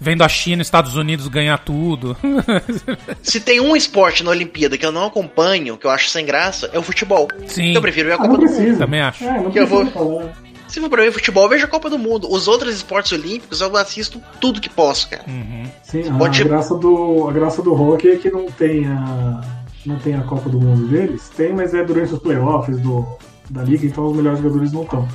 [0.02, 2.16] Vendo a China e os Estados Unidos ganhar tudo.
[3.22, 6.68] Se tem um esporte na Olimpíada que eu não acompanho, que eu acho sem graça,
[6.72, 7.28] é o futebol.
[7.46, 7.72] Sim.
[7.74, 8.78] Eu prefiro ver a Ah, Copa não do Mundo.
[8.78, 9.24] Também acho.
[9.24, 10.32] É, não Que eu vou- falar.
[10.68, 12.26] Se for pra ver futebol, eu vejo a Copa do Mundo.
[12.32, 15.22] Os outros esportes olímpicos eu assisto tudo que posso, cara.
[15.28, 15.64] Uhum.
[15.82, 19.40] Sim, a, Pode- graça do, a graça do hockey é que não tem a,
[19.84, 21.28] não tem a Copa do Mundo deles.
[21.36, 23.06] Tem, mas é durante os playoffs do,
[23.50, 25.06] da liga, então os melhores jogadores não estão.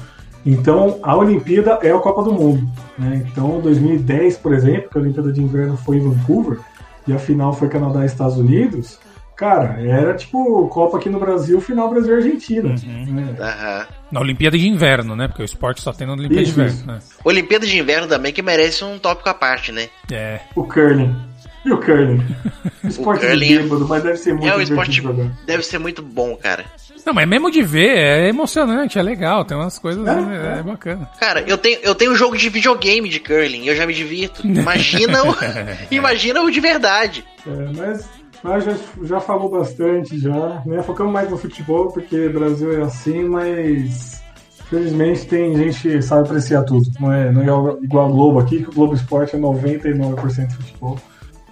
[0.50, 2.66] Então, a Olimpíada é a Copa do Mundo.
[2.98, 3.26] Né?
[3.30, 6.60] Então, 2010, por exemplo, que a Olimpíada de Inverno foi em Vancouver,
[7.06, 8.98] e a final foi Canadá e Estados Unidos,
[9.36, 12.76] cara, era tipo Copa aqui no Brasil, final Brasil e Argentina.
[13.08, 13.36] né?
[13.40, 13.86] Aham.
[14.10, 15.28] Na Olimpíada de Inverno, né?
[15.28, 16.86] Porque o esporte só tem na Olimpíada Isso, de Inverno.
[16.94, 17.00] Né?
[17.26, 19.90] Olimpíada de Inverno também, que merece um tópico à parte, né?
[20.10, 20.40] É.
[20.56, 21.14] O curling.
[21.66, 22.24] E o curling?
[22.86, 25.02] Esporte de curling é- bêbado, mas deve ser muito é um divertido esporte.
[25.24, 25.38] jogar.
[25.46, 26.64] Deve ser muito bom, cara.
[27.08, 30.60] Não, mas mesmo de ver, é emocionante, é legal, tem umas coisas, É, né, é,
[30.60, 30.64] é.
[30.64, 31.10] bacana.
[31.18, 34.46] Cara, eu tenho, eu tenho um jogo de videogame de curling, eu já me divirto.
[34.46, 35.34] Imagina o,
[35.90, 37.24] imagina o de verdade.
[37.48, 38.10] É, mas
[38.44, 40.84] mas já, já falou bastante já, né?
[40.84, 44.22] Focamos mais no futebol, porque o Brasil é assim, mas
[44.70, 46.92] felizmente tem gente que sabe apreciar tudo.
[47.00, 51.00] Não é, não é igual a Globo aqui, que o Globo Esporte é 99% futebol.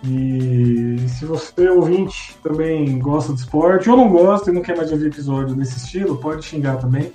[0.07, 4.91] E se você, ouvinte, também gosta de esporte ou não gosta e não quer mais
[4.91, 7.11] ouvir episódio desse estilo, pode xingar também.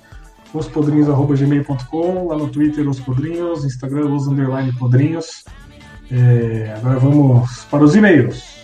[0.53, 5.45] ospodrinhos.gmail.com, lá no Twitter, os podrinhos, Instagram, os underline podrinhos.
[6.11, 8.60] É, agora vamos para os e-mails.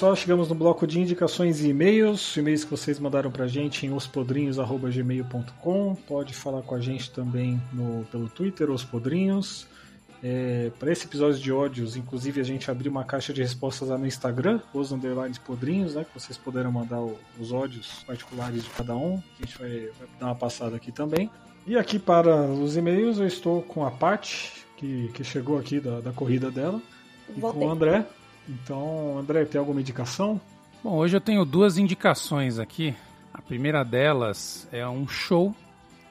[0.00, 2.34] Pessoal, chegamos no bloco de indicações e e-mails.
[2.34, 5.94] E-mails que vocês mandaram pra gente em ospodrinhos.gmail.com.
[6.08, 9.66] Pode falar com a gente também no, pelo Twitter, Os Podrinhos.
[10.22, 13.98] É, para esse episódio de ódios, inclusive, a gente abriu uma caixa de respostas lá
[13.98, 16.02] no Instagram, os underlines podrinhos, né?
[16.02, 19.22] Que vocês puderam mandar o- os ódios particulares de cada um.
[19.38, 19.68] A gente vai,
[19.98, 21.30] vai dar uma passada aqui também.
[21.66, 26.00] E aqui para os e-mails, eu estou com a Paty, que, que chegou aqui da,
[26.00, 26.80] da corrida dela,
[27.36, 27.60] e Voltei.
[27.60, 28.06] com o André.
[28.48, 30.40] Então, André, tem alguma indicação?
[30.82, 32.94] Bom, hoje eu tenho duas indicações aqui.
[33.32, 35.54] A primeira delas é um show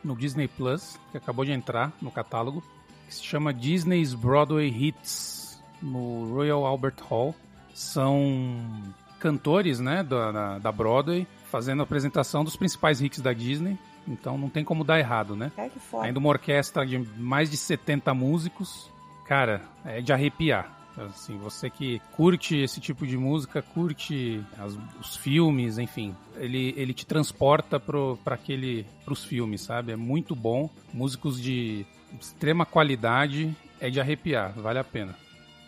[0.04, 2.64] no Disney Plus, que acabou de entrar no catálogo,
[3.08, 7.36] que se chama Disney's Broadway Hits, no Royal Albert Hall.
[7.74, 13.78] São cantores, né, da, da, Broadway, fazendo a apresentação dos principais hits da Disney.
[14.08, 15.52] Então não tem como dar errado, né?
[15.80, 16.06] Foda.
[16.06, 18.90] Ainda uma orquestra de mais de 70 músicos.
[19.26, 20.79] Cara, é de arrepiar.
[21.06, 26.94] Assim, você que curte esse tipo de música, curte as- os filmes, enfim, ele, ele
[26.94, 29.92] te transporta para aquele pros filmes, sabe?
[29.92, 30.70] É muito bom.
[30.94, 31.86] Músicos de
[32.20, 35.16] extrema qualidade, é de arrepiar, vale a pena.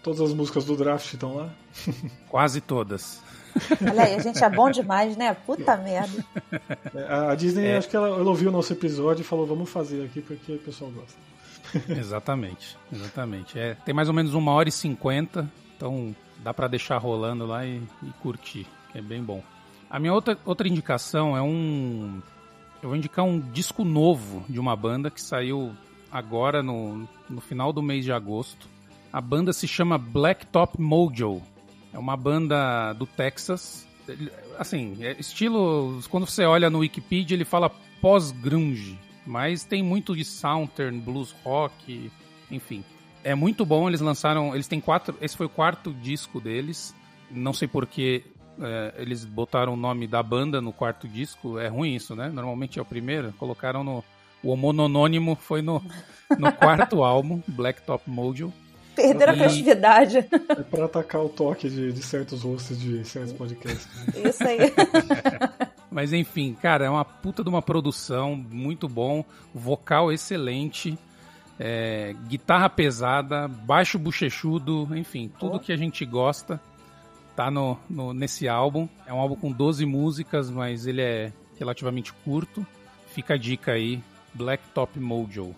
[0.03, 1.49] Todas as músicas do draft estão lá.
[2.27, 3.21] Quase todas.
[3.81, 5.33] Olha aí, a gente é bom demais, né?
[5.33, 6.25] Puta merda.
[6.95, 7.77] É, A a Disney, É.
[7.77, 10.59] acho que ela, ela ouviu o nosso episódio e falou, vamos fazer aqui porque o
[10.59, 11.17] pessoal gosta.
[11.89, 13.57] Exatamente, exatamente.
[13.57, 17.65] É, tem mais ou menos uma hora e cinquenta, então dá pra deixar rolando lá
[17.65, 19.43] e, e curtir, que é bem bom.
[19.89, 22.21] A minha outra, outra indicação é um.
[22.81, 25.73] Eu vou indicar um disco novo de uma banda que saiu
[26.11, 28.67] agora no, no final do mês de agosto.
[29.11, 31.41] A banda se chama Blacktop Mojo.
[31.93, 33.85] É uma banda do Texas.
[34.57, 36.01] Assim, é estilo.
[36.09, 37.69] Quando você olha no Wikipedia, ele fala
[38.01, 38.97] pós-grunge.
[39.25, 42.11] Mas tem muito de Southern, blues rock,
[42.49, 42.83] enfim.
[43.23, 44.53] É muito bom, eles lançaram.
[44.53, 45.15] Eles têm quatro.
[45.21, 46.95] Esse foi o quarto disco deles.
[47.29, 48.23] Não sei porque
[48.97, 51.59] eles botaram o nome da banda no quarto disco.
[51.59, 52.29] É ruim isso, né?
[52.29, 53.33] Normalmente é o primeiro.
[53.33, 54.03] Colocaram no.
[54.43, 55.83] O homonônimo foi no,
[56.37, 58.51] no quarto álbum, Blacktop Mojo.
[58.95, 60.17] Perderam a criatividade.
[60.17, 63.87] É pra atacar o toque de, de certos hosts de certos podcasts.
[64.15, 64.59] Isso aí.
[65.91, 70.97] Mas enfim, cara, é uma puta de uma produção, muito bom, vocal excelente,
[71.59, 76.59] é, guitarra pesada, baixo bochechudo, enfim, tudo que a gente gosta
[77.35, 78.87] tá no, no- nesse álbum.
[79.05, 82.65] É um álbum com 12 músicas, mas ele é relativamente curto.
[83.07, 84.01] Fica a dica aí,
[84.33, 85.53] Blacktop Mojo.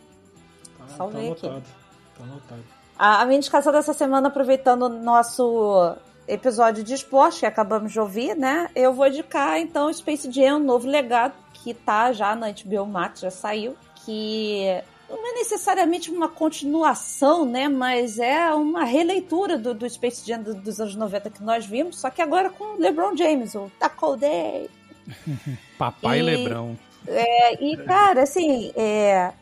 [0.78, 1.18] Tá, tá aqui.
[1.18, 1.64] anotado.
[2.18, 2.64] Tá anotado.
[2.98, 5.96] A, a minha indicação dessa semana, aproveitando o nosso
[6.28, 8.70] episódio de esporte que acabamos de ouvir, né?
[8.76, 13.22] Eu vou indicar então Space Jam, um novo legado, que tá já na HBO Max,
[13.22, 13.76] já saiu,
[14.06, 14.66] que
[15.10, 17.68] não é necessariamente uma continuação, né?
[17.70, 22.00] Mas é uma releitura do, do Space Jam do- dos anos 90 que nós vimos,
[22.00, 24.70] só que agora com LeBron James, o Taco Day.
[25.78, 26.78] Papai E- Lebrão.
[27.06, 29.34] É, e, cara, assim, é,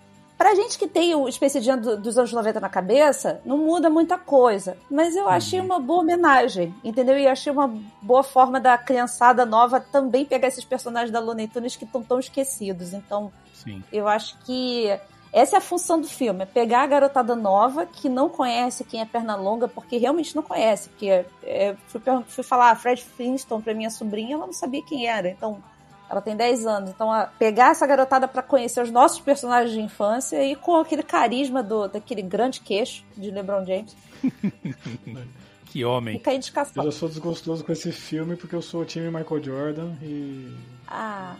[0.41, 4.17] pra gente que tem o Space do- dos anos 90 na cabeça, não muda muita
[4.17, 4.75] coisa.
[4.89, 7.15] Mas eu achei uma boa homenagem, entendeu?
[7.19, 7.67] E achei uma
[8.01, 12.19] boa forma da criançada nova também pegar esses personagens da Looney Tunes que estão tão
[12.19, 12.91] esquecidos.
[12.91, 13.83] Então, Sim.
[13.93, 14.87] eu acho que
[15.31, 18.99] essa é a função do filme, é pegar a garotada nova que não conhece quem
[18.99, 20.89] é Pernalonga, porque realmente não conhece.
[20.89, 25.29] Porque é, fui, fui falar Fred Flintstone pra minha sobrinha, ela não sabia quem era.
[25.29, 25.63] Então,
[26.11, 26.89] ela tem 10 anos.
[26.89, 31.03] Então, a- pegar essa garotada pra conhecer os nossos personagens de infância e com aquele
[31.03, 33.95] carisma do, daquele grande queixo de LeBron James,
[35.65, 36.17] Que homem.
[36.17, 36.83] fica a Eu indicação.
[36.83, 40.53] já sou desgostoso com esse filme porque eu sou o time Michael Jordan e.
[40.87, 41.35] Ah,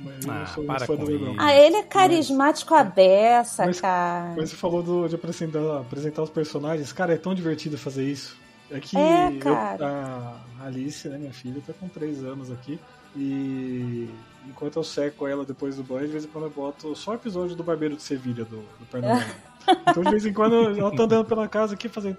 [0.00, 1.30] Mas eu Ah, para com do LeBron.
[1.32, 1.40] isso.
[1.40, 4.34] ah, ele é carismático a beça, mas- cara.
[4.36, 6.92] Mas você falou do- de apresentar, apresentar os personagens.
[6.92, 8.36] Cara, é tão divertido fazer isso.
[8.70, 12.78] É que É, eu- a Alice, né, minha filha, tá com 3 anos aqui.
[13.16, 14.08] E
[14.46, 17.14] enquanto eu seco ela depois do banho, de vez em quando eu boto só o
[17.14, 19.24] episódio do Barbeiro de Sevilha, do, do Pernambuco.
[19.88, 22.16] então, de vez em quando, ela tá andando pela casa aqui fazendo.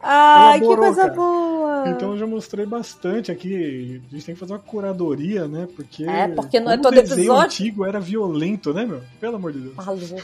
[0.00, 1.14] Ai, que coisa cara.
[1.14, 1.88] boa!
[1.88, 4.02] Então eu já mostrei bastante aqui.
[4.10, 5.68] A gente tem que fazer uma curadoria, né?
[5.74, 6.04] Porque.
[6.04, 7.44] É, porque não é todo desenho episódio.
[7.44, 9.02] antigo era violento, né, meu?
[9.20, 9.74] Pelo amor de Deus.
[9.74, 10.16] Maluco.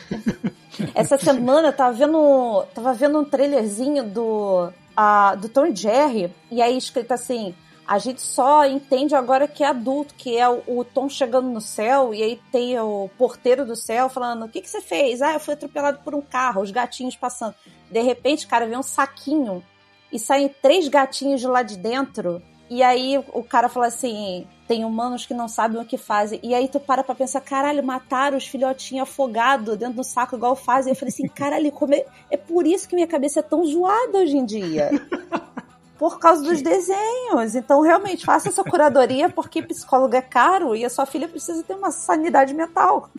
[0.95, 6.63] Essa semana eu tava vendo, tava vendo um trailerzinho do, ah, do Tom Jerry, e
[6.63, 7.55] aí escrito assim:
[7.89, 11.61] a gente só entende agora que é adulto, que é o, o Tom chegando no
[11.61, 15.23] céu, e aí tem o porteiro do céu falando: o que, que você fez?
[15.23, 17.55] Ah, eu fui atropelado por um carro, os gatinhos passando.
[17.91, 19.65] De repente, cara, vem um saquinho
[20.13, 22.43] e saem três gatinhos de lá de dentro.
[22.69, 26.39] E aí o cara fala assim: tem humanos que não sabem o que fazem.
[26.43, 30.55] E aí tu para pra pensar: caralho, mataram os filhotinhos afogados dentro do saco, igual
[30.55, 30.93] fazem.
[30.93, 32.05] Eu falei assim: caralho, como é...
[32.31, 34.91] é por isso que minha cabeça é tão zoada hoje em dia.
[35.99, 37.55] Por causa dos desenhos.
[37.55, 41.75] Então, realmente, faça essa curadoria, porque psicólogo é caro e a sua filha precisa ter
[41.75, 43.11] uma sanidade mental.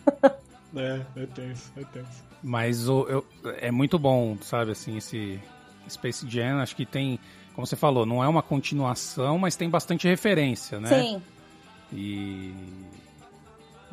[0.74, 2.24] É, é tenso, é tenso.
[2.42, 3.26] Mas o, eu-
[3.60, 5.38] é muito bom, sabe, assim, esse
[5.88, 7.18] Space Jam, acho que tem,
[7.54, 10.88] como você falou, não é uma continuação, mas tem bastante referência, né?
[10.88, 11.22] Sim.
[11.92, 12.54] E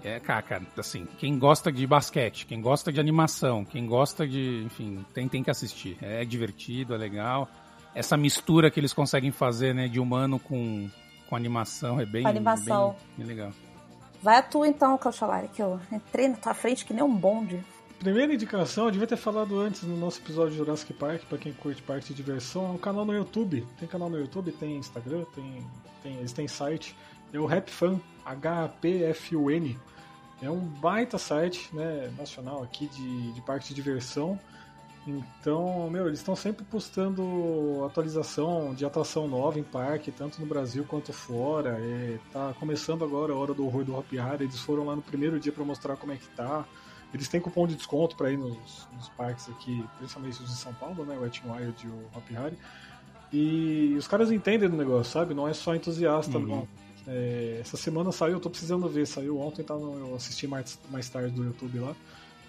[0.04, 4.64] é, cara, cara, assim, quem gosta de basquete, quem gosta de animação, quem gosta de,
[4.66, 5.98] enfim, tem, tem que assistir.
[6.02, 7.50] É divertido, é legal.
[7.98, 10.88] Essa mistura que eles conseguem fazer, né, de humano com,
[11.28, 12.96] com animação, é bem, animação.
[13.18, 13.52] bem, bem legal.
[14.22, 17.60] Vai a tua então, Cauchalari, que eu entrei na tua frente que nem um bonde.
[17.98, 21.52] Primeira indicação, eu devia ter falado antes no nosso episódio de Jurassic Park, pra quem
[21.54, 23.66] curte parte de diversão, é um canal no YouTube.
[23.80, 25.66] Tem canal no YouTube, tem Instagram, tem,
[26.04, 26.96] tem, eles têm site.
[27.34, 29.76] É o RapFun, H-A-P-F-U-N.
[30.40, 34.40] É um baita site né, nacional aqui de, de parque de diversão.
[35.08, 40.84] Então, meu, eles estão sempre postando atualização de atração nova em parque, tanto no Brasil
[40.84, 41.78] quanto fora.
[41.80, 44.44] É, tá começando agora a hora do horror do Hopi Hari.
[44.44, 46.66] Eles foram lá no primeiro dia para mostrar como é que tá.
[47.14, 50.74] Eles têm cupom de desconto para ir nos, nos parques aqui, principalmente os de São
[50.74, 51.16] Paulo, né?
[51.18, 52.58] O Wet n Wild e o Hopi Hari.
[53.32, 55.34] E os caras entendem do negócio, sabe?
[55.34, 56.68] Não é só entusiasta, não.
[57.08, 61.08] É, essa semana saiu, eu tô precisando ver, saiu ontem, tá eu assisti mais, mais
[61.08, 61.96] tarde do YouTube lá.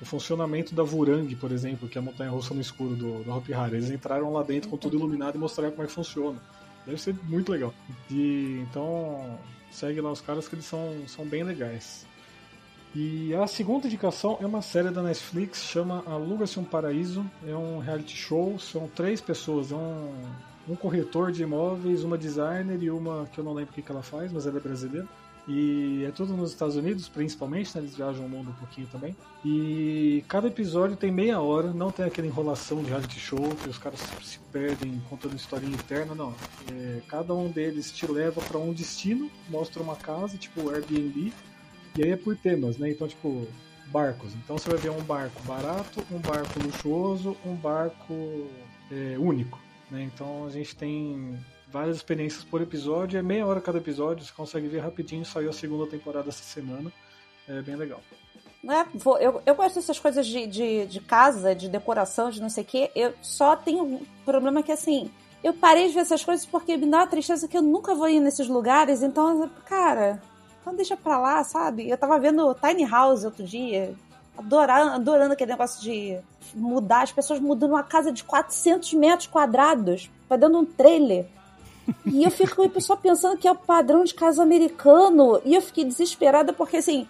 [0.01, 3.33] O funcionamento da Vurang, por exemplo, que é a montanha russa no escuro do, do
[3.33, 3.77] Hopi Hari.
[3.77, 6.41] Eles entraram lá dentro com tudo iluminado e mostraram como é que funciona.
[6.87, 7.75] Deve ser muito legal.
[8.11, 9.39] E, então,
[9.71, 12.07] segue lá os caras que eles são, são bem legais.
[12.95, 17.25] E a segunda indicação é uma série da Netflix, chama Aluga-se um Paraíso.
[17.47, 19.73] É um reality show, são três pessoas.
[19.73, 20.15] É um,
[20.69, 23.91] um corretor de imóveis, uma designer e uma que eu não lembro o que, que
[23.91, 25.07] ela faz, mas ela é brasileira.
[25.49, 27.81] E é tudo nos Estados Unidos, principalmente, né?
[27.81, 29.17] Eles viajam o mundo um pouquinho também.
[29.43, 33.79] E cada episódio tem meia hora, não tem aquela enrolação de reality show que os
[33.79, 36.35] caras se perdem contando historinha interna, não.
[36.71, 41.33] É, cada um deles te leva para um destino, mostra uma casa, tipo Airbnb,
[41.97, 42.91] e aí é por temas, né?
[42.91, 43.49] Então, tipo,
[43.87, 44.35] barcos.
[44.35, 48.47] Então você vai ver um barco barato, um barco luxuoso, um barco
[48.91, 49.59] é, único.
[49.91, 50.03] Né?
[50.03, 51.39] Então a gente tem
[51.71, 55.53] várias experiências por episódio, é meia hora cada episódio, você consegue ver rapidinho, saiu a
[55.53, 56.91] segunda temporada essa semana.
[57.49, 58.01] É bem legal.
[58.63, 58.87] Né?
[59.21, 62.67] Eu, eu gosto dessas coisas de, de, de casa, de decoração, de não sei o
[62.67, 62.91] quê.
[62.95, 65.11] Eu só tenho um problema que, assim,
[65.43, 68.09] eu parei de ver essas coisas porque me dá uma tristeza que eu nunca vou
[68.09, 69.03] ir nesses lugares.
[69.03, 70.21] Então, cara,
[70.61, 71.89] então deixa pra lá, sabe?
[71.89, 73.95] Eu tava vendo Tiny House outro dia,
[74.37, 76.19] adorando, adorando aquele negócio de
[76.55, 81.27] mudar, as pessoas mudando uma casa de 400 metros quadrados, vai dando um trailer.
[82.07, 85.41] E eu fico só pensando que é o padrão de casa americano.
[85.45, 87.07] E eu fiquei desesperada porque, assim,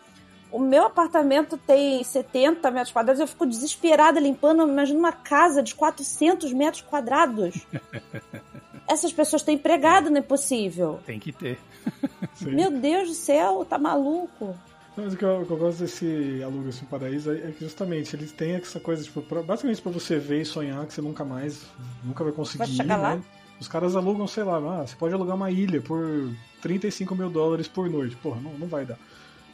[0.50, 5.74] o meu apartamento tem 70 metros quadrados, eu fico desesperada limpando, imagina uma casa de
[5.74, 7.66] 400 metros quadrados.
[8.88, 10.98] Essas pessoas têm empregado, não é possível.
[11.04, 11.58] Tem que ter.
[12.34, 12.52] Sim.
[12.52, 14.56] Meu Deus do céu, tá maluco?
[14.96, 18.16] Mas o que eu, o que eu gosto desse Aluga-se um Paraíso é que justamente
[18.16, 21.24] eles têm essa coisa, tipo, pra- basicamente pra você ver e sonhar que você nunca
[21.24, 21.62] mais,
[22.02, 23.18] nunca vai conseguir Vai ir, chegar lá?
[23.60, 26.30] Os caras alugam, sei lá, ah, você pode alugar uma ilha por
[26.62, 28.16] 35 mil dólares por noite.
[28.16, 28.98] Porra, não, não vai dar.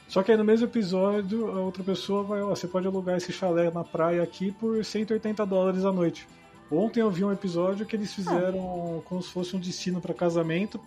[0.09, 3.33] Só que aí no mesmo episódio, a outra pessoa vai, ó, você pode alugar esse
[3.33, 6.27] chalé na praia aqui por 180 dólares a noite.
[6.71, 10.81] Ontem eu vi um episódio que eles fizeram como se fosse um destino para casamento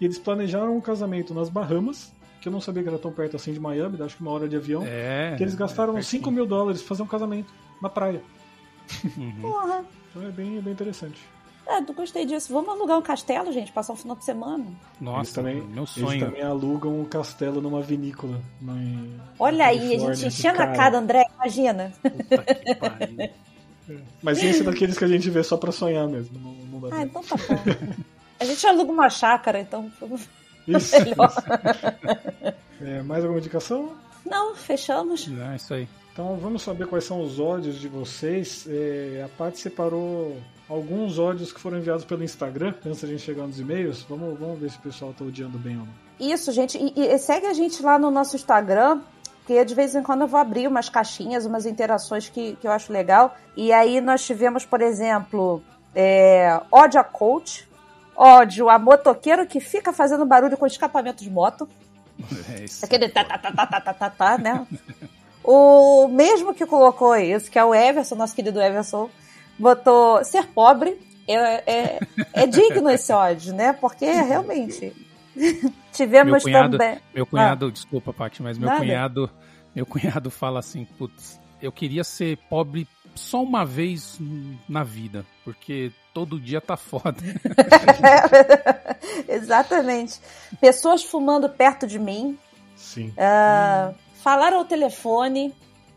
[0.00, 3.36] e eles planejaram um casamento nas Bahamas, que eu não sabia que era tão perto
[3.36, 4.82] assim de Miami, acho que uma hora de avião.
[4.84, 5.34] É.
[5.36, 8.22] Que eles gastaram é 5 mil dólares pra fazer um casamento na praia.
[9.16, 9.40] Uhum.
[9.40, 9.84] Porra.
[10.10, 11.33] Então é bem, é bem interessante.
[11.66, 12.52] É, eu gostei disso.
[12.52, 14.64] Vamos alugar um castelo, gente, passar um final de semana.
[14.64, 16.26] eles Nossa, também, meu Eles sonho.
[16.26, 18.38] também alugam um castelo numa vinícola.
[18.60, 18.74] na-
[19.38, 21.92] Olha na aí, a gente enchendo a cara, André, imagina.
[22.02, 23.30] Puta que pariu.
[24.22, 26.38] Mas esse é daqueles que a gente vê só pra sonhar mesmo.
[26.38, 27.02] Não, não dá Ah, pra...
[27.02, 27.94] então tá bom.
[28.40, 29.90] A gente aluga uma chácara, então.
[30.68, 30.96] Isso.
[31.04, 31.32] melhor.
[32.80, 33.92] É, mais alguma indicação?
[34.24, 35.26] Não, fechamos.
[35.28, 35.88] Não, é isso aí.
[36.12, 38.66] Então vamos saber quais são os ódios de vocês.
[38.68, 40.36] É, a Paty separou
[40.68, 44.02] alguns ódios que foram enviados pelo Instagram, antes da gente chegar nos e-mails.
[44.08, 45.94] Vamos, vamos ver se o pessoal tá odiando bem ou não.
[46.18, 46.78] Isso, gente.
[46.78, 49.00] E, e segue a gente lá no nosso Instagram,
[49.38, 52.72] porque de vez em quando eu vou abrir umas caixinhas, umas interações que, que eu
[52.72, 53.36] acho legal.
[53.56, 55.62] E aí nós tivemos, por exemplo,
[55.94, 57.68] é, ódio a coach,
[58.16, 61.68] ódio a motoqueiro que fica fazendo barulho com escapamento de moto.
[62.48, 62.84] É isso.
[62.84, 64.66] Aquele tá, tá, tá, tá, tá, tá, tá, tá né?
[65.42, 69.10] o mesmo que colocou isso, que é o Everson, nosso querido Everson,
[69.58, 70.98] botou ser pobre.
[71.26, 72.00] É, é,
[72.34, 73.72] é digno esse ódio, né?
[73.72, 74.92] Porque realmente.
[75.34, 76.98] Meu Tivemos cunhado, também.
[77.12, 78.80] meu cunhado, desculpa, Paty, mas meu Nada.
[78.80, 79.30] cunhado,
[79.74, 82.86] meu cunhado fala assim, putz, eu queria ser pobre
[83.16, 84.18] só uma vez
[84.68, 87.16] na vida, porque todo dia tá foda.
[89.28, 90.20] Exatamente.
[90.60, 92.38] Pessoas fumando perto de mim.
[92.76, 93.12] Sim.
[93.18, 95.54] ah, Falar ao telefone.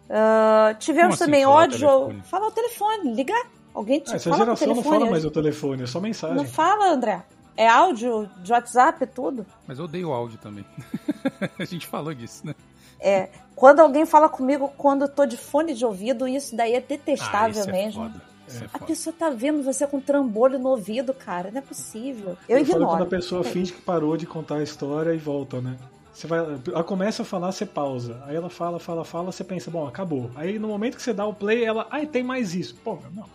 [0.09, 1.79] Ah, tivemos Como assim também ódio.
[1.79, 2.21] telefone?
[2.23, 3.45] Falar ao telefone, ligar.
[3.73, 4.99] Alguém te Ah, essa fala o geração não telefone.
[4.99, 6.35] fala mais o telefone, é só mensagem.
[6.37, 7.23] Não fala, André.
[7.55, 9.45] É áudio de WhatsApp, tudo.
[9.67, 10.65] Mas eu odeio áudio também.
[11.59, 12.53] A gente falou disso, né?
[12.99, 16.77] É, quando alguém fala comigo quando eu tô de fone de ouvido, isso daí é
[16.77, 18.03] Ah, detestável isso é mesmo.
[18.03, 18.21] foda.
[18.47, 21.51] Isso é A pessoa tá vendo você com trambolho no ouvido, cara.
[21.51, 22.37] Não é possível.
[22.47, 22.87] Eu, Eu ignoro.
[22.87, 25.75] quando a pessoa finge que parou de contar a história e volta, né?
[26.17, 28.19] Você vai, ela começa a falar, você pausa.
[28.25, 30.31] Aí ela fala, fala, fala, você pensa, bom, acabou.
[30.35, 32.73] Aí no momento que você dá o play, ela, ai, tem mais isso.
[32.83, 33.25] Pô, meu, não.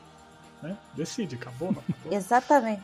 [0.60, 0.76] Né?
[0.92, 1.80] Decide, acabou, não.
[1.88, 2.10] Acabou.
[2.18, 2.82] Exatamente.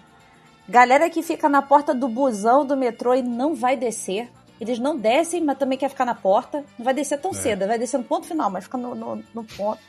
[0.69, 4.31] Galera que fica na porta do busão do metrô e não vai descer.
[4.61, 6.65] Eles não descem, mas também quer ficar na porta.
[6.79, 9.43] Não vai descer tão cedo, vai descer no ponto final, mas fica no, no- no
[9.43, 9.81] ponto.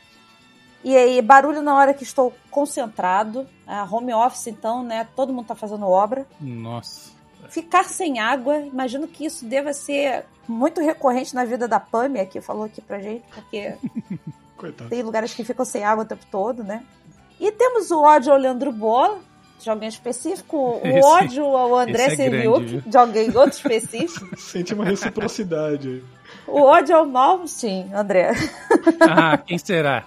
[0.82, 3.46] E aí, barulho na hora que estou concentrado.
[3.64, 5.06] A home office, então, né?
[5.14, 6.26] Todo mundo tá fazendo obra.
[6.40, 7.12] Nossa.
[7.50, 12.40] Ficar sem água, imagino que isso deva ser muito recorrente na vida da Pâmia, que
[12.40, 13.74] falou aqui pra gente, porque
[14.88, 16.82] tem lugares que ficam sem água o tempo todo, né?
[17.38, 19.18] E temos o ódio ao Leandro Bola,
[19.58, 22.82] de alguém específico, o Esse- ódio ao André é Seriuk, viu?
[22.86, 24.28] de alguém outro específico.
[24.38, 26.04] Sente uma reciprocidade aí.
[26.46, 28.32] O ódio ao mal, sim, André.
[29.00, 30.04] Ah, quem será?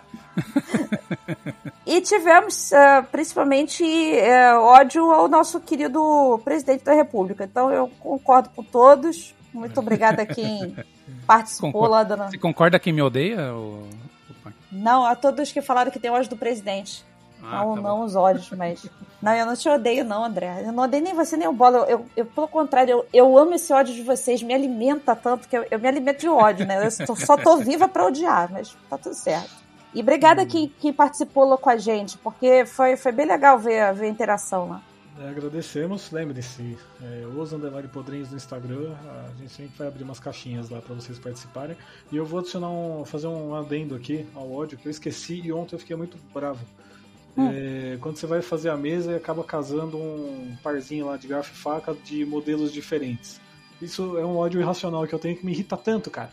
[1.85, 7.43] E tivemos, eh, principalmente, eh, ódio ao nosso querido presidente da República.
[7.43, 9.35] Então eu concordo com todos.
[9.53, 10.75] Muito obrigada a quem
[11.27, 11.91] participou Concordo.
[11.91, 12.29] lá da.
[12.29, 13.53] Você concorda quem me odeia?
[13.53, 13.87] Ou...
[14.71, 17.05] Não, a todos que falaram que tem ódio do presidente.
[17.43, 18.85] Ah, não, tá não os ódios, mas.
[19.23, 20.65] Não, eu não te odeio, não, André.
[20.65, 21.77] Eu não odeio nem você, nem o Bola.
[21.77, 24.43] Eu, eu, eu, pelo contrário, eu, eu amo esse ódio de vocês.
[24.43, 26.85] Me alimenta tanto que eu, eu me alimento de ódio, né?
[26.85, 29.62] Eu só tô viva pra odiar, mas tá tudo certo.
[29.93, 33.93] E obrigada quem, quem participou lá com a gente, porque foi, foi bem legal ver,
[33.93, 34.81] ver a interação lá.
[35.19, 40.19] É, agradecemos, lembre-se, é, os Underline Podrinhos no Instagram, a gente sempre vai abrir umas
[40.19, 41.77] caixinhas lá para vocês participarem.
[42.11, 45.53] E eu vou adicionar um, fazer um adendo aqui ao ódio que eu esqueci e
[45.53, 46.65] ontem eu fiquei muito bravo.
[47.35, 51.51] É, quando você vai fazer a mesa e acaba casando um parzinho lá de garfo
[51.53, 53.41] e faca de modelos diferentes.
[53.81, 56.29] Isso é um ódio irracional que eu tenho que me irrita tanto, cara.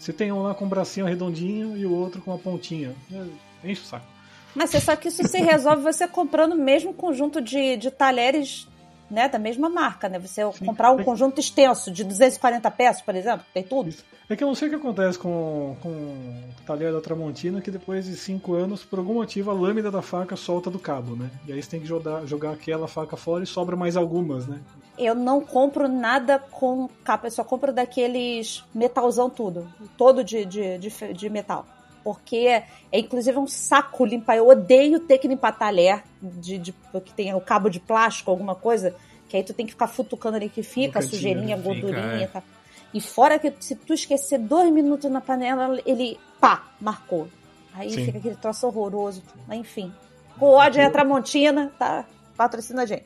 [0.00, 2.96] Você tem um lá com um bracinho arredondinho e o outro com uma pontinha.
[3.12, 4.06] É, Enche o saco.
[4.54, 8.66] Mas você sabe que isso se resolve você comprando o mesmo conjunto de, de talheres
[9.10, 10.18] né, da mesma marca, né?
[10.18, 13.94] Você comprar um conjunto extenso de 240 peças, por exemplo, tem tudo.
[14.30, 17.68] É que eu não sei o que acontece com, com o talher da Tramontina, que
[17.68, 21.28] depois de 5 anos, por algum motivo, a lâmina da faca solta do cabo, né?
[21.48, 24.60] E aí você tem que jogar, jogar aquela faca fora e sobra mais algumas, né?
[24.96, 29.66] Eu não compro nada com capa, eu só compro daqueles metalzão tudo,
[29.98, 31.66] todo de, de, de, de metal.
[32.04, 32.62] Porque
[32.92, 34.36] é inclusive um saco limpar.
[34.36, 36.72] Eu odeio ter que limpar talher de, de,
[37.04, 38.94] que tem o cabo de plástico, alguma coisa,
[39.28, 41.62] que aí tu tem que ficar futucando ali que fica, cantinho, sujeirinha, né?
[41.62, 42.22] gordurinha é.
[42.22, 42.44] e tal.
[42.92, 47.28] E fora que se tu esquecer dois minutos na panela, ele pá, marcou.
[47.74, 48.04] Aí Sim.
[48.06, 49.22] fica aquele troço horroroso.
[49.46, 49.92] Mas enfim.
[50.38, 52.04] Com ódio é a Tramontina, tá?
[52.36, 53.04] Patrocina a gente.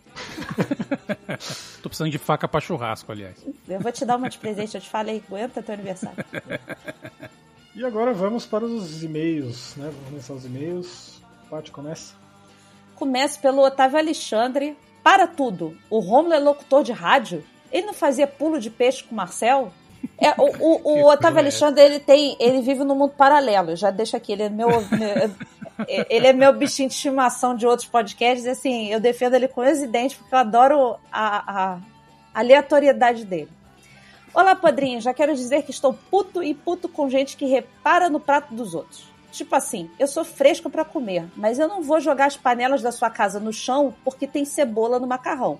[1.83, 3.37] Tô precisando de faca pra churrasco, aliás.
[3.69, 6.25] Eu vou te dar uma de presente, eu te falei, aguenta teu aniversário.
[7.75, 9.87] E agora vamos para os e-mails, né?
[9.87, 11.21] Vamos começar os e-mails.
[11.51, 12.15] Paty, começa.
[12.95, 14.79] Começo pelo Otávio Alexandre.
[15.03, 17.45] Para tudo, o Romulo é locutor de rádio?
[17.75, 19.73] Ele não fazia pulo de peixe com o Marcel?
[20.17, 22.37] É, o, o, o Otávio é Alexandre, ele tem.
[22.39, 23.71] Ele vive num mundo paralelo.
[23.71, 24.69] Eu Já deixa aqui, ele é meu.
[26.09, 28.47] ele é meu bichinho de estimação de outros podcasts.
[28.47, 31.79] E assim, eu defendo ele com os dentes, porque eu adoro a, a
[32.33, 33.51] aleatoriedade dele.
[34.33, 35.01] Olá, padrinho.
[35.01, 38.73] Já quero dizer que estou puto e puto com gente que repara no prato dos
[38.73, 39.05] outros.
[39.33, 42.93] Tipo assim, eu sou fresco pra comer, mas eu não vou jogar as panelas da
[42.93, 45.59] sua casa no chão porque tem cebola no macarrão.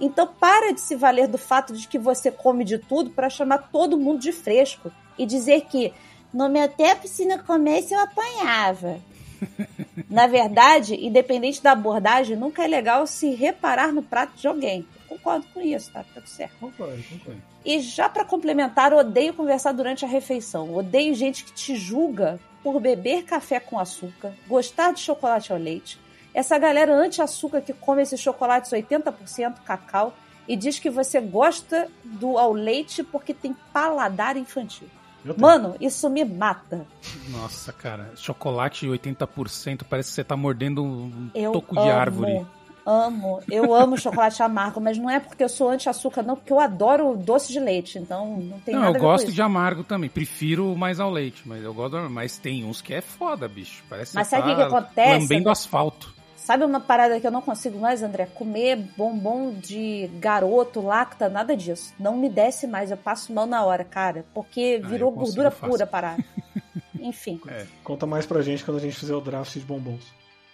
[0.00, 3.68] Então para de se valer do fato de que você come de tudo para chamar
[3.70, 5.92] todo mundo de fresco e dizer que
[6.32, 8.98] no meu tempo se não comesse eu apanhava.
[10.08, 14.86] Na verdade, independente da abordagem, nunca é legal se reparar no prato de alguém.
[15.10, 16.00] Eu concordo com isso, tá?
[16.02, 16.54] Tá tudo certo.
[16.58, 17.42] Concordo, concordo.
[17.64, 20.74] E já pra complementar, odeio conversar durante a refeição.
[20.74, 25.98] Odeio gente que te julga por beber café com açúcar, gostar de chocolate ao leite.
[26.34, 30.14] Essa galera anti-açúcar que come esses chocolates 80% cacau
[30.46, 34.88] e diz que você gosta do ao leite porque tem paladar infantil.
[35.24, 35.34] Eu.
[35.38, 36.86] Mano, isso me mata.
[37.28, 42.46] Nossa, cara, chocolate 80% parece que você tá mordendo um Eu toco amo, de árvore.
[42.86, 46.58] Amo, eu amo chocolate amargo, mas não é porque eu sou anti-açúcar, não, porque eu
[46.58, 49.84] adoro doce de leite, então não tem Não, nada eu ver com gosto de amargo
[49.84, 50.08] também.
[50.08, 51.96] Prefiro mais ao leite, mas eu gosto.
[52.10, 53.84] Mas tem uns que é foda, bicho.
[53.88, 56.19] Parece Mas você sabe o tá que que acontece, Lambendo asfalto.
[56.44, 58.26] Sabe uma parada que eu não consigo mais, André?
[58.26, 61.94] Comer bombom de garoto, lacta, nada disso.
[61.98, 64.24] Não me desce mais, eu passo mal na hora, cara.
[64.32, 66.24] Porque Ah, virou eu consigo gordura pura a parada.
[66.98, 67.40] Enfim.
[67.46, 67.66] É.
[67.84, 70.02] Conta mais pra gente quando a gente fizer o draft de bombons.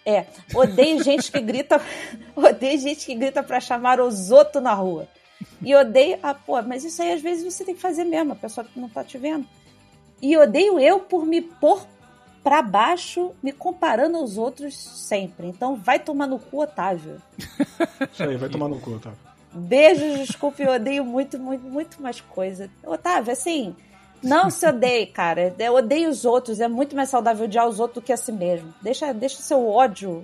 [0.05, 1.81] É, odeio gente que grita,
[2.35, 5.07] odeio gente que grita pra chamar os outros na rua.
[5.61, 8.35] E odeio, ah, pô, mas isso aí às vezes você tem que fazer mesmo, a
[8.35, 9.45] pessoa que não tá te vendo.
[10.21, 11.85] E odeio eu por me pôr
[12.47, 15.47] pra baixo, me comparando aos outros sempre.
[15.47, 17.21] Então vai tomar no cu, Otávio.
[18.09, 19.11] Isso aí, vai tomar no cu, tá?
[19.53, 22.69] Beijos, desculpe, eu odeio muito, muito, muito mais coisa.
[22.85, 23.75] Otávio, assim,
[24.23, 25.53] não se odeie, cara.
[25.59, 26.61] Eu odeio os outros.
[26.61, 28.73] É muito mais saudável odiar os outros do que a si mesmo.
[28.81, 30.23] Deixa, deixa o seu ódio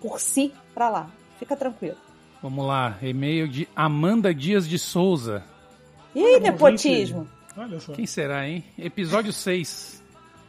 [0.00, 1.10] por si pra lá.
[1.38, 1.98] Fica tranquilo.
[2.42, 5.44] Vamos lá, e-mail de Amanda Dias de Souza.
[6.14, 7.28] Ih, nepotismo.
[7.54, 7.92] Olha só.
[7.92, 8.64] Quem será, hein?
[8.78, 9.99] Episódio 6.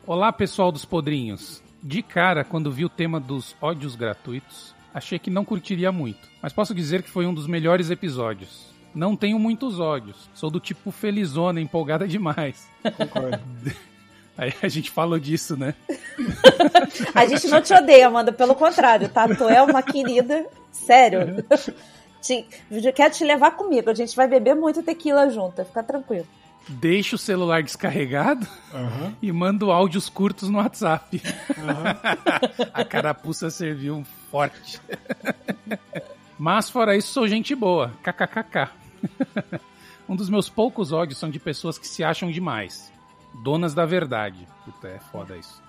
[0.07, 1.61] Olá, pessoal dos podrinhos.
[1.81, 6.51] De cara, quando vi o tema dos ódios gratuitos, achei que não curtiria muito, mas
[6.51, 8.65] posso dizer que foi um dos melhores episódios.
[8.95, 12.67] Não tenho muitos ódios, sou do tipo felizona, empolgada demais.
[12.97, 13.39] Concordo.
[14.35, 15.75] Aí a gente falou disso, né?
[17.13, 18.31] A gente não te odeia, Amanda.
[18.31, 19.27] Pelo contrário, tá?
[19.27, 20.47] Tu é uma querida.
[20.71, 21.45] Sério.
[22.21, 23.89] Te, eu quero te levar comigo.
[23.89, 25.63] A gente vai beber muito tequila junto.
[25.65, 26.25] Fica tranquilo.
[26.71, 29.13] Deixa o celular descarregado Aham.
[29.21, 31.21] e mando áudios curtos no WhatsApp.
[32.73, 34.79] a carapuça serviu forte.
[36.39, 37.91] Mas fora isso, sou gente boa.
[38.01, 38.71] KKKK.
[40.07, 42.91] um dos meus poucos ódios são de pessoas que se acham demais.
[43.43, 44.47] Donas da verdade.
[44.65, 45.61] Puta, é foda isso.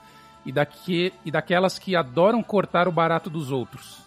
[0.47, 3.99] E, daqui, e daquelas que adoram cortar o barato dos outros.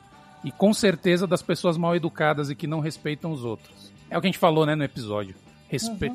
[0.44, 3.92] E com certeza das pessoas mal educadas e que não respeitam os outros.
[4.10, 5.36] É o que a gente falou, né, no episódio.
[5.68, 6.12] Respe...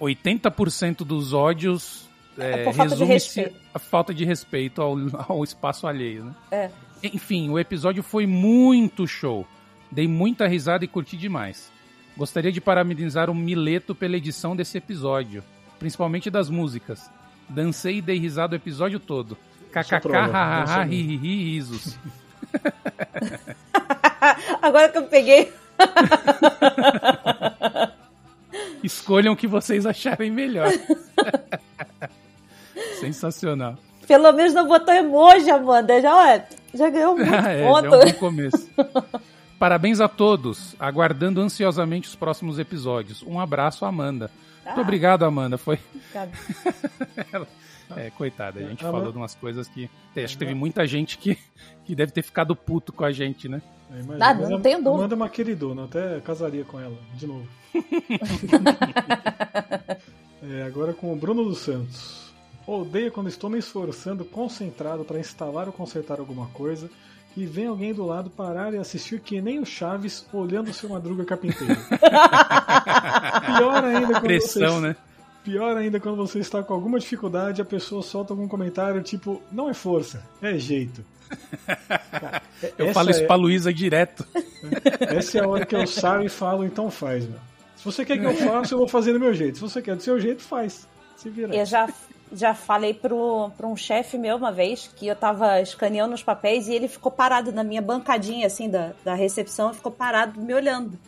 [0.00, 4.96] 80% dos ódios É é, resume-se a falta de respeito ao,
[5.28, 6.34] ao espaço alheio, né?
[6.50, 6.70] É.
[7.02, 9.46] Enfim, o episódio foi muito show.
[9.90, 11.70] Dei muita risada e curti demais.
[12.16, 15.42] Gostaria de parabenizar o Mileto pela edição desse episódio,
[15.78, 17.08] principalmente das músicas.
[17.48, 19.36] Dancei e dei risada o episódio todo.
[19.70, 21.96] KKK, prova, hahaha, hihihi, risos.
[24.60, 25.52] Agora que eu peguei.
[28.82, 30.70] Escolham o que vocês acharem melhor.
[33.00, 33.76] Sensacional.
[34.06, 36.00] Pelo menos não botou emoji, Amanda.
[36.00, 37.86] Já, ué, já ganhou muito Ah, é, ponto.
[37.86, 38.68] é um bom começo.
[39.58, 43.22] Parabéns a todos, aguardando ansiosamente os próximos episódios.
[43.24, 44.30] Um abraço, Amanda.
[44.64, 44.82] Muito Ah.
[44.82, 45.58] obrigado, Amanda.
[45.58, 45.78] Foi.
[46.12, 46.30] Cara,
[47.96, 49.88] É, coitada, a gente Amanda- falou de umas coisas que.
[50.16, 51.38] Acho que teve muita gente que,
[51.84, 53.62] que deve ter ficado puto com a gente, né?
[53.90, 54.26] É, imagina.
[54.26, 54.90] Ah, Mas não a- tenho dúvida.
[54.98, 57.46] Amanda é uma queridona, até casaria com ela, de novo.
[60.40, 62.32] É, agora com o Bruno dos Santos.
[62.66, 66.88] Odeio quando estou me esforçando concentrado para instalar ou consertar alguma coisa
[67.36, 70.88] e vem alguém do lado parar e assistir que nem o Chaves olhando o seu
[70.90, 71.74] Madruga Carpinteiro.
[73.56, 74.96] Pior ainda quando Pressão, você, né?
[75.48, 79.70] Pior ainda quando você está com alguma dificuldade a pessoa solta algum comentário tipo, não
[79.70, 81.02] é força, é jeito.
[82.10, 82.42] Cara,
[82.76, 84.26] Eu essa falo isso é- pra Luísa direto.
[85.00, 87.38] essa é a hora que eu saio e falo, então faz, meu.
[87.76, 89.56] Se você quer que eu faça, eu vou fazer do meu jeito.
[89.56, 90.86] Se você quer do seu jeito, faz.
[91.16, 91.54] Se vira.
[91.56, 91.88] eu já,
[92.30, 96.68] já falei pro, pro um chefe meu uma vez que eu tava escaneando os papéis
[96.68, 100.98] e ele ficou parado na minha bancadinha, assim, da, da recepção, ficou parado me olhando.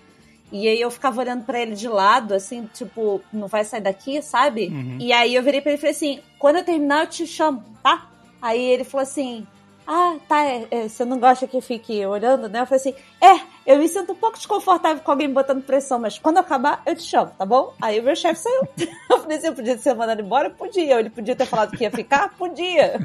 [0.52, 4.20] E aí eu ficava olhando pra ele de lado, assim, tipo, não vai sair daqui,
[4.20, 4.68] sabe?
[5.00, 7.62] E aí eu virei pra ele e falei assim: quando eu terminar, eu te chamo,
[7.82, 8.08] tá?
[8.42, 9.46] Aí ele falou assim:
[9.86, 12.60] Ah, tá, é, é, você não gosta que fique olhando, né?
[12.60, 13.40] Eu falei assim: É,
[13.70, 17.04] eu me sinto um pouco desconfortável com alguém botando pressão, mas quando acabar, eu te
[17.04, 17.72] chamo, tá bom?
[17.80, 18.68] Aí o meu chefe saiu.
[19.08, 20.50] Eu falei assim: eu podia ser mandado embora?
[20.50, 20.98] Podia.
[20.98, 22.30] Ele podia ter falado que ia ficar?
[22.36, 23.00] Podia.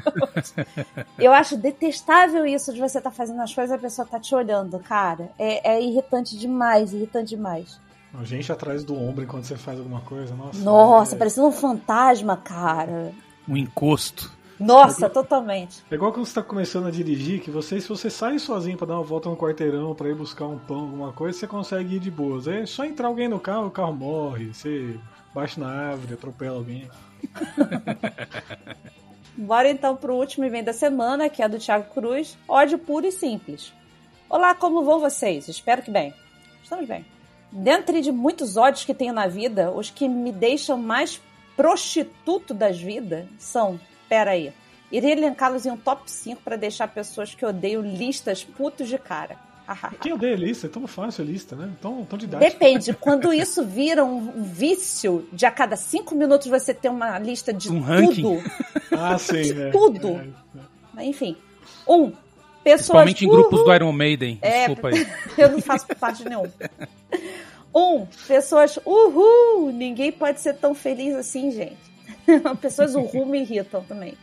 [1.18, 4.34] Eu acho detestável isso de você estar fazendo as coisas e a pessoa tá te
[4.34, 5.30] olhando, cara.
[5.38, 7.80] É, é irritante demais, irritante demais.
[8.14, 10.34] A gente atrás do ombro enquanto você faz alguma coisa.
[10.34, 10.58] Nossa.
[10.60, 11.18] Nossa, é...
[11.18, 13.12] parecendo um fantasma, cara.
[13.48, 14.32] Um encosto.
[14.58, 15.84] Nossa, totalmente.
[15.90, 18.86] é igual quando você tá começando a dirigir, que você, se você sai sozinho pra
[18.86, 22.00] dar uma volta no quarteirão, pra ir buscar um pão, alguma coisa, você consegue ir
[22.00, 22.46] de boas.
[22.46, 24.98] É só entrar alguém no carro, o carro morre, você
[25.34, 26.88] bate na árvore, atropela alguém.
[29.36, 32.38] Bora então pro último e-mail da semana, que é do Thiago Cruz.
[32.48, 33.72] Ódio puro e simples.
[34.30, 35.46] Olá, como vão vocês?
[35.46, 36.14] Espero que bem.
[36.62, 37.04] Estamos bem.
[37.52, 41.20] Dentre de muitos ódios que tenho na vida, os que me deixam mais
[41.54, 43.78] prostituto das vidas são.
[44.08, 44.52] Pera aí.
[44.90, 49.36] Irei elencá-los em um top 5 para deixar pessoas que odeiam listas putos de cara.
[50.00, 50.68] Quem odeia lista?
[50.68, 51.68] É tão fácil a lista, né?
[51.82, 52.52] Tão, tão didático.
[52.52, 52.92] Depende.
[53.00, 57.68] Quando isso vira um vício de a cada cinco minutos você ter uma lista de
[57.72, 58.22] Um ranking.
[58.22, 58.42] tudo.
[58.98, 59.70] Ah, sim, né?
[59.72, 60.08] Tudo.
[60.08, 60.12] É,
[60.58, 60.60] é.
[60.94, 61.36] Mas, Enfim.
[61.86, 62.12] Um.
[62.62, 62.80] Pessoas.
[62.86, 63.64] Principalmente em grupos Uhul.
[63.68, 64.38] do Iron Maiden.
[64.40, 65.06] É, Desculpa aí.
[65.36, 66.46] Eu não faço parte de nenhum.
[67.74, 71.76] Um, pessoas, uhul, ninguém pode ser tão feliz assim, gente.
[72.60, 74.16] Pessoas uhul me irritam também.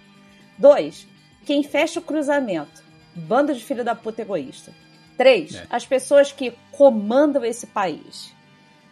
[0.57, 1.07] Dois,
[1.45, 2.83] quem fecha o cruzamento.
[3.15, 4.71] Bando de filho da puta egoísta.
[5.17, 5.67] Três, É.
[5.69, 8.33] as pessoas que comandam esse país.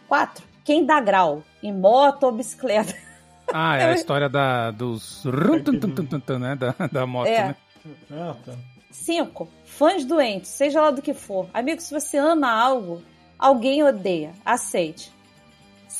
[0.06, 2.94] Quatro, quem dá grau em moto ou bicicleta.
[3.52, 5.24] Ah, é a história da, dos...
[6.38, 6.54] né?
[6.56, 7.48] Da, da moto, É.
[7.48, 7.56] né?
[8.12, 8.52] Ah, tá.
[8.90, 9.48] 5.
[9.64, 11.48] Fãs doentes, seja lá do que for.
[11.52, 13.02] Amigo, se você ama algo,
[13.38, 14.32] alguém odeia.
[14.44, 15.10] Aceite.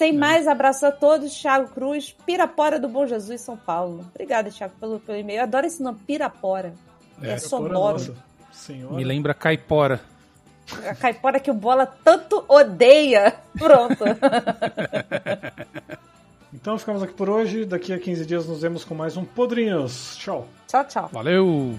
[0.03, 1.33] Sem mais, abraço a todos.
[1.33, 4.05] Thiago Cruz, Pirapora do Bom Jesus, São Paulo.
[4.13, 5.39] Obrigada, Thiago, pelo, pelo e-mail.
[5.39, 6.75] Eu adoro esse nome, Pirapora.
[7.23, 7.39] É, É.
[7.39, 8.17] sonoro.
[8.51, 8.97] Senhora.
[8.97, 10.01] Me lembra Caipora.
[10.89, 13.37] A caipora que o Bola tanto odeia.
[13.57, 14.03] Pronto.
[16.55, 17.65] Então ficamos aqui por hoje.
[17.65, 20.17] Daqui a 15 dias nos vemos com mais um Podrinhos.
[20.19, 20.47] Tchau.
[20.69, 21.09] tchau, tchau.
[21.11, 21.79] Valeu!